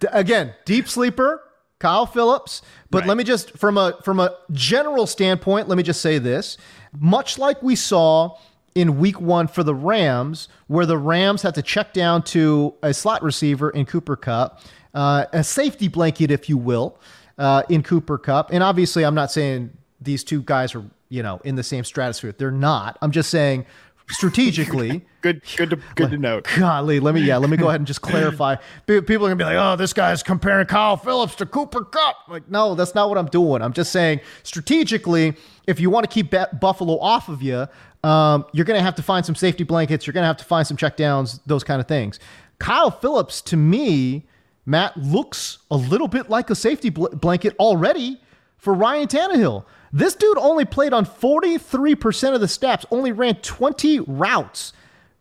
D- 0.00 0.06
Again, 0.12 0.54
deep 0.64 0.88
sleeper, 0.88 1.42
Kyle 1.78 2.06
Phillips. 2.06 2.62
But 2.90 3.00
Right. 3.00 3.08
let 3.08 3.16
me 3.16 3.24
just, 3.24 3.52
from 3.58 3.76
a 3.78 3.98
from 4.02 4.20
a 4.20 4.34
general 4.52 5.06
standpoint, 5.06 5.68
let 5.68 5.76
me 5.76 5.82
just 5.82 6.00
say 6.00 6.18
this: 6.18 6.56
much 6.98 7.38
like 7.38 7.62
we 7.62 7.76
saw 7.76 8.36
in 8.74 8.98
Week 8.98 9.20
One 9.20 9.46
for 9.46 9.62
the 9.62 9.74
Rams, 9.74 10.48
where 10.66 10.86
the 10.86 10.98
Rams 10.98 11.42
had 11.42 11.54
to 11.54 11.62
check 11.62 11.92
down 11.92 12.22
to 12.24 12.74
a 12.82 12.92
slot 12.92 13.22
receiver 13.22 13.70
in 13.70 13.86
Cooper 13.86 14.16
Kupp, 14.16 14.60
uh, 14.94 15.26
a 15.32 15.44
safety 15.44 15.88
blanket, 15.88 16.30
if 16.30 16.48
you 16.48 16.58
will, 16.58 16.98
uh, 17.38 17.62
in 17.68 17.82
Cooper 17.82 18.18
Kupp. 18.18 18.50
And 18.52 18.62
obviously, 18.62 19.04
I'm 19.04 19.14
not 19.14 19.30
saying 19.30 19.70
these 20.00 20.24
two 20.24 20.42
guys 20.42 20.74
are 20.74 20.84
you 21.08 21.22
know 21.22 21.40
in 21.44 21.54
the 21.54 21.62
same 21.62 21.84
stratosphere. 21.84 22.32
They're 22.32 22.50
not. 22.50 22.98
I'm 23.00 23.12
just 23.12 23.30
saying 23.30 23.66
strategically. 24.10 25.04
Good 25.24 25.40
good 25.56 25.70
to 25.70 25.76
good 25.94 26.10
to 26.10 26.18
note. 26.18 26.46
Golly, 26.58 27.00
let 27.00 27.14
me 27.14 27.22
yeah, 27.22 27.38
let 27.38 27.48
me 27.48 27.56
go 27.56 27.68
ahead 27.68 27.80
and 27.80 27.86
just 27.86 28.02
clarify. 28.02 28.56
People 28.86 29.14
are 29.14 29.30
gonna 29.30 29.36
be 29.36 29.44
like, 29.44 29.56
"Oh, 29.56 29.74
this 29.74 29.94
guy's 29.94 30.22
comparing 30.22 30.66
Kyle 30.66 30.98
Phillips 30.98 31.34
to 31.36 31.46
Cooper 31.46 31.82
Kupp." 31.82 32.16
Like, 32.28 32.50
no, 32.50 32.74
that's 32.74 32.94
not 32.94 33.08
what 33.08 33.16
I'm 33.16 33.28
doing. 33.28 33.62
I'm 33.62 33.72
just 33.72 33.90
saying 33.90 34.20
strategically, 34.42 35.32
if 35.66 35.80
you 35.80 35.88
want 35.88 36.04
to 36.04 36.12
keep 36.12 36.34
Buffalo 36.60 36.98
off 36.98 37.30
of 37.30 37.40
you, 37.40 37.66
um, 38.02 38.44
you're 38.52 38.66
gonna 38.66 38.82
have 38.82 38.96
to 38.96 39.02
find 39.02 39.24
some 39.24 39.34
safety 39.34 39.64
blankets. 39.64 40.06
You're 40.06 40.12
gonna 40.12 40.26
have 40.26 40.36
to 40.36 40.44
find 40.44 40.66
some 40.66 40.76
checkdowns, 40.76 41.40
those 41.46 41.64
kind 41.64 41.80
of 41.80 41.88
things. 41.88 42.20
Kyle 42.58 42.90
Phillips, 42.90 43.40
to 43.42 43.56
me, 43.56 44.26
Matt 44.66 44.94
looks 44.98 45.56
a 45.70 45.76
little 45.76 46.08
bit 46.08 46.28
like 46.28 46.50
a 46.50 46.54
safety 46.54 46.90
bl- 46.90 47.06
blanket 47.08 47.56
already 47.58 48.20
for 48.58 48.74
Ryan 48.74 49.08
Tannehill. 49.08 49.64
This 49.94 50.16
dude 50.16 50.38
only 50.38 50.64
played 50.64 50.92
on 50.92 51.06
43% 51.06 52.34
of 52.34 52.40
the 52.40 52.48
snaps, 52.48 52.84
only 52.90 53.12
ran 53.12 53.36
20 53.36 54.00
routes, 54.00 54.72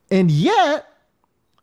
and 0.10 0.32
yet 0.32 0.88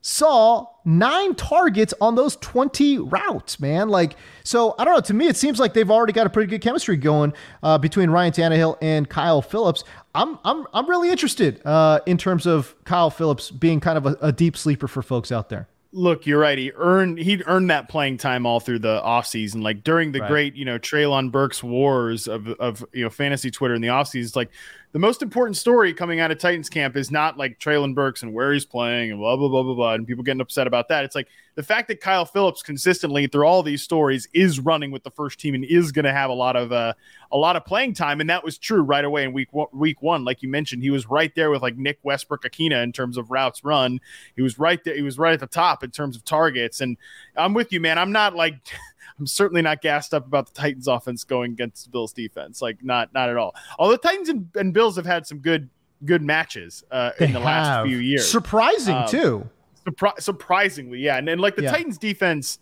saw 0.00 0.66
nine 0.84 1.34
targets 1.34 1.92
on 2.00 2.14
those 2.14 2.36
20 2.36 2.98
routes, 2.98 3.58
man. 3.58 3.88
Like, 3.88 4.14
so 4.44 4.76
I 4.78 4.84
don't 4.84 4.94
know. 4.94 5.00
To 5.00 5.14
me, 5.14 5.26
it 5.26 5.36
seems 5.36 5.58
like 5.58 5.74
they've 5.74 5.90
already 5.90 6.12
got 6.12 6.28
a 6.28 6.30
pretty 6.30 6.48
good 6.48 6.60
chemistry 6.60 6.96
going 6.96 7.32
uh, 7.64 7.78
between 7.78 8.10
Ryan 8.10 8.32
Tannehill 8.32 8.78
and 8.80 9.08
Kyle 9.08 9.42
Phillips. 9.42 9.82
I'm 10.14 10.38
I'm 10.44 10.68
I'm 10.72 10.88
really 10.88 11.10
interested 11.10 11.60
uh, 11.66 11.98
in 12.06 12.16
terms 12.16 12.46
of 12.46 12.76
Kyle 12.84 13.10
Phillips 13.10 13.50
being 13.50 13.80
kind 13.80 13.98
of 13.98 14.06
a, 14.06 14.16
a 14.22 14.32
deep 14.32 14.56
sleeper 14.56 14.86
for 14.86 15.02
folks 15.02 15.32
out 15.32 15.48
there. 15.48 15.66
Look, 15.92 16.24
you're 16.24 16.38
right. 16.38 16.56
He 16.56 16.70
earned 16.76 17.18
he 17.18 17.42
earned 17.46 17.70
that 17.70 17.88
playing 17.88 18.18
time 18.18 18.46
all 18.46 18.60
through 18.60 18.78
the 18.78 19.00
offseason. 19.04 19.60
Like 19.60 19.82
during 19.82 20.12
the 20.12 20.20
Right. 20.20 20.28
great, 20.28 20.54
you 20.54 20.64
know, 20.64 20.78
Treylon 20.78 21.32
Burks 21.32 21.64
wars 21.64 22.28
of 22.28 22.46
of 22.46 22.84
you 22.92 23.02
know 23.02 23.10
fantasy 23.10 23.50
Twitter 23.50 23.74
in 23.74 23.82
the 23.82 23.88
offseason, 23.88 24.24
it's 24.24 24.36
like 24.36 24.50
the 24.92 25.00
most 25.00 25.20
important 25.20 25.56
story 25.56 25.92
coming 25.92 26.20
out 26.20 26.30
of 26.30 26.38
Titans 26.38 26.68
camp 26.68 26.96
is 26.96 27.10
not 27.10 27.38
like 27.38 27.58
Treylon 27.58 27.92
Burks 27.96 28.22
and 28.22 28.32
where 28.32 28.52
he's 28.52 28.64
playing 28.64 29.10
and 29.10 29.18
blah 29.18 29.34
blah 29.34 29.48
blah 29.48 29.64
blah 29.64 29.74
blah 29.74 29.94
and 29.94 30.06
people 30.06 30.22
getting 30.22 30.40
upset 30.40 30.68
about 30.68 30.86
that. 30.90 31.04
It's 31.04 31.16
like 31.16 31.26
the 31.60 31.66
fact 31.66 31.88
that 31.88 32.00
Kyle 32.00 32.24
Phillips 32.24 32.62
consistently 32.62 33.26
through 33.26 33.46
all 33.46 33.62
these 33.62 33.82
stories 33.82 34.26
is 34.32 34.58
running 34.58 34.90
with 34.90 35.02
the 35.02 35.10
first 35.10 35.38
team 35.38 35.54
and 35.54 35.62
is 35.62 35.92
going 35.92 36.06
to 36.06 36.12
have 36.12 36.30
a 36.30 36.32
lot 36.32 36.56
of 36.56 36.72
uh, 36.72 36.94
a 37.30 37.36
lot 37.36 37.54
of 37.54 37.66
playing 37.66 37.92
time, 37.92 38.18
and 38.22 38.30
that 38.30 38.42
was 38.42 38.56
true 38.56 38.80
right 38.80 39.04
away 39.04 39.24
in 39.24 39.34
week 39.34 39.52
one, 39.52 39.66
week 39.74 40.00
one. 40.00 40.24
Like 40.24 40.42
you 40.42 40.48
mentioned, 40.48 40.82
he 40.82 40.88
was 40.88 41.06
right 41.06 41.30
there 41.34 41.50
with 41.50 41.60
like 41.60 41.76
Nick 41.76 41.98
Westbrook-Ikhine 42.02 42.82
in 42.82 42.92
terms 42.92 43.18
of 43.18 43.30
routes 43.30 43.62
run. 43.62 44.00
He 44.36 44.40
was 44.40 44.58
right 44.58 44.82
there. 44.84 44.96
He 44.96 45.02
was 45.02 45.18
right 45.18 45.34
at 45.34 45.40
the 45.40 45.46
top 45.46 45.84
in 45.84 45.90
terms 45.90 46.16
of 46.16 46.24
targets. 46.24 46.80
And 46.80 46.96
I'm 47.36 47.52
with 47.52 47.74
you, 47.74 47.80
man. 47.80 47.98
I'm 47.98 48.12
not 48.12 48.34
like. 48.34 48.56
I'm 49.18 49.26
certainly 49.26 49.60
not 49.60 49.82
gassed 49.82 50.14
up 50.14 50.26
about 50.26 50.46
the 50.46 50.54
Titans 50.58 50.88
offense 50.88 51.24
going 51.24 51.52
against 51.52 51.84
the 51.84 51.90
Bills 51.90 52.14
defense. 52.14 52.62
Like 52.62 52.82
not 52.82 53.12
not 53.12 53.28
at 53.28 53.36
all. 53.36 53.54
Although 53.78 53.98
Titans 53.98 54.30
and, 54.30 54.48
and 54.54 54.72
Bills 54.72 54.96
have 54.96 55.04
had 55.04 55.26
some 55.26 55.40
good 55.40 55.68
good 56.06 56.22
matches 56.22 56.84
uh, 56.90 57.10
in 57.20 57.34
the 57.34 57.40
last 57.40 57.86
few 57.86 57.98
years. 57.98 58.30
surprising 58.30 58.94
Um, 58.94 59.08
too. 59.08 59.50
Surpri- 59.90 60.20
surprisingly, 60.20 60.98
yeah. 61.00 61.16
And 61.16 61.26
then 61.28 61.38
like 61.38 61.56
the 61.56 61.62
Yeah. 61.62 61.72
Titans 61.72 61.98
defense, 61.98 62.58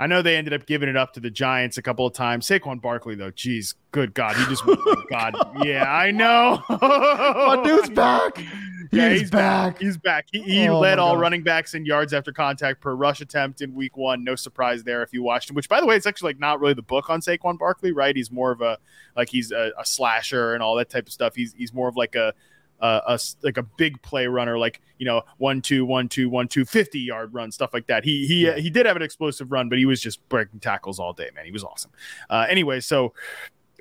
I 0.00 0.06
know 0.06 0.22
they 0.22 0.36
ended 0.36 0.52
up 0.54 0.64
giving 0.66 0.88
it 0.88 0.96
up 0.96 1.12
to 1.14 1.20
the 1.20 1.30
Giants 1.30 1.76
a 1.78 1.82
couple 1.82 2.06
of 2.06 2.12
times. 2.12 2.46
Saquon 2.46 2.80
Barkley, 2.80 3.14
though, 3.16 3.30
geez, 3.32 3.74
good 3.90 4.14
God, 4.14 4.36
he 4.36 4.44
just, 4.46 4.62
oh 4.66 5.02
God, 5.10 5.34
yeah, 5.64 5.84
I 5.92 6.10
know. 6.12 6.62
My 6.68 7.60
dude's 7.64 7.90
back. 7.90 8.38
Yeah, 8.90 9.10
He's 9.10 9.30
back. 9.30 9.78
He's 9.80 9.98
back. 9.98 10.28
He, 10.32 10.40
he 10.40 10.66
Oh, 10.66 10.78
led 10.80 10.98
all 10.98 11.12
God. 11.12 11.20
running 11.20 11.42
backs 11.42 11.74
in 11.74 11.84
yards 11.84 12.14
after 12.14 12.32
contact 12.32 12.80
per 12.80 12.94
rush 12.94 13.20
attempt 13.20 13.60
in 13.60 13.74
week 13.74 13.98
one. 13.98 14.24
No 14.24 14.34
surprise 14.34 14.82
there 14.82 15.02
if 15.02 15.12
you 15.12 15.22
watched 15.22 15.50
him, 15.50 15.56
which 15.56 15.68
by 15.68 15.78
the 15.78 15.86
way, 15.86 15.94
it's 15.94 16.06
actually 16.06 16.30
like 16.30 16.38
not 16.40 16.58
really 16.58 16.72
the 16.72 16.80
book 16.80 17.10
on 17.10 17.20
Saquon 17.20 17.58
Barkley, 17.58 17.92
right? 17.92 18.16
He's 18.16 18.30
more 18.30 18.50
of 18.50 18.62
a 18.62 18.78
like 19.14 19.28
he's 19.28 19.52
a, 19.52 19.72
a 19.78 19.84
slasher 19.84 20.54
and 20.54 20.62
all 20.62 20.74
that 20.76 20.88
type 20.88 21.06
of 21.06 21.12
stuff. 21.12 21.34
He's 21.34 21.52
he's 21.52 21.74
more 21.74 21.86
of 21.86 21.96
like 21.96 22.14
a 22.14 22.32
a, 22.80 23.18
like 23.42 23.56
a 23.56 23.62
big 23.62 24.00
play 24.02 24.26
runner, 24.26 24.58
like 24.58 24.80
you 24.98 25.06
know, 25.06 25.22
one 25.38 25.62
two 25.62 25.84
one 25.84 26.08
two 26.08 26.28
one 26.28 26.48
two 26.48 26.64
50 26.64 26.98
yard 26.98 27.32
run, 27.34 27.50
stuff 27.50 27.70
like 27.72 27.86
that. 27.86 28.04
He 28.04 28.26
he 28.26 28.50
he 28.60 28.70
did 28.70 28.86
have 28.86 28.96
an 28.96 29.02
explosive 29.02 29.52
run, 29.52 29.68
but 29.68 29.78
he 29.78 29.84
was 29.84 30.00
just 30.00 30.26
breaking 30.28 30.60
tackles 30.60 30.98
all 30.98 31.12
day, 31.12 31.30
man. 31.34 31.44
He 31.44 31.52
was 31.52 31.64
awesome. 31.64 31.90
Uh, 32.30 32.46
anyway, 32.48 32.80
so 32.80 33.14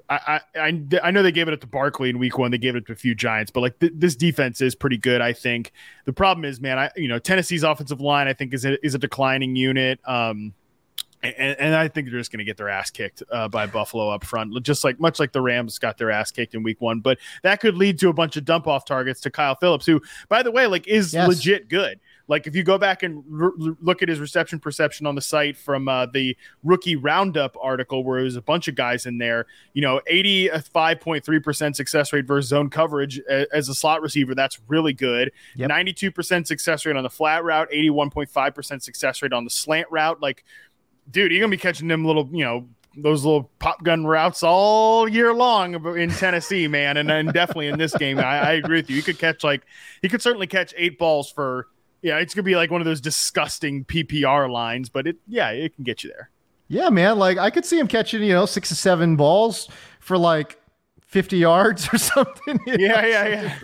I, 0.09 0.41
I 0.55 0.83
I 1.03 1.11
know 1.11 1.21
they 1.21 1.31
gave 1.31 1.47
it 1.47 1.53
up 1.53 1.59
to 1.61 1.67
Barkley 1.67 2.09
in 2.09 2.17
week 2.17 2.37
one. 2.37 2.51
They 2.51 2.57
gave 2.57 2.75
it 2.75 2.85
to 2.85 2.93
a 2.93 2.95
few 2.95 3.13
Giants, 3.13 3.51
but 3.51 3.61
like 3.61 3.77
th- 3.79 3.93
this 3.95 4.15
defense 4.15 4.61
is 4.61 4.73
pretty 4.73 4.97
good. 4.97 5.19
I 5.19 5.33
think 5.33 5.73
the 6.05 6.13
problem 6.13 6.45
is, 6.45 6.61
man, 6.61 6.79
I 6.79 6.89
you 6.95 7.07
know 7.07 7.19
Tennessee's 7.19 7.63
offensive 7.63 7.99
line 7.99 8.27
I 8.27 8.33
think 8.33 8.53
is 8.53 8.63
a, 8.65 8.83
is 8.85 8.95
a 8.95 8.99
declining 8.99 9.55
unit. 9.55 9.99
Um, 10.05 10.53
and, 11.23 11.59
and, 11.59 11.75
I 11.75 11.87
think 11.87 12.09
they're 12.09 12.19
just 12.19 12.31
going 12.31 12.39
to 12.39 12.45
get 12.45 12.57
their 12.57 12.69
ass 12.69 12.91
kicked 12.91 13.23
uh, 13.31 13.47
by 13.47 13.65
Buffalo 13.65 14.09
up 14.09 14.23
front, 14.23 14.61
just 14.63 14.83
like 14.83 14.99
much 14.99 15.19
like 15.19 15.31
the 15.31 15.41
Rams 15.41 15.79
got 15.79 15.97
their 15.97 16.11
ass 16.11 16.31
kicked 16.31 16.53
in 16.53 16.63
Week 16.63 16.79
One. 16.79 16.99
But 16.99 17.17
that 17.43 17.59
could 17.59 17.75
lead 17.75 17.99
to 17.99 18.09
a 18.09 18.13
bunch 18.13 18.37
of 18.37 18.45
dump 18.45 18.67
off 18.67 18.85
targets 18.85 19.21
to 19.21 19.31
Kyle 19.31 19.55
Phillips, 19.55 19.85
who, 19.85 20.01
by 20.29 20.43
the 20.43 20.51
way, 20.51 20.67
like 20.67 20.87
is 20.87 21.13
yes. 21.13 21.27
legit 21.27 21.69
good. 21.69 21.99
Like 22.27 22.45
if 22.45 22.55
you 22.55 22.63
go 22.63 22.77
back 22.77 23.03
and 23.03 23.23
look 23.81 24.01
at 24.01 24.09
his 24.09 24.19
reception 24.19 24.59
perception 24.59 25.07
on 25.07 25.15
the 25.15 25.21
site 25.21 25.55
from 25.55 25.87
uh, 25.87 26.07
the 26.07 26.35
rookie 26.63 26.95
roundup 26.95 27.55
article, 27.61 28.03
where 28.03 28.21
there's 28.21 28.35
a 28.35 28.41
bunch 28.41 28.67
of 28.67 28.75
guys 28.75 29.05
in 29.05 29.17
there, 29.17 29.45
you 29.73 29.81
know, 29.81 30.01
85.3% 30.11 31.75
success 31.75 32.11
rate 32.11 32.25
versus 32.25 32.49
zone 32.49 32.69
coverage 32.69 33.19
as 33.19 33.69
a 33.69 33.75
slot 33.75 34.01
receiver. 34.01 34.35
That's 34.35 34.59
really 34.67 34.93
good. 34.93 35.31
92% 35.57 36.47
success 36.47 36.85
rate 36.85 36.95
on 36.95 37.03
the 37.03 37.09
flat 37.09 37.43
route, 37.43 37.69
81.5% 37.71 38.81
success 38.81 39.21
rate 39.21 39.33
on 39.33 39.43
the 39.45 39.49
slant 39.49 39.87
route. 39.89 40.21
Like, 40.21 40.43
dude, 41.09 41.31
you're 41.31 41.41
gonna 41.41 41.51
be 41.51 41.57
catching 41.57 41.87
them 41.87 42.05
little, 42.05 42.29
you 42.31 42.43
know, 42.43 42.67
those 42.97 43.23
little 43.23 43.51
pop 43.59 43.83
gun 43.83 44.05
routes 44.05 44.41
all 44.43 45.07
year 45.07 45.33
long 45.33 45.75
in 45.97 46.09
Tennessee, 46.09 46.67
man, 46.67 46.97
and 46.97 47.07
then 47.07 47.27
definitely 47.27 47.67
in 47.67 47.77
this 47.77 47.95
game, 47.95 48.17
I, 48.17 48.39
I, 48.39 48.51
agree 48.53 48.79
with 48.79 48.89
you. 48.89 48.95
You 48.95 49.03
could 49.03 49.19
catch 49.19 49.43
like 49.43 49.63
he 50.01 50.09
could 50.09 50.21
certainly 50.21 50.47
catch 50.47 50.73
eight 50.77 50.97
balls 50.97 51.31
for 51.31 51.67
yeah. 52.01 52.17
It's 52.17 52.33
gonna 52.33 52.43
be 52.43 52.55
like 52.55 52.71
one 52.71 52.81
of 52.81 52.85
those 52.85 53.01
disgusting 53.01 53.85
PPR 53.85 54.49
lines, 54.51 54.89
but 54.89 55.07
it 55.07 55.17
yeah, 55.27 55.49
it 55.51 55.75
can 55.75 55.83
get 55.83 56.03
you 56.03 56.09
there. 56.09 56.29
Yeah, 56.69 56.89
man. 56.89 57.19
Like 57.19 57.37
I 57.37 57.49
could 57.49 57.65
see 57.65 57.79
him 57.79 57.87
catching 57.87 58.23
you 58.23 58.33
know 58.33 58.45
six 58.45 58.71
or 58.71 58.75
seven 58.75 59.15
balls 59.15 59.69
for 59.99 60.17
like 60.17 60.59
50 61.07 61.37
yards 61.37 61.87
or 61.91 61.97
something. 61.97 62.59
Yeah, 62.67 63.05
yeah, 63.05 63.27
yeah. 63.27 63.59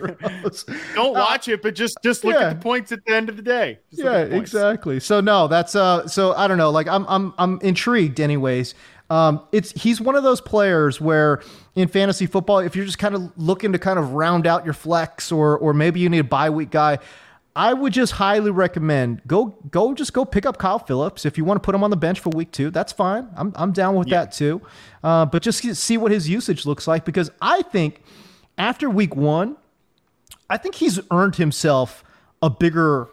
Don't 0.94 1.16
uh, 1.16 1.20
watch 1.20 1.48
uh, 1.48 1.52
it, 1.52 1.62
but 1.62 1.74
just 1.74 1.98
just 2.02 2.24
look 2.24 2.34
yeah. 2.34 2.48
at 2.48 2.58
the 2.58 2.62
points 2.62 2.90
at 2.90 3.04
the 3.04 3.14
end 3.14 3.28
of 3.28 3.36
the 3.36 3.42
day. 3.42 3.78
Just 3.90 4.02
yeah, 4.02 4.22
exactly. 4.22 4.98
So 4.98 5.20
no, 5.20 5.46
that's 5.46 5.74
uh 5.74 6.06
so 6.08 6.32
I 6.34 6.48
don't 6.48 6.58
know, 6.58 6.70
like 6.70 6.88
I'm 6.88 7.06
I'm 7.06 7.34
I'm 7.38 7.60
intrigued 7.60 8.18
anyways. 8.18 8.74
Um 9.10 9.42
it's 9.52 9.70
he's 9.72 10.00
one 10.00 10.16
of 10.16 10.22
those 10.22 10.40
players 10.40 11.00
where 11.00 11.42
in 11.74 11.88
fantasy 11.88 12.26
football 12.26 12.60
if 12.60 12.74
you're 12.74 12.86
just 12.86 12.98
kind 12.98 13.14
of 13.14 13.30
looking 13.36 13.72
to 13.72 13.78
kind 13.78 13.98
of 13.98 14.12
round 14.12 14.46
out 14.46 14.64
your 14.64 14.74
flex 14.74 15.30
or 15.30 15.58
or 15.58 15.74
maybe 15.74 16.00
you 16.00 16.08
need 16.08 16.20
a 16.20 16.24
bye 16.24 16.48
week 16.48 16.70
guy, 16.70 16.98
I 17.56 17.72
would 17.72 17.92
just 17.92 18.14
highly 18.14 18.50
recommend 18.50 19.22
go 19.26 19.56
go 19.70 19.94
just 19.94 20.12
go 20.12 20.24
pick 20.24 20.44
up 20.44 20.58
Kyle 20.58 20.78
Phillips 20.78 21.24
if 21.24 21.38
you 21.38 21.44
want 21.44 21.62
to 21.62 21.64
put 21.64 21.74
him 21.74 21.84
on 21.84 21.90
the 21.90 21.96
bench 21.96 22.18
for 22.18 22.30
week 22.30 22.50
two. 22.50 22.70
That's 22.70 22.92
fine. 22.92 23.28
I'm 23.36 23.52
I'm 23.54 23.72
down 23.72 23.94
with 23.94 24.08
yeah. 24.08 24.20
that 24.20 24.32
too. 24.32 24.60
Uh, 25.02 25.26
but 25.26 25.42
just 25.42 25.60
see 25.76 25.96
what 25.96 26.10
his 26.10 26.28
usage 26.28 26.66
looks 26.66 26.88
like 26.88 27.04
because 27.04 27.30
I 27.40 27.62
think 27.62 28.02
after 28.58 28.90
week 28.90 29.14
one, 29.14 29.56
I 30.50 30.56
think 30.56 30.74
he's 30.74 30.98
earned 31.12 31.36
himself 31.36 32.02
a 32.42 32.50
bigger 32.50 33.08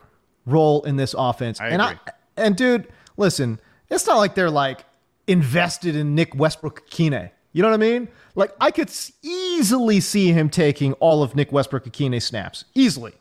role 0.46 0.82
in 0.84 0.96
this 0.96 1.14
offense. 1.18 1.62
I 1.62 1.70
and 1.70 1.82
agree. 1.82 2.00
I 2.08 2.12
and 2.38 2.56
dude, 2.56 2.88
listen, 3.18 3.60
it's 3.90 4.08
not 4.08 4.18
like 4.18 4.34
they're 4.34 4.50
like 4.50 4.86
invested 5.28 5.96
in 5.96 6.16
Nick 6.16 6.36
Westbrook-Ikhine. 6.36 7.30
You 7.54 7.62
know 7.62 7.70
what 7.70 7.76
I 7.76 7.78
mean? 7.78 8.08
Like 8.34 8.54
I 8.60 8.72
could 8.72 8.92
easily 9.22 10.00
see 10.00 10.32
him 10.32 10.50
taking 10.50 10.94
all 10.94 11.22
of 11.22 11.36
Nick 11.36 11.52
Westbrook-Ikhine 11.52 12.20
snaps 12.22 12.66
easily. 12.74 13.14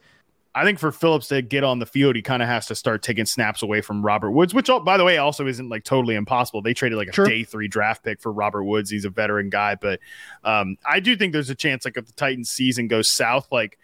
I 0.53 0.64
think 0.64 0.80
for 0.80 0.90
Phillips 0.90 1.28
to 1.28 1.42
get 1.42 1.62
on 1.62 1.78
the 1.78 1.86
field, 1.86 2.16
he 2.16 2.22
kind 2.22 2.42
of 2.42 2.48
has 2.48 2.66
to 2.66 2.74
start 2.74 3.03
taking 3.03 3.24
snaps 3.24 3.62
away 3.62 3.80
from 3.80 4.05
Robert 4.05 4.32
Woods, 4.32 4.53
which, 4.53 4.68
by 4.84 4.96
the 4.96 5.05
way, 5.05 5.16
also 5.16 5.46
isn't 5.46 5.68
like 5.68 5.84
totally 5.84 6.16
impossible. 6.16 6.61
They 6.61 6.74
traded 6.74 6.98
like 6.98 7.09
a 7.09 7.12
sure. 7.12 7.24
day 7.24 7.44
three 7.44 7.68
draft 7.68 8.03
pick 8.03 8.20
for 8.20 8.32
Robert 8.32 8.64
Woods. 8.64 8.90
He's 8.90 9.05
a 9.05 9.11
veteran 9.11 9.48
guy, 9.48 9.76
but 9.76 10.01
um, 10.42 10.76
I 10.84 10.98
do 10.98 11.16
think 11.16 11.32
there's 11.32 11.51
a 11.51 11.55
chance, 11.55 11.84
like 11.84 11.96
if 11.96 12.07
the 12.07 12.12
Titans 12.12 12.51
season 12.51 12.88
goes 12.88 13.09
south, 13.09 13.46
like 13.53 13.78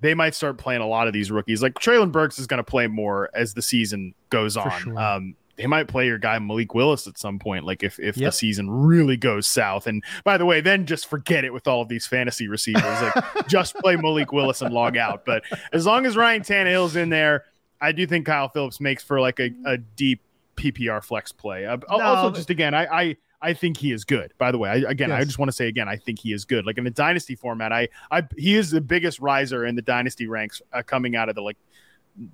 they 0.00 0.14
might 0.14 0.36
start 0.36 0.56
playing 0.56 0.82
a 0.82 0.86
lot 0.86 1.08
of 1.08 1.12
these 1.12 1.32
rookies. 1.32 1.62
Like 1.62 1.74
Treylon 1.74 2.12
Burks 2.12 2.38
is 2.38 2.46
going 2.46 2.58
to 2.58 2.64
play 2.64 2.86
more 2.86 3.30
as 3.34 3.54
the 3.54 3.62
season 3.62 4.14
goes 4.30 4.56
on. 4.56 4.70
Sure. 4.70 4.98
Um, 4.98 5.34
they 5.58 5.66
might 5.66 5.88
play 5.88 6.06
your 6.06 6.18
guy 6.18 6.38
Malik 6.38 6.72
Willis 6.72 7.06
at 7.06 7.18
some 7.18 7.38
point, 7.38 7.64
like 7.64 7.82
if 7.82 7.98
if 7.98 8.16
yep. 8.16 8.28
the 8.28 8.32
season 8.32 8.70
really 8.70 9.16
goes 9.16 9.46
south. 9.46 9.86
And 9.86 10.02
by 10.24 10.38
the 10.38 10.46
way, 10.46 10.60
then 10.60 10.86
just 10.86 11.10
forget 11.10 11.44
it 11.44 11.52
with 11.52 11.66
all 11.66 11.82
of 11.82 11.88
these 11.88 12.06
fantasy 12.06 12.48
receivers. 12.48 12.84
Like 12.84 13.46
just 13.48 13.74
play 13.76 13.96
Malik 13.96 14.32
Willis 14.32 14.62
and 14.62 14.72
log 14.72 14.96
out. 14.96 15.24
But 15.24 15.42
as 15.72 15.84
long 15.84 16.06
as 16.06 16.16
Ryan 16.16 16.42
Tannehill's 16.42 16.96
in 16.96 17.10
there, 17.10 17.44
I 17.80 17.92
do 17.92 18.06
think 18.06 18.24
Kyle 18.24 18.48
Phillips 18.48 18.80
makes 18.80 19.02
for 19.02 19.20
like 19.20 19.40
a, 19.40 19.50
a 19.66 19.76
deep 19.76 20.22
PPR 20.56 21.02
flex 21.02 21.32
play. 21.32 21.66
Uh, 21.66 21.76
no, 21.90 21.98
also, 22.00 22.34
just 22.34 22.50
again, 22.50 22.72
I, 22.72 22.86
I 22.86 23.16
I 23.40 23.54
think 23.54 23.76
he 23.76 23.92
is 23.92 24.04
good. 24.04 24.32
By 24.38 24.50
the 24.50 24.58
way, 24.58 24.70
I, 24.70 24.74
again, 24.90 25.10
yes. 25.10 25.20
I 25.20 25.24
just 25.24 25.38
want 25.38 25.48
to 25.48 25.52
say 25.52 25.68
again, 25.68 25.88
I 25.88 25.96
think 25.96 26.18
he 26.18 26.32
is 26.32 26.44
good. 26.44 26.66
Like 26.66 26.78
in 26.78 26.84
the 26.84 26.90
dynasty 26.90 27.34
format, 27.34 27.72
I, 27.72 27.88
I 28.10 28.22
he 28.36 28.56
is 28.56 28.70
the 28.70 28.80
biggest 28.80 29.20
riser 29.20 29.66
in 29.66 29.76
the 29.76 29.82
dynasty 29.82 30.26
ranks 30.26 30.60
uh, 30.72 30.82
coming 30.82 31.16
out 31.16 31.28
of 31.28 31.34
the 31.34 31.42
like 31.42 31.56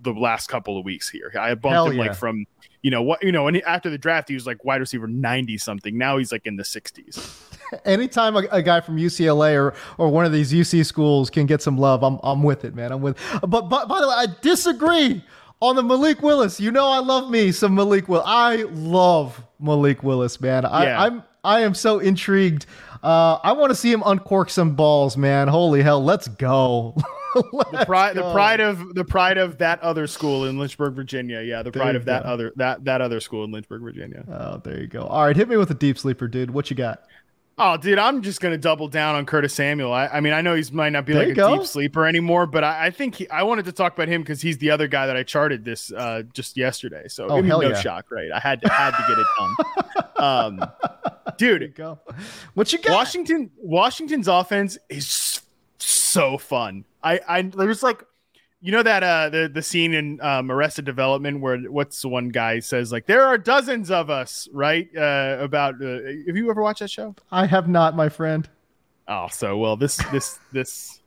the 0.02 0.12
last 0.12 0.48
couple 0.48 0.78
of 0.78 0.84
weeks 0.84 1.08
here. 1.08 1.32
I 1.38 1.54
bumped 1.54 1.74
Hell 1.74 1.86
him 1.86 1.96
yeah. 1.96 2.02
like 2.02 2.14
from 2.14 2.46
you 2.82 2.90
know 2.90 3.02
what 3.02 3.22
you 3.22 3.32
know, 3.32 3.48
and 3.48 3.60
after 3.62 3.90
the 3.90 3.98
draft 3.98 4.28
he 4.28 4.34
was 4.34 4.46
like 4.46 4.64
wide 4.64 4.80
receiver 4.80 5.06
ninety 5.06 5.58
something. 5.58 5.96
Now 5.96 6.18
he's 6.18 6.32
like 6.32 6.46
in 6.46 6.56
the 6.56 6.64
sixties. 6.64 7.50
Anytime 7.84 8.36
a, 8.36 8.42
a, 8.50 8.62
guy 8.62 8.80
from 8.80 8.98
UCLA 8.98 9.54
or 9.54 9.74
or 9.98 10.08
one 10.10 10.24
of 10.24 10.32
these 10.32 10.52
UC 10.52 10.84
schools 10.86 11.30
can 11.30 11.46
get 11.46 11.62
some 11.62 11.78
love, 11.78 12.02
I'm 12.02 12.18
I'm 12.22 12.42
with 12.42 12.64
it, 12.64 12.74
man. 12.74 12.92
I'm 12.92 13.00
with. 13.00 13.18
But, 13.40 13.68
but 13.68 13.88
by 13.88 14.00
the 14.00 14.08
way, 14.08 14.14
I 14.14 14.26
disagree 14.42 15.24
on 15.60 15.76
the 15.76 15.82
Malik 15.82 16.22
Willis. 16.22 16.60
You 16.60 16.70
know 16.70 16.86
I 16.88 16.98
love 16.98 17.30
me 17.30 17.52
some 17.52 17.74
Malik 17.74 18.08
Willis. 18.08 18.26
I 18.28 18.64
love 18.72 19.42
Malik 19.58 20.02
Willis, 20.02 20.40
man. 20.40 20.64
I, 20.64 20.84
yeah. 20.84 21.02
I'm 21.02 21.22
I 21.42 21.60
am 21.60 21.74
so 21.74 21.98
intrigued. 21.98 22.66
Uh, 23.04 23.38
I 23.42 23.52
want 23.52 23.68
to 23.68 23.74
see 23.74 23.92
him 23.92 24.02
uncork 24.06 24.48
some 24.48 24.74
balls, 24.74 25.18
man. 25.18 25.46
Holy 25.46 25.82
hell, 25.82 26.02
let's 26.02 26.26
go. 26.26 26.96
the 27.34 27.84
pride, 27.84 28.16
the 28.16 28.32
pride 28.32 28.60
of 28.60 28.94
the 28.94 29.04
pride 29.04 29.36
of 29.36 29.58
that 29.58 29.78
other 29.82 30.06
school 30.06 30.46
in 30.46 30.58
Lynchburg, 30.58 30.94
Virginia. 30.94 31.42
Yeah, 31.42 31.62
the 31.62 31.70
pride 31.70 31.96
of 31.96 32.06
that 32.06 32.22
go. 32.22 32.30
other 32.30 32.52
that 32.56 32.82
that 32.86 33.02
other 33.02 33.20
school 33.20 33.44
in 33.44 33.52
Lynchburg, 33.52 33.82
Virginia. 33.82 34.24
Oh, 34.26 34.56
there 34.64 34.80
you 34.80 34.86
go. 34.86 35.02
All 35.02 35.24
right, 35.26 35.36
hit 35.36 35.50
me 35.50 35.58
with 35.58 35.70
a 35.70 35.74
deep 35.74 35.98
sleeper, 35.98 36.28
dude. 36.28 36.50
What 36.50 36.70
you 36.70 36.76
got? 36.76 37.02
Oh, 37.56 37.76
dude, 37.76 37.98
I'm 37.98 38.22
just 38.22 38.40
gonna 38.40 38.58
double 38.58 38.88
down 38.88 39.14
on 39.14 39.26
Curtis 39.26 39.54
Samuel. 39.54 39.92
I, 39.92 40.06
I 40.06 40.20
mean, 40.20 40.32
I 40.32 40.40
know 40.40 40.54
he's 40.54 40.72
might 40.72 40.90
not 40.90 41.04
be 41.06 41.12
there 41.12 41.24
like 41.24 41.32
a 41.32 41.34
go. 41.34 41.58
deep 41.58 41.66
sleeper 41.66 42.06
anymore, 42.06 42.46
but 42.46 42.64
I, 42.64 42.86
I 42.86 42.90
think 42.90 43.16
he, 43.16 43.28
I 43.28 43.42
wanted 43.42 43.66
to 43.66 43.72
talk 43.72 43.92
about 43.94 44.08
him 44.08 44.22
because 44.22 44.40
he's 44.40 44.58
the 44.58 44.70
other 44.70 44.88
guy 44.88 45.06
that 45.06 45.16
I 45.16 45.22
charted 45.24 45.64
this 45.64 45.92
uh, 45.92 46.22
just 46.32 46.56
yesterday. 46.56 47.06
So 47.08 47.28
oh, 47.28 47.40
no 47.40 47.60
yeah. 47.60 47.78
shock, 47.78 48.10
right? 48.10 48.30
I 48.32 48.40
had 48.40 48.60
to 48.62 48.68
had 48.68 48.90
to 48.92 49.04
get 49.06 49.18
it 49.18 49.26
done. 49.38 50.14
um, 50.62 50.70
dude, 51.38 51.74
go. 51.74 51.98
What 52.54 52.72
you 52.72 52.78
got? 52.78 52.92
Washington 52.92 53.50
Washington's 53.56 54.28
offense 54.28 54.78
is 54.88 55.40
so 55.78 56.38
fun. 56.38 56.84
I 57.02 57.20
I 57.28 57.42
there's 57.42 57.82
like 57.82 58.02
you 58.60 58.72
know 58.72 58.82
that 58.82 59.02
uh 59.02 59.28
the 59.28 59.50
the 59.52 59.62
scene 59.62 59.92
in 59.94 60.20
um, 60.22 60.50
Arrested 60.50 60.84
Development 60.84 61.40
where 61.40 61.58
what's 61.58 62.00
the 62.02 62.08
one 62.08 62.30
guy 62.30 62.60
says 62.60 62.90
like 62.90 63.06
there 63.06 63.22
are 63.22 63.36
dozens 63.36 63.90
of 63.90 64.10
us 64.10 64.48
right 64.52 64.88
uh, 64.96 65.36
about 65.40 65.74
uh, 65.82 65.98
have 66.26 66.36
you 66.36 66.50
ever 66.50 66.62
watched 66.62 66.80
that 66.80 66.90
show? 66.90 67.14
I 67.30 67.46
have 67.46 67.68
not, 67.68 67.94
my 67.94 68.08
friend. 68.08 68.48
Oh, 69.06 69.28
so 69.30 69.58
well 69.58 69.76
this 69.76 69.96
this 70.10 70.38
this 70.52 71.00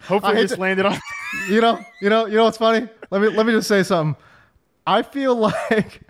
hopefully 0.00 0.34
this 0.34 0.52
to, 0.52 0.60
landed 0.60 0.86
on. 0.86 0.98
you 1.48 1.60
know, 1.60 1.82
you 2.00 2.10
know, 2.10 2.26
you 2.26 2.36
know 2.36 2.44
what's 2.44 2.58
funny? 2.58 2.88
Let 3.10 3.22
me 3.22 3.28
let 3.28 3.46
me 3.46 3.52
just 3.52 3.68
say 3.68 3.82
something. 3.82 4.20
I 4.86 5.02
feel 5.02 5.36
like 5.70 6.02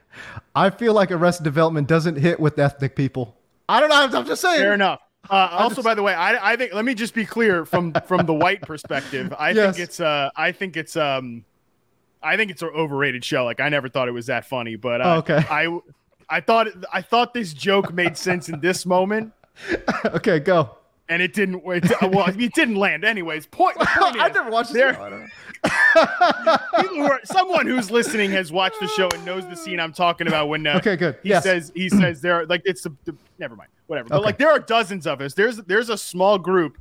I 0.54 0.70
feel 0.70 0.94
like 0.94 1.10
Arrested 1.10 1.44
Development 1.44 1.86
doesn't 1.86 2.16
hit 2.16 2.40
with 2.40 2.58
ethnic 2.58 2.96
people. 2.96 3.36
I 3.68 3.80
don't 3.80 3.90
know. 3.90 4.18
I'm, 4.18 4.26
just 4.26 4.40
saying. 4.40 4.60
Fair 4.60 4.74
enough. 4.74 5.00
Uh, 5.28 5.48
also, 5.52 5.76
just, 5.76 5.84
by 5.84 5.94
the 5.94 6.02
way, 6.02 6.14
I, 6.14 6.52
I 6.52 6.56
think 6.56 6.72
let 6.72 6.84
me 6.84 6.94
just 6.94 7.14
be 7.14 7.26
clear 7.26 7.64
from 7.66 7.92
from 8.06 8.24
the 8.24 8.32
white 8.32 8.62
perspective. 8.62 9.34
I 9.38 9.50
yes. 9.50 9.76
think 9.76 9.84
it's 9.84 10.00
uh 10.00 10.30
I 10.34 10.52
think 10.52 10.76
it's 10.76 10.96
um 10.96 11.44
I 12.22 12.36
think 12.36 12.50
it's 12.50 12.62
an 12.62 12.70
overrated 12.74 13.24
show. 13.24 13.44
Like 13.44 13.60
I 13.60 13.68
never 13.68 13.88
thought 13.88 14.08
it 14.08 14.12
was 14.12 14.26
that 14.26 14.46
funny, 14.46 14.76
but 14.76 15.00
uh, 15.00 15.04
oh, 15.04 15.18
okay. 15.18 15.44
I 15.50 15.78
I 16.30 16.40
thought 16.40 16.68
I 16.92 17.02
thought 17.02 17.34
this 17.34 17.52
joke 17.52 17.92
made 17.92 18.16
sense 18.16 18.48
in 18.48 18.60
this 18.60 18.86
moment. 18.86 19.32
okay, 20.06 20.38
go. 20.38 20.76
And 21.10 21.22
it 21.22 21.32
didn't. 21.32 21.62
It, 21.64 21.90
well, 22.02 22.28
it 22.28 22.54
didn't 22.54 22.76
land. 22.76 23.04
Anyways, 23.04 23.46
point. 23.46 23.76
point 23.76 24.16
I 24.20 24.28
never 24.28 24.50
watched 24.50 24.72
this. 24.72 24.96
There, 25.94 27.04
are, 27.04 27.20
someone 27.24 27.66
who's 27.66 27.90
listening 27.90 28.30
has 28.32 28.52
watched 28.52 28.78
the 28.80 28.88
show 28.88 29.08
and 29.12 29.24
knows 29.24 29.44
the 29.48 29.56
scene 29.56 29.80
I'm 29.80 29.92
talking 29.92 30.26
about. 30.26 30.48
When 30.48 30.66
uh, 30.66 30.76
okay, 30.76 30.96
good. 30.96 31.18
He 31.22 31.30
yes. 31.30 31.42
says 31.42 31.72
he 31.74 31.88
says 31.88 32.20
there 32.20 32.34
are 32.34 32.46
like 32.46 32.62
it's 32.64 32.82
the, 32.82 32.94
the 33.04 33.14
never 33.38 33.56
mind 33.56 33.70
whatever. 33.86 34.06
Okay. 34.06 34.16
But 34.16 34.24
like 34.24 34.38
there 34.38 34.50
are 34.50 34.58
dozens 34.58 35.06
of 35.06 35.20
us. 35.20 35.34
There's 35.34 35.56
there's 35.58 35.88
a 35.88 35.98
small 35.98 36.38
group 36.38 36.78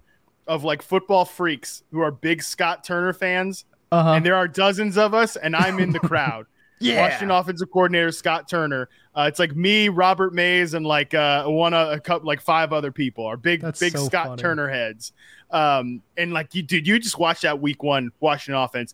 of 0.47 0.63
like 0.63 0.81
football 0.81 1.25
freaks 1.25 1.83
who 1.91 1.99
are 1.99 2.11
big 2.11 2.43
Scott 2.43 2.83
Turner 2.83 3.13
fans, 3.13 3.65
uh-huh. 3.91 4.13
and 4.13 4.25
there 4.25 4.35
are 4.35 4.47
dozens 4.47 4.97
of 4.97 5.13
us, 5.13 5.35
and 5.35 5.55
I'm 5.55 5.79
in 5.79 5.91
the 5.91 5.99
crowd. 5.99 6.45
yeah, 6.79 7.01
Washington 7.01 7.31
offensive 7.31 7.71
coordinator 7.71 8.11
Scott 8.11 8.47
Turner. 8.47 8.89
Uh, 9.15 9.25
it's 9.27 9.39
like 9.39 9.55
me, 9.55 9.89
Robert 9.89 10.33
Mays, 10.33 10.73
and 10.73 10.85
like 10.85 11.13
uh, 11.13 11.45
one 11.45 11.73
uh, 11.73 11.89
a 11.91 11.99
couple, 11.99 12.27
like 12.27 12.41
five 12.41 12.71
other 12.71 12.91
people 12.91 13.25
are 13.25 13.37
big, 13.37 13.61
That's 13.61 13.79
big 13.79 13.97
so 13.97 14.05
Scott 14.05 14.27
funny. 14.27 14.41
Turner 14.41 14.69
heads. 14.69 15.11
Um, 15.51 16.01
and 16.17 16.33
like 16.33 16.53
you, 16.53 16.61
dude, 16.61 16.87
you 16.87 16.99
just 16.99 17.17
watch 17.17 17.41
that 17.41 17.59
week 17.61 17.83
one 17.83 18.11
Washington 18.19 18.61
offense. 18.61 18.93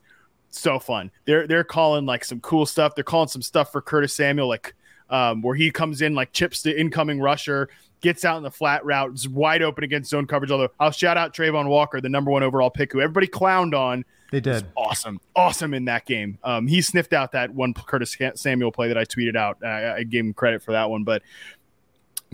So 0.49 0.77
fun. 0.77 1.09
They're 1.25 1.47
they're 1.47 1.63
calling 1.63 2.05
like 2.05 2.23
some 2.23 2.39
cool 2.39 2.65
stuff. 2.65 2.93
They're 2.93 3.03
calling 3.03 3.27
some 3.27 3.41
stuff 3.41 3.71
for 3.71 3.81
Curtis 3.81 4.13
Samuel, 4.13 4.47
like 4.47 4.75
um, 5.09 5.41
where 5.41 5.55
he 5.55 5.71
comes 5.71 6.01
in 6.01 6.13
like 6.13 6.31
chips 6.31 6.61
the 6.61 6.79
incoming 6.79 7.19
rusher, 7.19 7.69
gets 8.01 8.23
out 8.23 8.37
in 8.37 8.43
the 8.43 8.51
flat 8.51 8.85
route, 8.85 9.13
is 9.13 9.27
wide 9.27 9.63
open 9.63 9.83
against 9.83 10.11
zone 10.11 10.27
coverage. 10.27 10.51
Although 10.51 10.69
I'll 10.79 10.91
shout 10.91 11.17
out 11.17 11.33
Travon 11.33 11.67
Walker, 11.67 12.01
the 12.01 12.09
number 12.09 12.29
one 12.29 12.43
overall 12.43 12.69
pick, 12.69 12.91
who 12.91 13.01
everybody 13.01 13.27
clowned 13.27 13.73
on. 13.77 14.05
They 14.31 14.39
did 14.39 14.65
awesome, 14.75 15.19
awesome 15.35 15.75
in 15.75 15.85
that 15.85 16.07
game. 16.07 16.39
Um, 16.43 16.65
he 16.65 16.81
sniffed 16.81 17.13
out 17.13 17.33
that 17.33 17.53
one 17.53 17.73
Curtis 17.75 18.17
Samuel 18.33 18.71
play 18.71 18.87
that 18.87 18.97
I 18.97 19.05
tweeted 19.05 19.35
out. 19.35 19.63
I, 19.63 19.97
I 19.97 20.03
gave 20.03 20.25
him 20.25 20.33
credit 20.33 20.63
for 20.63 20.71
that 20.71 20.89
one, 20.89 21.03
but 21.03 21.21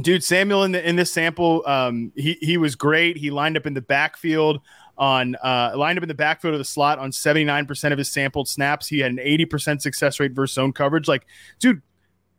dude, 0.02 0.24
Samuel 0.24 0.64
in 0.64 0.72
the 0.72 0.88
in 0.88 0.96
this 0.96 1.12
sample, 1.12 1.64
um, 1.66 2.12
he 2.16 2.38
he 2.42 2.58
was 2.58 2.76
great. 2.76 3.18
He 3.18 3.32
lined 3.32 3.58
up 3.58 3.66
in 3.66 3.74
the 3.74 3.82
backfield 3.82 4.62
on 4.98 5.36
uh, 5.36 5.74
lined 5.76 5.98
up 5.98 6.04
in 6.04 6.10
the 6.10 6.14
backfield 6.14 6.54
of 6.54 6.60
the 6.60 6.66
slot 6.66 7.00
on 7.00 7.12
79% 7.12 7.92
of 7.92 7.98
his 7.98 8.12
sampled 8.12 8.48
snaps. 8.48 8.88
He 8.88 9.00
had 9.00 9.12
an 9.12 9.18
80% 9.18 9.82
success 9.82 10.20
rate 10.20 10.34
versus 10.34 10.56
zone 10.56 10.74
coverage. 10.74 11.08
Like, 11.08 11.26
dude, 11.60 11.82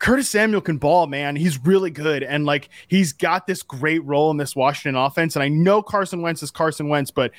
Curtis 0.01 0.29
Samuel 0.29 0.61
can 0.61 0.77
ball, 0.77 1.07
man. 1.07 1.35
He's 1.35 1.63
really 1.63 1.91
good. 1.91 2.23
And 2.23 2.45
like 2.45 2.69
he's 2.87 3.13
got 3.13 3.45
this 3.45 3.61
great 3.63 4.03
role 4.03 4.31
in 4.31 4.37
this 4.37 4.55
Washington 4.55 4.99
offense. 4.99 5.35
And 5.35 5.43
I 5.43 5.47
know 5.47 5.81
Carson 5.81 6.21
Wentz 6.21 6.41
is 6.41 6.51
Carson 6.51 6.87
Wentz, 6.87 7.11
but 7.11 7.31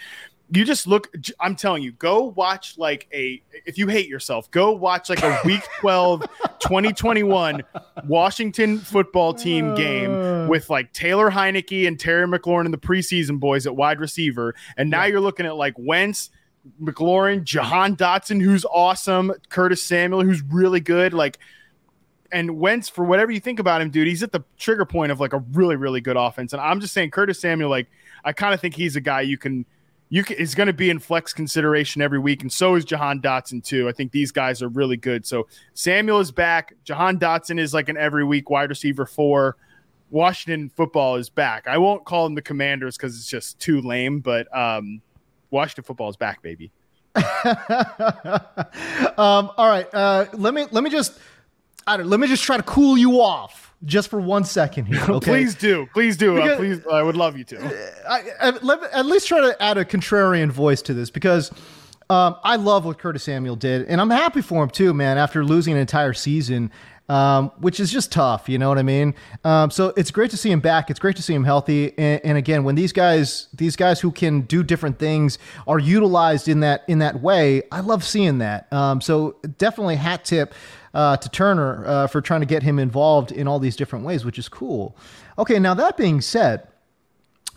you 0.53 0.65
just 0.65 0.87
look 0.87 1.13
i'm 1.41 1.57
telling 1.57 1.83
you 1.83 1.93
go 1.93 2.25
watch 2.37 2.77
like 2.77 3.09
a 3.13 3.43
if 3.65 3.79
you 3.79 3.89
hate 3.89 4.09
yourself 4.09 4.51
go 4.51 4.73
watch 4.73 5.09
like 5.09 5.23
a 5.23 5.39
week 5.45 5.63
12 5.81 6.21
2021 6.61 7.63
washington 8.07 8.79
football 8.79 9.33
team 9.33 9.75
game 9.75 10.13
uh. 10.13 10.47
with 10.47 10.69
like 10.71 10.93
taylor 10.93 11.31
heinicke 11.31 11.87
and 11.87 11.99
terry 11.99 12.27
mclaurin 12.27 12.65
and 12.65 12.75
the 12.75 12.79
preseason 12.79 13.39
boys 13.41 13.67
at 13.67 13.75
wide 13.75 14.01
receiver. 14.01 14.55
And 14.77 14.91
now 14.91 15.05
you're 15.05 15.21
looking 15.21 15.47
at 15.47 15.57
like 15.57 15.75
wentz 15.79 16.31
mclaurin 16.81 17.43
jahan 17.43 17.97
dotson 17.97 18.41
who's 18.41 18.65
awesome 18.67 19.33
curtis 19.49 19.83
samuel 19.83 20.23
who's 20.23 20.43
really 20.43 20.81
good 20.81 21.13
like 21.13 21.39
and 22.35 22.59
Wentz, 22.59 22.89
for 22.89 23.05
whatever 23.05 23.31
you 23.31 23.41
think 23.41 23.59
about 23.59 23.83
him, 23.83 23.91
dude, 23.91 24.09
he's 24.09 24.23
at 24.23 24.33
the 24.33 24.43
trigger 24.57 24.87
point 24.87 25.13
of 25.13 25.21
like 25.21 25.35
a 25.35 25.41
really, 25.53 25.77
really 25.77 26.01
good 26.01 26.17
offense. 26.17 26.55
And 26.55 26.63
I'm 26.63 26.81
just 26.81 26.95
saying, 26.95 27.11
Curtis 27.11 27.39
Samuel, 27.39 27.69
like, 27.69 27.89
I 28.25 28.33
kind 28.33 28.55
of 28.55 28.61
think 28.61 28.75
he's 28.75 28.97
a 28.97 29.03
guy 29.03 29.21
you 29.21 29.37
can 29.37 29.67
you 30.13 30.23
can, 30.23 30.37
is 30.37 30.55
going 30.55 30.67
to 30.67 30.75
be 30.75 30.91
in 30.91 30.99
flex 30.99 31.33
consideration 31.33 32.03
every 32.03 32.19
week, 32.19 32.43
and 32.43 32.53
so 32.53 32.75
is 32.75 32.85
Jahan 32.85 33.23
Dotson 33.23 33.65
too. 33.65 33.89
I 33.89 33.93
think 33.93 34.13
these 34.13 34.31
guys 34.31 34.61
are 34.61 34.69
really 34.69 34.99
good. 34.99 35.25
So 35.25 35.47
Samuel 35.73 36.21
is 36.21 36.31
back. 36.31 36.75
Jahan 36.85 37.19
Dotson 37.19 37.59
is 37.59 37.73
like 37.73 37.89
an 37.89 37.97
every 37.97 38.23
week 38.23 38.51
wide 38.51 38.69
receiver 38.69 39.07
four. 39.07 39.57
Washington 40.11 40.69
football 40.69 41.17
is 41.17 41.31
back. 41.31 41.67
I 41.67 41.79
won't 41.79 42.05
call 42.05 42.25
them 42.25 42.35
the 42.35 42.43
Commanders 42.43 42.99
because 42.99 43.17
it's 43.17 43.27
just 43.27 43.59
too 43.59 43.81
lame, 43.81 44.21
but 44.21 44.55
um, 44.55 45.01
Washington 45.51 45.85
football 45.85 46.11
is 46.11 46.17
back, 46.19 46.43
baby. 46.43 46.71
um, 47.17 47.25
all 49.57 49.67
right, 49.67 49.89
uh, 49.95 50.27
let 50.35 50.53
me 50.53 50.67
let 50.73 50.85
me 50.85 50.91
just 50.91 51.19
I 51.87 51.97
don't, 51.97 52.11
let 52.11 52.21
me 52.21 52.27
just 52.27 52.45
try 52.45 52.59
to 52.59 52.63
cool 52.65 52.99
you 52.99 53.23
off 53.23 53.62
just 53.85 54.09
for 54.09 54.21
one 54.21 54.45
second 54.45 54.87
here. 54.87 55.01
Okay? 55.13 55.31
please 55.31 55.55
do, 55.55 55.87
please 55.93 56.17
do. 56.17 56.35
Because, 56.35 56.51
uh, 56.53 56.57
please, 56.57 56.87
I 56.91 57.03
would 57.03 57.17
love 57.17 57.37
you 57.37 57.45
to. 57.45 57.91
I, 58.09 58.23
I, 58.41 58.51
let, 58.63 58.83
at 58.93 59.05
least 59.05 59.29
try 59.29 59.41
to 59.41 59.63
add 59.63 59.77
a 59.77 59.85
contrarian 59.85 60.51
voice 60.51 60.81
to 60.83 60.95
this 60.95 61.11
because 61.11 61.51
um, 62.09 62.37
I 62.45 62.57
love 62.57 62.85
what 62.85 62.99
Curtis 62.99 63.25
Samuel 63.25 63.57
did, 63.57 63.87
and 63.87 64.01
I'm 64.01 64.11
happy 64.11 64.41
for 64.41 64.63
him 64.63 64.71
too, 64.71 64.95
man. 64.95 65.19
After 65.19 65.45
losing 65.45 65.75
an 65.75 65.81
entire 65.81 66.15
season, 66.15 66.71
um, 67.09 67.51
which 67.59 67.79
is 67.79 67.93
just 67.93 68.11
tough, 68.11 68.49
you 68.49 68.59
know 68.59 68.69
what 68.69 68.79
I 68.79 68.83
mean? 68.83 69.15
Um, 69.45 69.71
so 69.71 69.93
it's 69.97 70.11
great 70.11 70.31
to 70.31 70.37
see 70.37 70.51
him 70.51 70.61
back. 70.61 70.89
It's 70.89 71.01
great 71.01 71.17
to 71.17 71.23
see 71.23 71.35
him 71.35 71.45
healthy. 71.45 71.93
And, 71.99 72.21
and, 72.25 72.39
again, 72.39 72.65
when 72.65 72.75
these 72.75 72.93
guys, 72.93 73.49
these 73.53 73.77
guys 73.77 74.01
who 74.01 74.11
can 74.11 74.43
do 74.43 74.63
different 74.63 74.99
things, 74.99 75.39
are 75.67 75.79
utilized 75.79 76.49
in 76.49 76.61
that 76.61 76.85
in 76.89 77.01
that 77.01 77.21
way, 77.21 77.65
I 77.71 77.81
love 77.81 78.05
seeing 78.05 78.39
that. 78.39 78.73
Um, 78.73 79.01
so 79.01 79.37
definitely 79.59 79.97
hat 79.97 80.25
tip 80.25 80.55
uh, 80.95 81.17
to 81.17 81.29
Turner 81.29 81.85
uh, 81.87 82.07
for 82.07 82.21
trying 82.21 82.41
to 82.41 82.47
get 82.47 82.63
him 82.63 82.79
involved 82.79 83.33
in 83.33 83.49
all 83.49 83.59
these 83.59 83.77
different 83.77 84.05
ways, 84.05 84.25
which 84.25 84.39
is 84.39 84.49
cool. 84.49 84.97
Okay, 85.39 85.59
now 85.59 85.75
that 85.75 85.97
being 85.97 86.21
said, 86.21 86.69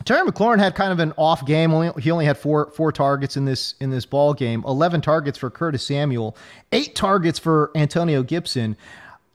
Terry 0.04 0.30
McLaurin 0.30 0.60
had 0.60 0.76
kind 0.76 0.92
of 0.92 1.00
an 1.00 1.14
off 1.18 1.46
game. 1.46 1.74
Only, 1.74 1.92
he 2.02 2.12
only 2.12 2.26
had 2.26 2.38
four 2.38 2.70
four 2.72 2.92
targets 2.92 3.38
in 3.38 3.46
this 3.46 3.76
in 3.80 3.90
this 3.90 4.06
ball 4.06 4.34
game. 4.34 4.64
Eleven 4.66 5.02
targets 5.02 5.38
for 5.38 5.50
Curtis 5.50 5.88
Samuel, 5.88 6.36
eight 6.72 6.96
targets 6.96 7.40
for 7.40 7.72
Antonio 7.76 8.22
Gibson. 8.22 8.76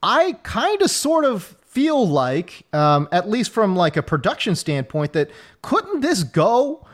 I 0.03 0.33
kind 0.43 0.81
of 0.81 0.89
sort 0.89 1.25
of 1.25 1.43
feel 1.43 2.07
like, 2.07 2.65
um, 2.73 3.07
at 3.11 3.29
least 3.29 3.51
from 3.51 3.75
like 3.75 3.97
a 3.97 4.03
production 4.03 4.55
standpoint, 4.55 5.13
that 5.13 5.31
couldn't 5.61 6.01
this 6.01 6.23
go 6.23 6.85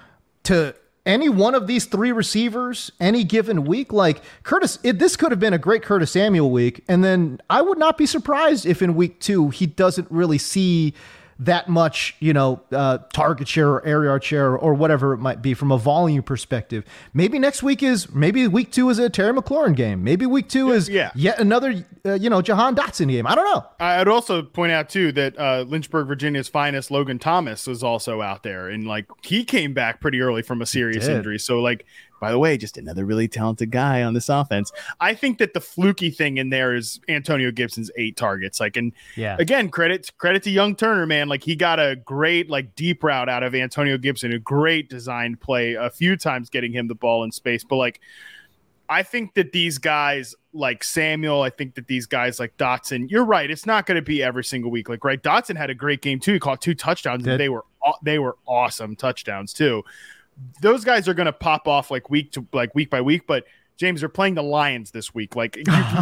to 0.43 0.75
any 1.07 1.29
one 1.29 1.55
of 1.55 1.65
these 1.65 1.85
three 1.85 2.11
receivers 2.11 2.91
any 2.99 3.23
given 3.23 3.63
week. 3.63 3.91
Like 3.91 4.21
Curtis, 4.43 4.77
it, 4.83 4.99
this 4.99 5.15
could 5.15 5.31
have 5.31 5.39
been 5.39 5.53
a 5.53 5.57
great 5.57 5.81
Curtis 5.81 6.11
Samuel 6.11 6.51
week. 6.51 6.83
And 6.87 7.03
then 7.03 7.41
I 7.49 7.61
would 7.61 7.79
not 7.79 7.97
be 7.97 8.05
surprised 8.05 8.65
if 8.65 8.81
in 8.81 8.93
week 8.93 9.19
two 9.19 9.49
he 9.49 9.65
doesn't 9.65 10.11
really 10.11 10.37
see 10.37 10.93
that 11.39 11.69
much, 11.69 12.15
you 12.19 12.33
know, 12.33 12.61
uh, 12.71 12.97
target 13.13 13.47
share 13.47 13.69
or 13.69 13.85
area 13.85 14.19
share 14.21 14.57
or 14.57 14.73
whatever 14.73 15.13
it 15.13 15.17
might 15.17 15.41
be 15.41 15.53
from 15.53 15.71
a 15.71 15.77
volume 15.77 16.23
perspective. 16.23 16.83
Maybe 17.13 17.37
next 17.37 17.61
week 17.61 17.83
is 17.83 18.13
maybe 18.13 18.47
week 18.47 18.71
two 18.71 18.89
is 18.89 18.97
a 18.99 19.09
Terry 19.09 19.33
McLaurin 19.33 19.75
game. 19.75 20.03
Maybe 20.03 20.25
week 20.25 20.49
two 20.49 20.69
yeah, 20.69 20.73
is 20.73 20.89
yeah. 20.89 21.11
yet 21.15 21.39
another, 21.39 21.85
uh, 22.05 22.13
you 22.13 22.29
know, 22.29 22.41
Jahan 22.41 22.75
Dotson 22.75 23.09
game. 23.09 23.27
I 23.27 23.35
don't 23.35 23.45
know. 23.45 23.65
I'd 23.79 24.07
also 24.07 24.41
point 24.41 24.71
out 24.71 24.89
too 24.89 25.11
that 25.13 25.37
uh, 25.37 25.65
Lynchburg, 25.67 26.07
Virginia's 26.07 26.47
finest 26.47 26.89
Logan 26.89 27.19
Thomas 27.19 27.67
was 27.67 27.83
also 27.83 28.21
out 28.21 28.43
there, 28.43 28.69
and 28.69 28.87
like 28.87 29.05
he 29.21 29.43
came 29.43 29.73
back 29.73 30.01
pretty 30.01 30.21
early 30.21 30.41
from 30.41 30.61
a 30.61 30.65
serious 30.65 31.07
injury. 31.07 31.39
So 31.39 31.59
like 31.59 31.85
by 32.19 32.31
the 32.31 32.39
way, 32.39 32.57
just 32.57 32.77
another 32.77 33.05
really 33.05 33.27
talented 33.27 33.71
guy 33.71 34.03
on 34.03 34.13
this 34.13 34.29
offense. 34.29 34.71
I 34.99 35.13
think 35.13 35.37
that 35.37 35.53
the 35.53 35.61
fluky 35.61 36.09
thing 36.09 36.37
in 36.37 36.49
there 36.49 36.75
is 36.75 36.99
Antonio 37.07 37.51
Gibson's 37.51 37.91
eight 37.97 38.17
targets. 38.17 38.59
Like, 38.59 38.77
and 38.77 38.91
yeah, 39.15 39.35
again, 39.39 39.69
credit 39.69 40.11
credit 40.17 40.43
to 40.43 40.49
young 40.49 40.75
Turner, 40.75 41.05
man. 41.05 41.27
Like 41.27 41.43
he 41.43 41.55
got 41.55 41.79
a 41.79 41.95
great 41.95 42.49
like 42.49 42.75
deep 42.75 43.03
route 43.03 43.29
out 43.29 43.43
of 43.43 43.53
Antonio 43.53 43.97
Gibson, 43.97 44.33
a 44.33 44.39
great 44.39 44.89
designed 44.89 45.39
play, 45.39 45.73
a 45.73 45.89
few 45.89 46.17
times 46.17 46.49
getting 46.49 46.71
him 46.71 46.87
the 46.87 46.95
ball 46.95 47.23
in 47.23 47.31
space. 47.31 47.63
But 47.63 47.75
like, 47.77 48.01
I 48.89 49.03
think 49.03 49.33
that 49.35 49.51
these 49.51 49.77
guys 49.77 50.33
like 50.53 50.83
Samuel, 50.83 51.43
I 51.43 51.51
think 51.51 51.75
that 51.75 51.87
these 51.87 52.07
guys 52.07 52.39
like 52.39 52.57
Dotson, 52.57 53.11
you're 53.11 53.25
right. 53.25 53.51
It's 53.51 53.65
not 53.65 53.85
going 53.85 53.97
to 53.97 54.01
be 54.01 54.23
every 54.23 54.43
single 54.43 54.71
week. 54.71 54.89
Like, 54.89 55.03
right, 55.03 55.21
Dotson 55.21 55.55
had 55.55 55.69
a 55.69 55.75
great 55.75 56.01
game 56.01 56.19
too. 56.19 56.33
He 56.33 56.39
caught 56.39 56.61
two 56.61 56.73
touchdowns, 56.73 57.23
Did. 57.23 57.33
and 57.33 57.39
they 57.39 57.49
were 57.49 57.63
they 58.01 58.19
were 58.19 58.37
awesome 58.45 58.95
touchdowns 58.95 59.53
too 59.53 59.83
those 60.61 60.83
guys 60.83 61.07
are 61.07 61.13
going 61.13 61.25
to 61.25 61.33
pop 61.33 61.67
off 61.67 61.91
like 61.91 62.09
week 62.09 62.31
to 62.33 62.45
like 62.53 62.73
week 62.75 62.89
by 62.89 63.01
week, 63.01 63.27
but 63.27 63.45
James, 63.77 63.99
they're 63.99 64.09
playing 64.09 64.33
the 64.33 64.43
Lions 64.43 64.89
this 64.89 65.13
week. 65.13 65.35
Like 65.35 65.53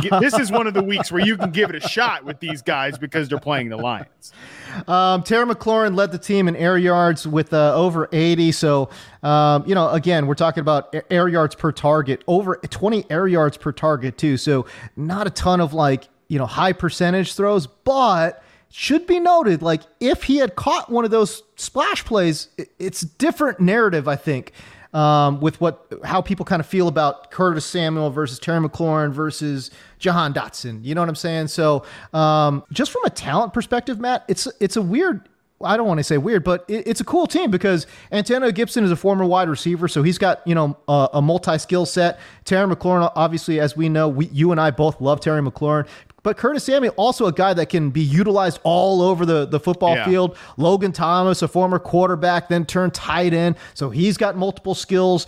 get, 0.01 0.21
this 0.21 0.33
is 0.39 0.49
one 0.49 0.65
of 0.65 0.73
the 0.73 0.81
weeks 0.81 1.11
where 1.11 1.23
you 1.23 1.36
can 1.36 1.51
give 1.51 1.69
it 1.69 1.75
a 1.75 1.81
shot 1.81 2.23
with 2.23 2.39
these 2.39 2.61
guys 2.61 2.97
because 2.97 3.27
they're 3.27 3.38
playing 3.38 3.69
the 3.69 3.77
Lions. 3.77 4.33
Um, 4.89 5.23
Terry 5.23 5.45
McLaurin 5.45 5.95
led 5.95 6.11
the 6.11 6.17
team 6.17 6.49
in 6.49 6.55
air 6.57 6.77
yards 6.77 7.25
with 7.25 7.53
uh, 7.53 7.73
over 7.73 8.09
80. 8.11 8.51
So, 8.51 8.89
um, 9.23 9.63
you 9.65 9.73
know, 9.73 9.88
again, 9.88 10.27
we're 10.27 10.36
talking 10.36 10.59
about 10.59 10.93
air 11.09 11.29
yards 11.29 11.55
per 11.55 11.71
target, 11.71 12.25
over 12.27 12.57
20 12.57 13.05
air 13.09 13.25
yards 13.25 13.55
per 13.55 13.71
target 13.71 14.17
too. 14.17 14.36
So 14.36 14.65
not 14.97 15.27
a 15.27 15.29
ton 15.29 15.61
of 15.61 15.73
like, 15.73 16.09
you 16.27 16.38
know, 16.38 16.45
high 16.45 16.73
percentage 16.73 17.36
throws, 17.36 17.67
but 17.67 18.43
should 18.78 19.07
be 19.07 19.21
noted 19.21 19.61
like 19.61 19.82
if 20.01 20.23
he 20.23 20.36
had 20.36 20.55
caught 20.55 20.91
one 20.91 21.05
of 21.05 21.11
those 21.11 21.43
splash 21.55 22.03
plays 22.03 22.49
it's 22.78 23.01
different 23.01 23.57
narrative 23.59 24.05
i 24.05 24.17
think 24.17 24.51
um, 24.93 25.41
with 25.41 25.59
what 25.59 25.91
how 26.05 26.21
people 26.21 26.45
kind 26.45 26.61
of 26.61 26.65
feel 26.65 26.88
about 26.88 27.30
Curtis 27.30 27.65
Samuel 27.65 28.11
versus 28.11 28.39
Terry 28.39 28.65
McLaurin 28.65 29.11
versus 29.11 29.69
Jahan 29.99 30.34
Dotson. 30.34 30.86
You 30.86 30.95
know 30.95 31.01
what 31.01 31.09
I'm 31.09 31.15
saying? 31.15 31.47
So 31.47 31.84
um, 32.13 32.63
just 32.71 32.91
from 32.91 33.03
a 33.03 33.09
talent 33.09 33.51
perspective, 33.51 33.99
Matt, 33.99 34.23
it's 34.30 34.47
it's 34.61 34.78
a 34.78 34.82
weird. 34.82 35.28
I 35.61 35.76
don't 35.76 35.88
want 35.88 35.99
to 35.99 36.03
say 36.03 36.17
weird, 36.17 36.45
but 36.45 36.63
it, 36.69 36.88
it's 36.88 37.01
a 37.01 37.03
cool 37.03 37.28
team 37.28 37.51
because 37.51 37.88
Antonio 38.11 38.51
Gibson 38.51 38.86
is 38.86 38.91
a 38.91 38.95
former 38.95 39.26
wide 39.26 39.49
receiver, 39.49 39.89
so 39.89 40.01
he's 40.01 40.17
got 40.17 40.47
you 40.47 40.55
know 40.55 40.78
a, 40.88 41.09
a 41.15 41.21
multi 41.21 41.57
skill 41.57 41.86
set. 41.86 42.17
Terry 42.45 42.73
McLaurin, 42.73 43.11
obviously, 43.17 43.59
as 43.59 43.76
we 43.76 43.89
know, 43.89 44.07
we, 44.07 44.28
you 44.28 44.51
and 44.51 44.61
I 44.61 44.71
both 44.71 45.01
love 45.01 45.19
Terry 45.19 45.41
McLaurin. 45.41 45.88
But 46.26 46.38
Curtis 46.38 46.63
Samuel, 46.63 46.91
also 46.97 47.28
a 47.28 47.32
guy 47.32 47.53
that 47.53 47.67
can 47.69 47.91
be 47.91 48.01
utilized 48.01 48.59
all 48.63 49.03
over 49.03 49.28
the, 49.28 49.45
the 49.45 49.59
football 49.59 49.93
Yeah. 49.95 50.05
field. 50.05 50.36
Logan 50.57 50.91
Thomas, 50.91 51.43
a 51.43 51.47
former 51.47 51.78
quarterback, 51.78 52.49
then 52.49 52.65
turned 52.65 52.95
tight 52.95 53.32
end. 53.32 53.57
So 53.76 53.91
he's 53.91 54.17
got 54.17 54.36
multiple 54.36 54.73
skills. 54.73 55.28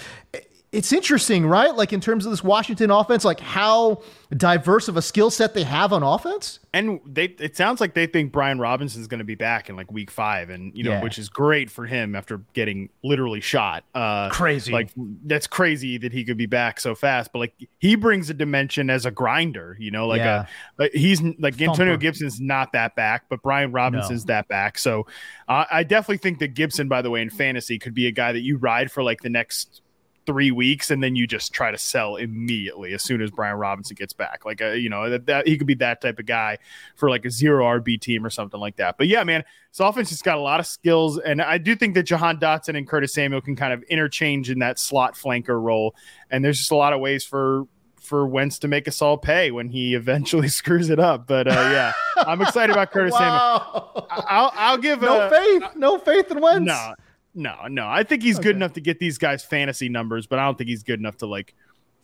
It's 0.74 0.92
interesting, 0.92 1.46
right? 1.46 1.74
Like 1.74 1.94
in 1.94 2.02
terms 2.02 2.26
of 2.26 2.32
this 2.32 2.44
Washington 2.44 2.92
offense, 2.92 3.24
like 3.24 3.40
how 3.40 4.02
diverse 4.36 4.90
of 4.90 4.98
a 4.98 5.02
skill 5.02 5.32
set 5.32 5.54
they 5.54 5.64
have 5.64 5.94
on 5.94 6.04
offense. 6.04 6.60
And 6.74 7.00
they 7.06 7.24
it 7.40 7.56
sounds 7.56 7.80
like 7.80 7.94
they 7.94 8.06
think 8.06 8.34
Brian 8.34 8.60
Robinson's 8.60 9.08
going 9.08 9.20
to 9.20 9.24
be 9.24 9.36
back 9.36 9.70
in 9.70 9.78
like 9.78 9.90
week 9.94 10.12
five, 10.12 10.50
and 10.50 10.76
you 10.76 10.84
know, 10.84 10.92
Yeah. 10.92 11.02
which 11.04 11.18
is 11.18 11.30
great 11.30 11.72
for 11.72 11.86
him 11.86 12.16
after 12.18 12.40
getting 12.54 12.90
literally 13.02 13.40
shot. 13.40 13.86
Uh, 13.96 14.28
Crazy. 14.30 14.74
like 14.74 14.90
that's 15.24 15.48
crazy 15.48 15.98
that 16.00 16.12
he 16.12 16.26
could 16.26 16.36
be 16.38 16.48
back 16.48 16.82
so 16.82 16.96
fast. 16.96 17.32
But 17.32 17.40
like 17.40 17.54
he 17.80 17.96
brings 17.96 18.30
a 18.30 18.34
dimension 18.34 18.90
as 18.90 19.06
a 19.06 19.12
grinder, 19.12 19.78
you 19.80 19.90
know, 19.90 20.06
like 20.06 20.20
Yeah. 20.20 20.48
a 20.78 20.82
like 20.84 20.92
he's 20.92 21.22
like 21.40 21.60
Antonio 21.62 21.96
Gibson's 21.96 22.42
not 22.42 22.74
that 22.74 22.94
back, 22.94 23.24
but 23.30 23.42
Brian 23.42 23.72
Robinson's 23.72 24.26
that 24.26 24.50
back. 24.50 24.78
So 24.80 25.08
uh, 25.48 25.64
I 25.72 25.84
definitely 25.84 26.18
think 26.18 26.40
that 26.40 26.56
Gibson, 26.56 26.90
by 26.90 27.02
the 27.02 27.10
way, 27.10 27.22
in 27.22 27.30
fantasy, 27.30 27.80
could 27.80 27.94
be 27.94 28.08
a 28.08 28.12
guy 28.12 28.34
that 28.34 28.42
you 28.42 28.58
ride 28.58 28.92
for 28.92 29.02
like 29.02 29.22
the 29.22 29.30
next 29.30 29.82
three 30.28 30.52
weeks, 30.52 30.92
and 30.92 31.02
then 31.04 31.16
you 31.16 31.26
just 31.26 31.52
try 31.54 31.72
to 31.72 31.78
sell 31.80 32.18
immediately 32.18 32.94
as 32.94 33.02
soon 33.02 33.22
as 33.22 33.32
Brian 33.32 33.56
Robinson 33.58 33.96
gets 33.96 34.14
back. 34.14 34.46
Like, 34.46 34.62
a, 34.62 34.78
you 34.78 34.90
know, 34.90 35.10
that, 35.10 35.26
that 35.26 35.48
he 35.48 35.58
could 35.58 35.66
be 35.66 35.74
that 35.76 36.02
type 36.02 36.20
of 36.20 36.28
guy 36.28 36.60
for 36.96 37.10
like 37.10 37.26
a 37.26 37.32
zero 37.32 37.66
RB 37.80 38.00
team 38.00 38.24
or 38.24 38.30
something 38.30 38.60
like 38.60 38.76
that. 38.76 38.98
But 39.00 39.08
yeah, 39.08 39.24
man, 39.24 39.44
this 39.72 39.80
offense 39.80 40.10
has 40.10 40.22
got 40.22 40.38
a 40.38 40.42
lot 40.42 40.60
of 40.60 40.68
skills, 40.68 41.18
and 41.18 41.42
I 41.42 41.58
do 41.58 41.76
think 41.76 41.96
that 41.96 42.04
Jahan 42.04 42.38
Dotson 42.38 42.78
and 42.78 42.88
Curtis 42.88 43.14
Samuel 43.16 43.42
can 43.42 43.56
kind 43.56 43.74
of 43.74 43.82
interchange 43.84 44.52
in 44.52 44.60
that 44.60 44.78
slot 44.78 45.16
flanker 45.16 45.60
role. 45.60 45.96
And 46.30 46.46
there's 46.46 46.60
just 46.60 46.70
a 46.72 46.76
lot 46.76 46.94
of 46.94 47.00
ways 47.00 47.24
for 47.26 47.64
for 48.00 48.26
Wentz 48.26 48.60
to 48.60 48.70
make 48.70 48.88
us 48.88 49.02
all 49.02 49.18
pay 49.18 49.52
when 49.52 49.68
he 49.68 49.94
eventually 49.96 50.48
screws 50.48 50.90
it 50.90 51.00
up. 51.00 51.28
But 51.28 51.48
uh, 51.48 51.52
yeah, 51.52 51.92
I'm 52.18 52.42
excited 52.42 52.72
about 52.72 52.92
Curtis 52.92 53.12
Wow. 53.20 53.92
Samuel. 53.96 54.08
I'll 54.28 54.52
I'll 54.56 54.78
give 54.78 55.02
No 55.02 55.28
a, 55.28 55.30
faith, 55.30 55.64
no 55.76 55.98
faith 55.98 56.32
in 56.32 56.40
Wentz. 56.40 56.66
no, 56.68 56.94
no, 57.38 57.56
no. 57.70 57.88
I 57.88 58.02
think 58.02 58.24
he's 58.24 58.40
good 58.40 58.56
enough 58.56 58.74
to 58.74 58.82
get 58.82 59.00
these 59.00 59.20
guys 59.20 59.44
fantasy 59.44 59.90
numbers, 59.90 60.26
but 60.26 60.40
I 60.40 60.46
don't 60.46 60.58
think 60.58 60.70
he's 60.70 60.82
good 60.82 61.00
enough 61.00 61.18
to 61.18 61.28
like 61.28 61.54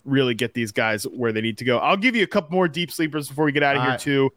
really 0.05 0.35
get 0.35 0.53
these 0.53 0.71
guys 0.71 1.05
where 1.05 1.31
they 1.31 1.41
need 1.41 1.57
to 1.57 1.65
go. 1.65 1.79
I'll 1.79 1.97
give 1.97 2.15
you 2.15 2.23
a 2.23 2.27
couple 2.27 2.53
more 2.53 2.67
deep 2.67 2.91
sleepers 2.91 3.29
before 3.29 3.45
we 3.45 3.51
get 3.51 3.63
out 3.63 3.75
of 3.75 3.79
All 3.79 3.85
here 3.85 3.91
right. 3.93 3.99
too. 3.99 4.31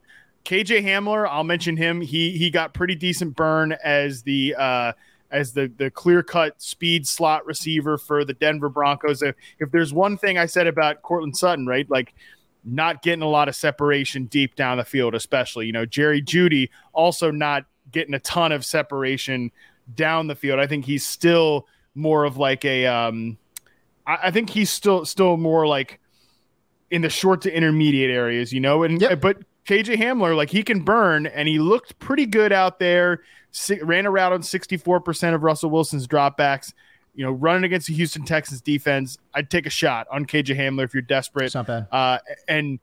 KJ 0.47 0.82
Hamler, 0.84 1.28
I'll 1.28 1.44
mention 1.44 1.76
him. 1.76 2.01
He 2.01 2.30
he 2.38 2.51
got 2.51 2.72
pretty 2.72 2.94
decent 2.94 3.36
burn 3.36 3.72
as 3.84 4.22
the 4.22 4.55
uh 4.59 4.92
as 5.30 5.53
the 5.53 5.70
the 5.76 5.90
clear 5.90 6.22
cut 6.22 6.62
speed 6.62 7.07
slot 7.07 7.44
receiver 7.44 7.99
for 7.99 8.24
the 8.24 8.32
Denver 8.32 8.70
Broncos. 8.70 9.20
If, 9.22 9.34
if 9.59 9.70
there's 9.70 9.92
one 9.92 10.16
thing 10.16 10.38
I 10.38 10.47
said 10.47 10.66
about 10.66 11.03
Courtland 11.03 11.36
Sutton, 11.36 11.66
right? 11.66 11.88
Like 11.90 12.14
not 12.64 13.03
getting 13.03 13.22
a 13.22 13.28
lot 13.28 13.49
of 13.49 13.55
separation 13.55 14.26
deep 14.26 14.55
down 14.55 14.78
the 14.78 14.84
field, 14.84 15.14
especially. 15.14 15.66
You 15.66 15.72
know, 15.72 15.84
Jerry 15.84 16.22
Jeudy 16.22 16.70
also 16.94 17.30
not 17.30 17.66
getting 17.92 18.14
a 18.14 18.18
ton 18.20 18.51
of 18.51 18.64
separation 18.64 19.51
down 19.95 20.26
the 20.26 20.34
field. 20.34 20.59
I 20.61 20.66
think 20.66 20.84
he's 20.84 21.07
still 21.07 21.66
more 21.95 22.24
of 22.24 22.37
like 22.37 22.64
a 22.64 22.87
um 22.87 23.39
I, 24.07 24.18
I 24.24 24.30
think 24.30 24.51
he's 24.51 24.70
still 24.70 25.05
still 25.05 25.37
more 25.37 25.66
like 25.66 26.01
in 26.91 27.03
the 27.03 27.09
short 27.11 27.43
to 27.43 27.53
intermediate 27.55 28.11
areas, 28.11 28.53
you 28.53 28.61
know, 28.61 28.82
and 28.82 29.01
Yep. 29.01 29.20
but 29.20 29.39
KJ 29.66 29.97
Hamler, 29.97 30.37
like 30.37 30.51
he 30.51 30.62
can 30.62 30.80
burn 30.80 31.26
and 31.26 31.49
he 31.49 31.59
looked 31.59 31.99
pretty 31.99 32.26
good 32.26 32.53
out 32.53 32.78
there. 32.78 33.22
Si- 33.51 33.80
ran 33.82 34.07
around 34.07 34.32
on 34.34 34.43
64% 34.43 35.34
of 35.34 35.43
Russell 35.43 35.70
Wilson's 35.70 36.07
dropbacks. 36.07 36.72
You 37.14 37.24
know, 37.24 37.32
running 37.32 37.64
against 37.64 37.87
the 37.87 37.95
Houston 37.95 38.24
Texans 38.26 38.61
defense, 38.61 39.16
I'd 39.34 39.51
take 39.51 39.64
a 39.66 39.70
shot 39.70 40.07
on 40.12 40.26
KJ 40.26 40.55
Hamler 40.57 40.84
if 40.84 40.93
you're 40.93 41.01
desperate. 41.03 41.47
It's 41.47 41.55
not 41.55 41.66
bad. 41.66 41.87
Uh, 41.91 42.18
and 42.47 42.78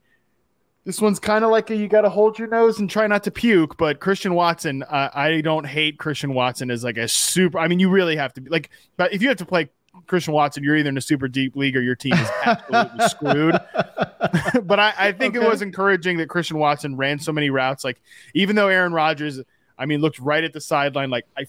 this 0.84 1.00
one's 1.00 1.18
kind 1.18 1.44
of 1.44 1.50
like 1.50 1.70
a, 1.70 1.76
you 1.76 1.88
got 1.88 2.02
to 2.02 2.10
hold 2.10 2.38
your 2.38 2.48
nose 2.48 2.78
and 2.78 2.90
try 2.90 3.06
not 3.06 3.24
to 3.24 3.30
puke. 3.30 3.76
But 3.78 4.00
Christian 4.00 4.34
Watson, 4.34 4.82
uh, 4.82 5.10
I 5.14 5.40
don't 5.40 5.64
hate 5.64 5.98
Christian 5.98 6.34
Watson 6.34 6.70
as 6.70 6.84
like 6.84 6.98
a 6.98 7.08
super. 7.08 7.58
I 7.58 7.68
mean, 7.68 7.80
you 7.80 7.88
really 7.88 8.16
have 8.16 8.34
to 8.34 8.40
be 8.40 8.50
like, 8.50 8.70
but 8.96 9.12
if 9.12 9.22
you 9.22 9.28
have 9.28 9.38
to 9.38 9.46
play 9.46 9.70
Christian 10.06 10.34
Watson, 10.34 10.62
you're 10.62 10.76
either 10.76 10.90
in 10.90 10.98
a 10.98 11.02
super 11.02 11.26
deep 11.26 11.56
league 11.56 11.76
or 11.76 11.80
your 11.80 11.94
team 11.94 12.12
is 12.12 12.28
absolutely 12.44 13.08
screwed. 13.08 13.52
but 14.64 14.78
I, 14.78 14.92
I 14.98 15.12
think 15.12 15.36
it 15.36 15.42
was 15.42 15.62
encouraging 15.62 16.18
that 16.18 16.28
Christian 16.28 16.58
Watson 16.58 16.96
ran 16.96 17.18
so 17.18 17.32
many 17.32 17.48
routes. 17.48 17.82
Like 17.82 18.00
even 18.34 18.54
though 18.54 18.68
Aaron 18.68 18.92
Rodgers, 18.92 19.40
I 19.78 19.86
mean, 19.86 20.00
looked 20.00 20.18
right 20.18 20.44
at 20.44 20.52
the 20.52 20.60
sideline. 20.60 21.08
Like 21.08 21.24
I, 21.36 21.46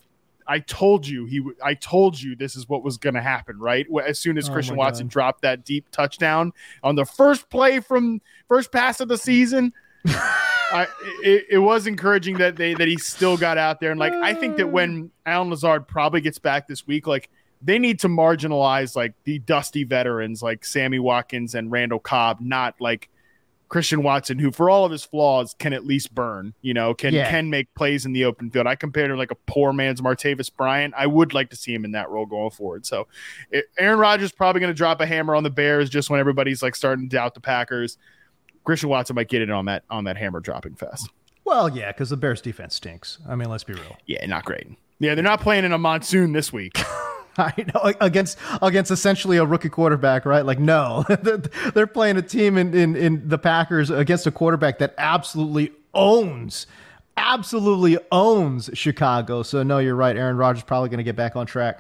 I 0.48 0.60
told 0.60 1.08
you 1.08 1.26
he, 1.26 1.40
w- 1.40 1.56
I 1.64 1.74
told 1.74 2.22
you 2.22 2.36
this 2.36 2.56
is 2.56 2.70
what 2.70 2.84
was 2.84 2.98
going 2.98 3.16
to 3.16 3.22
happen. 3.22 3.58
Right 3.60 3.88
as 4.06 4.20
soon 4.20 4.38
as 4.38 4.50
Oh 4.50 4.54
Christian 4.54 4.76
Watson 4.76 5.08
God. 5.08 5.12
dropped 5.12 5.42
that 5.42 5.66
deep 5.66 5.90
touchdown 5.92 6.54
on 6.84 6.96
the 6.96 7.06
first 7.06 7.50
play 7.50 7.80
from 7.80 8.22
first 8.48 8.72
pass 8.72 9.00
of 9.00 9.08
the 9.08 9.18
season. 9.18 9.74
I, 10.08 10.88
it, 11.24 11.46
it 11.52 11.58
was 11.60 11.88
encouraging 11.88 12.38
that 12.38 12.56
they 12.56 12.74
that 12.74 12.88
he 12.88 12.98
still 12.98 13.38
got 13.38 13.58
out 13.58 13.80
there 13.80 13.92
and 13.92 14.00
like 14.00 14.14
I 14.14 14.34
think 14.34 14.58
that 14.58 14.70
when 14.70 15.12
Allen 15.26 15.50
Lazard 15.50 15.88
probably 15.88 16.22
gets 16.22 16.40
back 16.40 16.68
this 16.68 16.86
week, 16.86 17.08
like 17.08 17.30
they 17.62 17.80
need 17.80 18.00
to 18.02 18.08
marginalize 18.08 18.96
like 18.96 19.14
the 19.24 19.40
dusty 19.40 19.84
veterans 19.84 20.44
like 20.44 20.66
Sammy 20.66 21.00
Watkins 21.00 21.56
and 21.56 21.72
Randall 21.72 22.00
Cobb, 22.00 22.40
not 22.40 22.76
like 22.80 23.10
Christian 23.76 24.04
Watson, 24.04 24.40
who 24.40 24.52
for 24.52 24.70
all 24.70 24.86
of 24.86 24.92
his 24.94 25.04
flaws 25.04 25.54
can 25.60 25.74
at 25.74 25.86
least 25.86 26.16
burn, 26.16 26.54
you 26.62 26.74
know, 26.74 26.94
can 26.94 27.14
Yeah. 27.14 27.30
can 27.30 27.50
make 27.50 27.68
plays 27.76 28.06
in 28.06 28.14
the 28.14 28.24
open 28.24 28.50
field. 28.50 28.68
I 28.68 28.76
compared 28.76 29.12
him 29.12 29.18
like 29.18 29.32
a 29.32 29.36
poor 29.48 29.74
man's 29.74 30.00
Martavis 30.00 30.50
Bryant. 30.56 30.94
I 30.96 31.08
would 31.08 31.34
like 31.34 31.50
to 31.50 31.58
see 31.58 31.74
him 31.74 31.84
in 31.84 31.92
that 31.92 32.10
role 32.10 32.26
going 32.26 32.52
forward. 32.52 32.86
So 32.86 33.08
it, 33.52 33.66
Aaron 33.78 34.00
Rodgers 34.00 34.32
probably 34.32 34.62
going 34.62 34.70
to 34.72 34.78
drop 34.78 35.02
a 35.02 35.06
hammer 35.06 35.36
on 35.36 35.44
the 35.44 35.50
Bears 35.50 35.90
just 35.90 36.10
when 36.10 36.22
everybody's 36.22 36.64
like 36.64 36.74
starting 36.74 37.10
to 37.10 37.14
doubt 37.14 37.34
the 37.34 37.42
Packers. 37.42 37.98
Christian 38.64 38.88
Watson 38.88 39.14
might 39.18 39.28
get 39.28 39.42
in 39.42 39.52
on 39.52 39.66
that 39.66 39.84
on 39.90 40.06
that 40.06 40.16
hammer 40.16 40.40
dropping 40.40 40.76
fest. 40.76 41.10
Well, 41.44 41.68
yeah, 41.68 41.92
because 41.92 42.10
the 42.10 42.16
Bears 42.18 42.40
defense 42.40 42.76
stinks. 42.76 43.18
I 43.28 43.36
mean, 43.36 43.50
let's 43.50 43.66
be 43.66 43.74
real. 43.74 43.98
Yeah, 44.06 44.26
not 44.26 44.46
great. 44.46 44.68
Yeah, 45.00 45.16
they're 45.16 45.24
not 45.24 45.42
playing 45.42 45.66
in 45.66 45.74
a 45.74 45.78
monsoon 45.78 46.32
this 46.32 46.54
week. 46.54 46.80
I 47.40 47.54
know 47.74 47.94
against 48.00 48.38
against 48.62 48.92
essentially 48.92 49.38
a 49.38 49.46
rookie 49.46 49.70
quarterback, 49.70 50.26
right? 50.26 50.46
Like, 50.46 50.60
no, 50.60 51.06
they're 51.74 51.88
playing 51.88 52.18
a 52.18 52.22
team 52.22 52.58
in, 52.58 52.74
in 52.74 52.96
in 52.96 53.28
the 53.28 53.38
Packers 53.38 53.90
against 53.90 54.26
a 54.28 54.32
quarterback 54.32 54.80
that 54.80 54.94
absolutely 54.98 55.72
owns, 55.94 56.68
absolutely 57.18 57.98
owns 58.12 58.70
Chicago. 58.74 59.44
So 59.44 59.64
no, 59.64 59.80
you're 59.80 59.96
right. 59.96 60.16
Aaron 60.16 60.38
Rodgers 60.38 60.64
probably 60.64 60.90
going 60.90 61.00
to 61.00 61.04
get 61.04 61.16
back 61.16 61.36
on 61.36 61.46
track, 61.46 61.80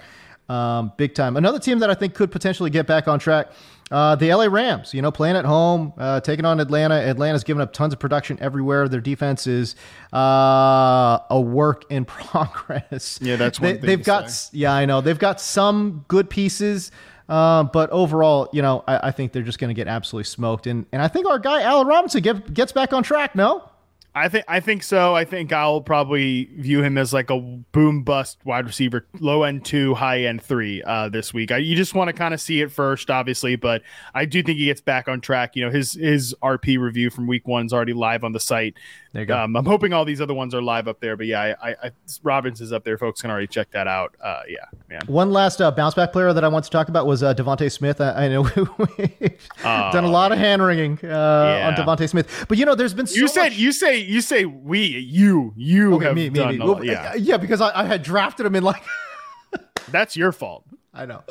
um, 0.49 0.91
big 0.97 1.15
time. 1.15 1.37
Another 1.37 1.59
team 1.59 1.79
that 1.79 1.89
I 1.89 1.93
think 1.93 2.13
could 2.13 2.31
potentially 2.31 2.69
get 2.69 2.87
back 2.87 3.07
on 3.07 3.19
track. 3.19 3.51
Uh, 3.91 4.15
the 4.15 4.33
LA 4.33 4.45
Rams, 4.45 4.95
you 4.95 5.01
know, 5.01 5.11
playing 5.11 5.35
at 5.35 5.45
home, 5.45 5.93
uh, 5.97 6.19
taking 6.19 6.43
on 6.43 6.59
Atlanta. 6.59 6.95
Atlanta's 6.95 7.43
given 7.43 7.61
up 7.61 7.71
tons 7.71 7.93
of 7.93 7.99
production 7.99 8.37
everywhere. 8.41 8.89
Their 8.89 8.99
defense 8.99 9.45
is 9.45 9.75
uh, 10.11 11.19
a 11.29 11.39
work 11.39 11.85
in 11.91 12.05
progress. 12.05 13.19
Yeah, 13.21 13.35
that's 13.35 13.59
one 13.59 13.79
they, 13.79 13.95
to 13.95 13.97
got 13.97 14.31
say. 14.31 14.57
yeah, 14.57 14.73
I 14.73 14.85
know. 14.85 15.01
They've 15.01 15.19
got 15.19 15.39
some 15.39 16.03
good 16.07 16.31
pieces, 16.31 16.89
uh, 17.29 17.63
but 17.65 17.91
overall, 17.91 18.49
you 18.51 18.63
know, 18.63 18.83
I, 18.87 19.09
I 19.09 19.11
think 19.11 19.33
they're 19.33 19.43
just 19.43 19.59
going 19.59 19.69
to 19.69 19.75
get 19.75 19.87
absolutely 19.87 20.25
smoked. 20.25 20.65
And 20.65 20.87
and 20.91 20.99
I 20.99 21.07
think 21.07 21.27
our 21.27 21.37
guy 21.37 21.61
Allen 21.61 21.85
Robinson 21.85 22.23
get, 22.23 22.55
gets 22.55 22.71
back 22.71 22.91
on 22.91 23.03
track. 23.03 23.35
No, 23.35 23.69
I 24.17 24.29
think 24.29 24.45
I 24.47 24.61
think 24.61 24.81
so. 24.81 25.13
I 25.13 25.25
think 25.25 25.51
I'll 25.51 25.81
probably 25.81 26.45
view 26.55 26.81
him 26.81 26.97
as 26.97 27.11
like 27.11 27.29
a 27.29 27.37
boom 27.37 28.03
bust 28.03 28.37
wide 28.45 28.65
receiver, 28.65 29.05
low 29.19 29.43
end 29.43 29.65
two, 29.65 29.93
high 29.93 30.21
end 30.21 30.41
three 30.41 30.81
uh, 30.83 31.09
this 31.09 31.33
week. 31.33 31.51
I, 31.51 31.57
you 31.57 31.75
just 31.75 31.93
want 31.93 32.07
to 32.07 32.13
kind 32.13 32.33
of 32.33 32.39
see 32.39 32.61
it 32.61 32.71
first, 32.71 33.09
obviously, 33.09 33.57
but 33.57 33.81
I 34.13 34.23
do 34.23 34.41
think 34.41 34.57
he 34.57 34.65
gets 34.65 34.79
back 34.79 35.09
on 35.09 35.19
track. 35.19 35.57
You 35.57 35.65
know, 35.65 35.71
his 35.71 35.93
his 35.93 36.33
RP 36.41 36.79
review 36.79 37.09
from 37.09 37.27
week 37.27 37.45
one 37.45 37.65
is 37.65 37.73
already 37.73 37.91
live 37.91 38.23
on 38.23 38.31
the 38.31 38.39
site. 38.39 38.75
There 39.15 39.21
you 39.21 39.27
go. 39.27 39.37
Um, 39.37 39.55
I'm 39.55 39.65
hoping 39.65 39.93
all 39.93 40.03
these 40.03 40.19
other 40.19 40.33
ones 40.33 40.53
are 40.53 40.61
live 40.61 40.89
up 40.89 40.99
there, 40.99 41.15
but 41.15 41.25
yeah, 41.25 41.55
I, 41.61 41.69
I, 41.71 41.75
I 41.85 41.91
Robbins 42.21 42.59
is 42.59 42.73
up 42.73 42.83
there. 42.83 42.97
Folks 42.97 43.21
can 43.21 43.31
already 43.31 43.47
check 43.47 43.71
that 43.71 43.87
out. 43.87 44.13
Uh, 44.21 44.41
yeah, 44.45 44.57
man. 44.89 44.99
One 45.07 45.31
last 45.31 45.61
uh, 45.61 45.71
bounce 45.71 45.93
back 45.95 46.11
player 46.11 46.33
that 46.33 46.43
I 46.43 46.49
want 46.49 46.65
to 46.65 46.69
talk 46.71 46.89
about 46.89 47.07
was 47.07 47.23
uh, 47.23 47.33
DeVonta 47.33 47.71
Smith. 47.71 48.01
I, 48.01 48.25
I 48.25 48.27
know 48.27 48.41
we've 48.77 49.39
done 49.63 50.03
a 50.03 50.09
lot 50.09 50.33
of 50.33 50.37
hand 50.37 50.61
wringing 50.61 50.99
uh, 51.01 51.07
Yeah. 51.07 51.67
on 51.69 51.75
DeVonta 51.75 52.09
Smith, 52.09 52.45
but 52.49 52.57
you 52.57 52.65
know, 52.65 52.75
there's 52.75 52.93
been 52.93 53.07
so 53.07 53.15
You 53.15 53.29
said 53.29 53.43
much- 53.51 53.57
you 53.57 53.71
say 53.71 53.99
you 53.99 54.19
say 54.19 54.43
we 54.43 54.79
you 54.85 55.53
you 55.55 55.95
Okay, 55.95 56.05
have 56.07 56.15
me, 56.15 56.29
me, 56.29 56.37
done 56.37 56.57
me. 56.57 56.65
Well, 56.65 56.83
yeah. 56.83 57.13
yeah, 57.15 57.37
because 57.37 57.61
I, 57.61 57.83
I 57.83 57.85
had 57.85 58.03
drafted 58.03 58.45
him 58.45 58.53
in 58.55 58.63
like. 58.63 58.83
That's 59.91 60.17
your 60.17 60.33
fault. 60.33 60.65
I 60.95 61.05
know. 61.05 61.23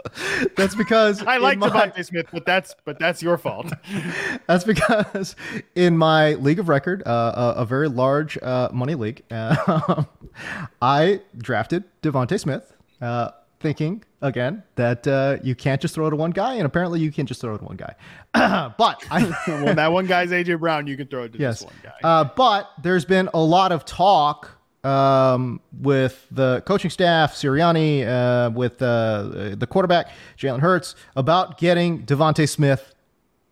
That's 0.57 0.75
because 0.75 1.23
I 1.27 1.39
like 1.39 1.59
my- 1.59 1.69
DeVonta 1.69 2.05
Smith, 2.05 2.27
but 2.33 2.45
that's 2.45 2.75
but 2.85 2.99
that's 2.99 3.23
your 3.23 3.39
fault. 3.39 3.73
That's 4.47 4.65
because 4.65 5.37
in 5.75 5.97
my 5.97 6.35
league 6.35 6.59
of 6.59 6.69
record, 6.69 7.03
uh, 7.07 7.55
a, 7.57 7.61
a 7.63 7.65
very 7.65 7.89
large 7.89 8.37
uh, 8.43 8.69
money 8.73 8.95
league, 8.95 9.23
uh, 9.31 10.05
I 10.83 11.23
drafted 11.39 11.85
DeVonta 12.03 12.39
Smith, 12.39 12.75
uh, 13.01 13.31
thinking 13.61 14.05
again 14.21 14.63
that 14.77 15.07
uh, 15.07 15.39
you 15.43 15.55
can't 15.55 15.81
just 15.81 15.95
throw 15.95 16.07
it 16.09 16.11
to 16.11 16.17
one 16.17 16.31
guy, 16.33 16.55
and 16.55 16.67
apparently 16.67 17.01
you 17.01 17.11
can't 17.11 17.27
just 17.27 17.41
throw 17.41 17.55
it 17.55 17.59
to 17.59 17.65
one 17.65 17.77
guy. 17.77 17.95
but 18.77 19.03
I, 19.11 19.25
when 19.65 19.77
that 19.77 19.93
one 19.93 20.07
guy's 20.07 20.31
AJ 20.31 20.61
Brown, 20.61 20.87
you 20.87 20.97
can 20.97 21.07
throw 21.07 21.23
it 21.23 21.33
to 21.33 21.39
yes, 21.39 21.61
this 21.61 21.67
one 21.67 21.75
guy. 21.83 21.95
uh, 22.03 22.25
but 22.37 22.71
there's 22.83 23.07
been 23.07 23.31
a 23.33 23.41
lot 23.41 23.73
of 23.73 23.87
talk 23.87 24.51
um, 24.85 25.61
with 25.81 26.27
the 26.31 26.63
coaching 26.67 26.91
staff, 26.91 27.35
Sirianni, 27.35 28.07
uh, 28.07 28.51
with 28.51 28.81
uh, 28.83 29.55
the 29.57 29.67
quarterback 29.69 30.11
Jalen 30.39 30.61
Hurts 30.61 30.95
about 31.17 31.59
getting 31.59 32.05
DeVonta 32.05 32.49
Smith 32.49 32.95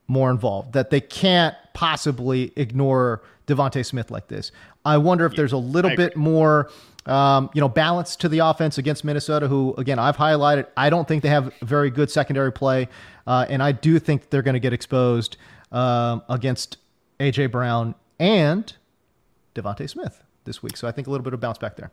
more 0.06 0.30
involved. 0.30 0.74
That 0.74 0.90
they 0.90 1.00
can't 1.00 1.56
possibly 1.72 2.52
ignore 2.56 3.22
DeVonta 3.46 3.84
Smith 3.84 4.10
like 4.10 4.28
this. 4.28 4.52
I 4.84 4.98
wonder 4.98 5.24
if 5.24 5.34
there's 5.34 5.52
a 5.52 5.58
little 5.58 5.96
bit 5.96 6.16
more, 6.16 6.70
um, 7.06 7.50
you 7.54 7.60
know, 7.60 7.68
balance 7.68 8.14
to 8.16 8.28
the 8.28 8.40
offense 8.40 8.78
against 8.78 9.04
Minnesota, 9.04 9.48
who 9.48 9.74
again 9.78 9.98
I've 9.98 10.16
highlighted. 10.16 10.66
I 10.76 10.90
don't 10.90 11.08
think 11.08 11.22
they 11.22 11.30
have 11.30 11.52
very 11.62 11.90
good 11.90 12.10
secondary 12.10 12.52
play, 12.52 12.88
uh, 13.26 13.46
and 13.48 13.62
I 13.62 13.72
do 13.72 13.98
think 13.98 14.28
they're 14.28 14.42
going 14.42 14.54
to 14.54 14.60
get 14.60 14.72
exposed 14.72 15.38
um, 15.70 16.22
against 16.28 16.76
AJ 17.18 17.50
Brown 17.50 17.94
and 18.18 18.72
Devonte 19.54 19.88
Smith 19.88 20.22
this 20.44 20.62
week. 20.62 20.76
So 20.76 20.86
I 20.88 20.92
think 20.92 21.06
a 21.06 21.10
little 21.10 21.24
bit 21.24 21.34
of 21.34 21.40
bounce 21.40 21.58
back 21.58 21.76
there. 21.76 21.90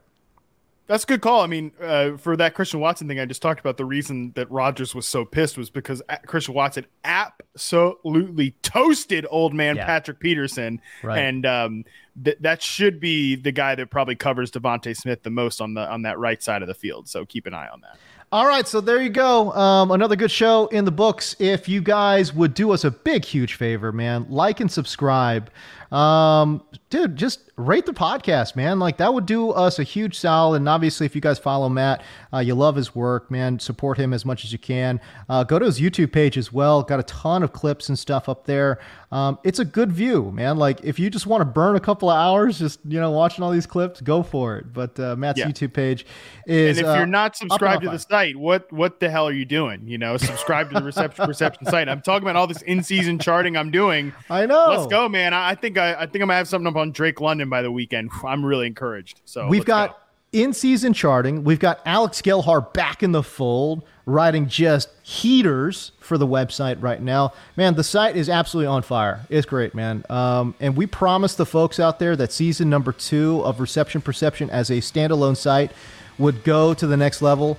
That's 0.87 1.03
a 1.03 1.07
good 1.07 1.21
call. 1.21 1.41
I 1.41 1.45
mean, 1.47 1.71
uh, 1.79 2.17
for 2.17 2.35
that 2.37 2.55
Christian 2.55 2.79
Watson 2.79 3.07
thing 3.07 3.19
I 3.19 3.25
just 3.25 3.43
talked 3.43 3.59
about, 3.59 3.77
the 3.77 3.85
reason 3.85 4.31
that 4.35 4.49
Rodgers 4.49 4.95
was 4.95 5.05
so 5.05 5.23
pissed 5.23 5.55
was 5.55 5.69
because 5.69 6.01
Christian 6.25 6.55
Watson 6.55 6.87
absolutely 7.03 8.51
toasted 8.63 9.25
old 9.29 9.53
man 9.53 9.75
Yeah. 9.75 9.85
Patrick 9.85 10.19
Peterson, 10.19 10.81
Right. 11.03 11.19
and 11.19 11.45
um, 11.45 11.85
th- 12.23 12.37
that 12.41 12.61
should 12.63 12.99
be 12.99 13.35
the 13.35 13.51
guy 13.51 13.75
that 13.75 13.91
probably 13.91 14.15
covers 14.15 14.49
DeVonta 14.51 14.95
Smith 14.97 15.21
the 15.23 15.29
most 15.29 15.61
on 15.61 15.75
the 15.75 15.81
on 15.89 16.01
that 16.03 16.17
right 16.17 16.41
side 16.41 16.61
of 16.63 16.67
the 16.67 16.73
field. 16.73 17.07
So 17.07 17.23
keep 17.25 17.45
an 17.45 17.53
eye 17.53 17.67
on 17.69 17.81
that. 17.81 17.97
All 18.31 18.45
right, 18.47 18.67
so 18.67 18.79
there 18.79 19.01
you 19.01 19.09
go. 19.09 19.51
Um, 19.53 19.89
another 19.89 20.15
good 20.15 20.29
show 20.29 20.67
in 20.67 20.85
the 20.85 20.91
books. 20.91 21.35
If 21.39 21.67
you 21.67 21.81
guys 21.81 22.31
would 22.31 22.53
do 22.53 22.71
us 22.71 22.83
a 22.83 22.91
big, 22.91 23.25
huge 23.25 23.55
favor, 23.55 23.91
man, 23.91 24.27
like 24.29 24.59
and 24.59 24.71
subscribe. 24.71 25.49
Um, 25.91 26.63
dude, 26.89 27.15
just 27.15 27.49
rate 27.55 27.85
the 27.85 27.93
podcast, 27.93 28.55
man. 28.55 28.79
Like 28.79 28.97
that 28.97 29.13
would 29.13 29.25
do 29.25 29.49
us 29.51 29.79
a 29.79 29.83
huge 29.83 30.17
solid. 30.17 30.57
And 30.57 30.69
obviously, 30.69 31.05
if 31.05 31.15
you 31.15 31.21
guys 31.21 31.39
follow 31.39 31.67
Matt, 31.69 32.03
uh, 32.33 32.39
you 32.39 32.53
love 32.55 32.75
his 32.75 32.93
work, 32.95 33.29
man. 33.31 33.59
Support 33.59 33.97
him 33.97 34.13
as 34.13 34.25
much 34.25 34.43
as 34.45 34.51
you 34.51 34.59
can. 34.59 35.01
Uh, 35.27 35.43
go 35.43 35.57
to 35.59 35.65
his 35.65 35.79
YouTube 35.79 36.11
page 36.11 36.37
as 36.37 36.53
well. 36.53 36.83
Got 36.83 36.99
a 36.99 37.03
ton 37.03 37.43
of 37.43 37.53
clips 37.53 37.89
and 37.89 37.97
stuff 37.97 38.29
up 38.29 38.45
there. 38.45 38.79
Um, 39.11 39.39
it's 39.43 39.57
a 39.57 39.65
good 39.65 39.91
view, 39.91 40.31
man. 40.31 40.57
Like 40.57 40.79
if 40.83 40.99
you 40.99 41.09
just 41.09 41.25
want 41.25 41.41
to 41.41 41.45
burn 41.45 41.75
a 41.75 41.79
couple 41.79 42.11
of 42.11 42.15
hours, 42.17 42.59
just 42.59 42.79
you 42.87 42.99
know, 42.99 43.09
watching 43.09 43.43
all 43.43 43.49
these 43.51 43.65
clips, 43.65 43.99
go 44.01 44.21
for 44.21 44.57
it. 44.57 44.71
But 44.71 44.99
uh, 44.99 45.15
Matt's 45.15 45.39
Yeah. 45.39 45.47
YouTube 45.47 45.73
page 45.73 46.05
is. 46.45 46.77
and 46.77 46.85
if 46.85 46.93
uh, 46.93 46.97
you're 46.97 47.07
not 47.07 47.35
subscribed 47.35 47.81
to 47.83 47.89
the 47.89 47.97
site, 47.97 48.35
what 48.35 48.71
what 48.71 48.99
the 48.99 49.09
hell 49.09 49.27
are 49.27 49.33
you 49.33 49.45
doing? 49.45 49.87
You 49.87 49.97
know, 49.97 50.17
subscribe 50.17 50.69
to 50.69 50.75
the 50.79 50.85
reception 50.85 51.25
perception 51.25 51.65
site. 51.65 51.89
I'm 51.89 52.01
talking 52.01 52.23
about 52.23 52.35
all 52.35 52.45
this 52.45 52.61
in 52.61 52.83
season 52.83 53.17
charting 53.17 53.57
I'm 53.57 53.71
doing. 53.71 54.13
I 54.29 54.45
know. 54.45 54.67
Let's 54.69 54.85
go, 54.87 55.09
man. 55.09 55.33
I, 55.33 55.49
I 55.49 55.55
think 55.55 55.78
I, 55.79 56.01
I 56.01 56.05
think 56.05 56.15
I'm 56.15 56.27
gonna 56.27 56.35
have 56.35 56.47
something 56.47 56.67
up 56.67 56.75
on 56.75 56.91
Drake 56.91 57.21
London 57.21 57.49
by 57.49 57.61
the 57.61 57.71
weekend. 57.71 58.11
I'm 58.23 58.45
really 58.45 58.67
encouraged. 58.67 59.21
So 59.25 59.47
We've 59.47 59.65
got 59.65 59.91
go. 59.91 59.95
in 60.33 60.53
season 60.53 60.93
charting. 60.93 61.43
We've 61.43 61.59
got 61.59 61.81
Alex 61.85 62.21
Gelhar 62.21 62.73
back 62.73 63.01
in 63.03 63.11
the 63.11 63.23
fold, 63.23 63.83
writing 64.05 64.47
just 64.47 64.89
heaters 65.03 65.91
for 65.99 66.17
the 66.17 66.27
website 66.27 66.81
right 66.81 67.01
now. 67.01 67.33
Man, 67.55 67.75
the 67.75 67.83
site 67.83 68.15
is 68.15 68.29
absolutely 68.29 68.67
on 68.67 68.81
fire. 68.81 69.25
It's 69.29 69.45
great, 69.45 69.73
man. 69.75 70.03
Um, 70.09 70.55
and 70.59 70.75
we 70.75 70.85
promised 70.85 71.37
the 71.37 71.45
folks 71.45 71.79
out 71.79 71.99
there 71.99 72.15
that 72.15 72.31
season 72.31 72.69
number 72.69 72.91
two 72.91 73.41
of 73.43 73.59
Reception 73.59 74.01
Perception 74.01 74.49
as 74.49 74.69
a 74.69 74.75
standalone 74.77 75.37
site 75.37 75.71
would 76.17 76.43
go 76.43 76.73
to 76.73 76.87
the 76.87 76.97
next 76.97 77.21
level. 77.21 77.57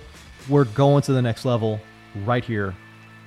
We're 0.49 0.65
going 0.65 1.03
to 1.03 1.13
the 1.13 1.23
next 1.23 1.45
level 1.45 1.81
right 2.25 2.45
here, 2.45 2.75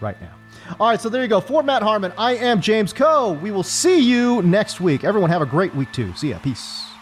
right 0.02 0.20
now. 0.22 0.34
All 0.80 0.90
right, 0.90 1.00
so 1.00 1.10
there 1.10 1.22
you 1.22 1.28
go. 1.28 1.42
For 1.42 1.64
Matt 1.64 1.84
Harmon, 1.84 2.14
I 2.18 2.36
am 2.36 2.62
James 2.62 2.94
Koh. 2.94 3.34
We 3.34 3.52
will 3.52 3.64
see 3.64 4.00
you 4.00 4.42
next 4.42 4.82
week. 4.82 5.04
Everyone 5.04 5.30
have 5.30 5.42
a 5.42 5.46
great 5.46 5.74
week 5.76 5.92
too. 5.92 6.14
See 6.16 6.30
ya. 6.30 6.40
Peace. 6.40 6.93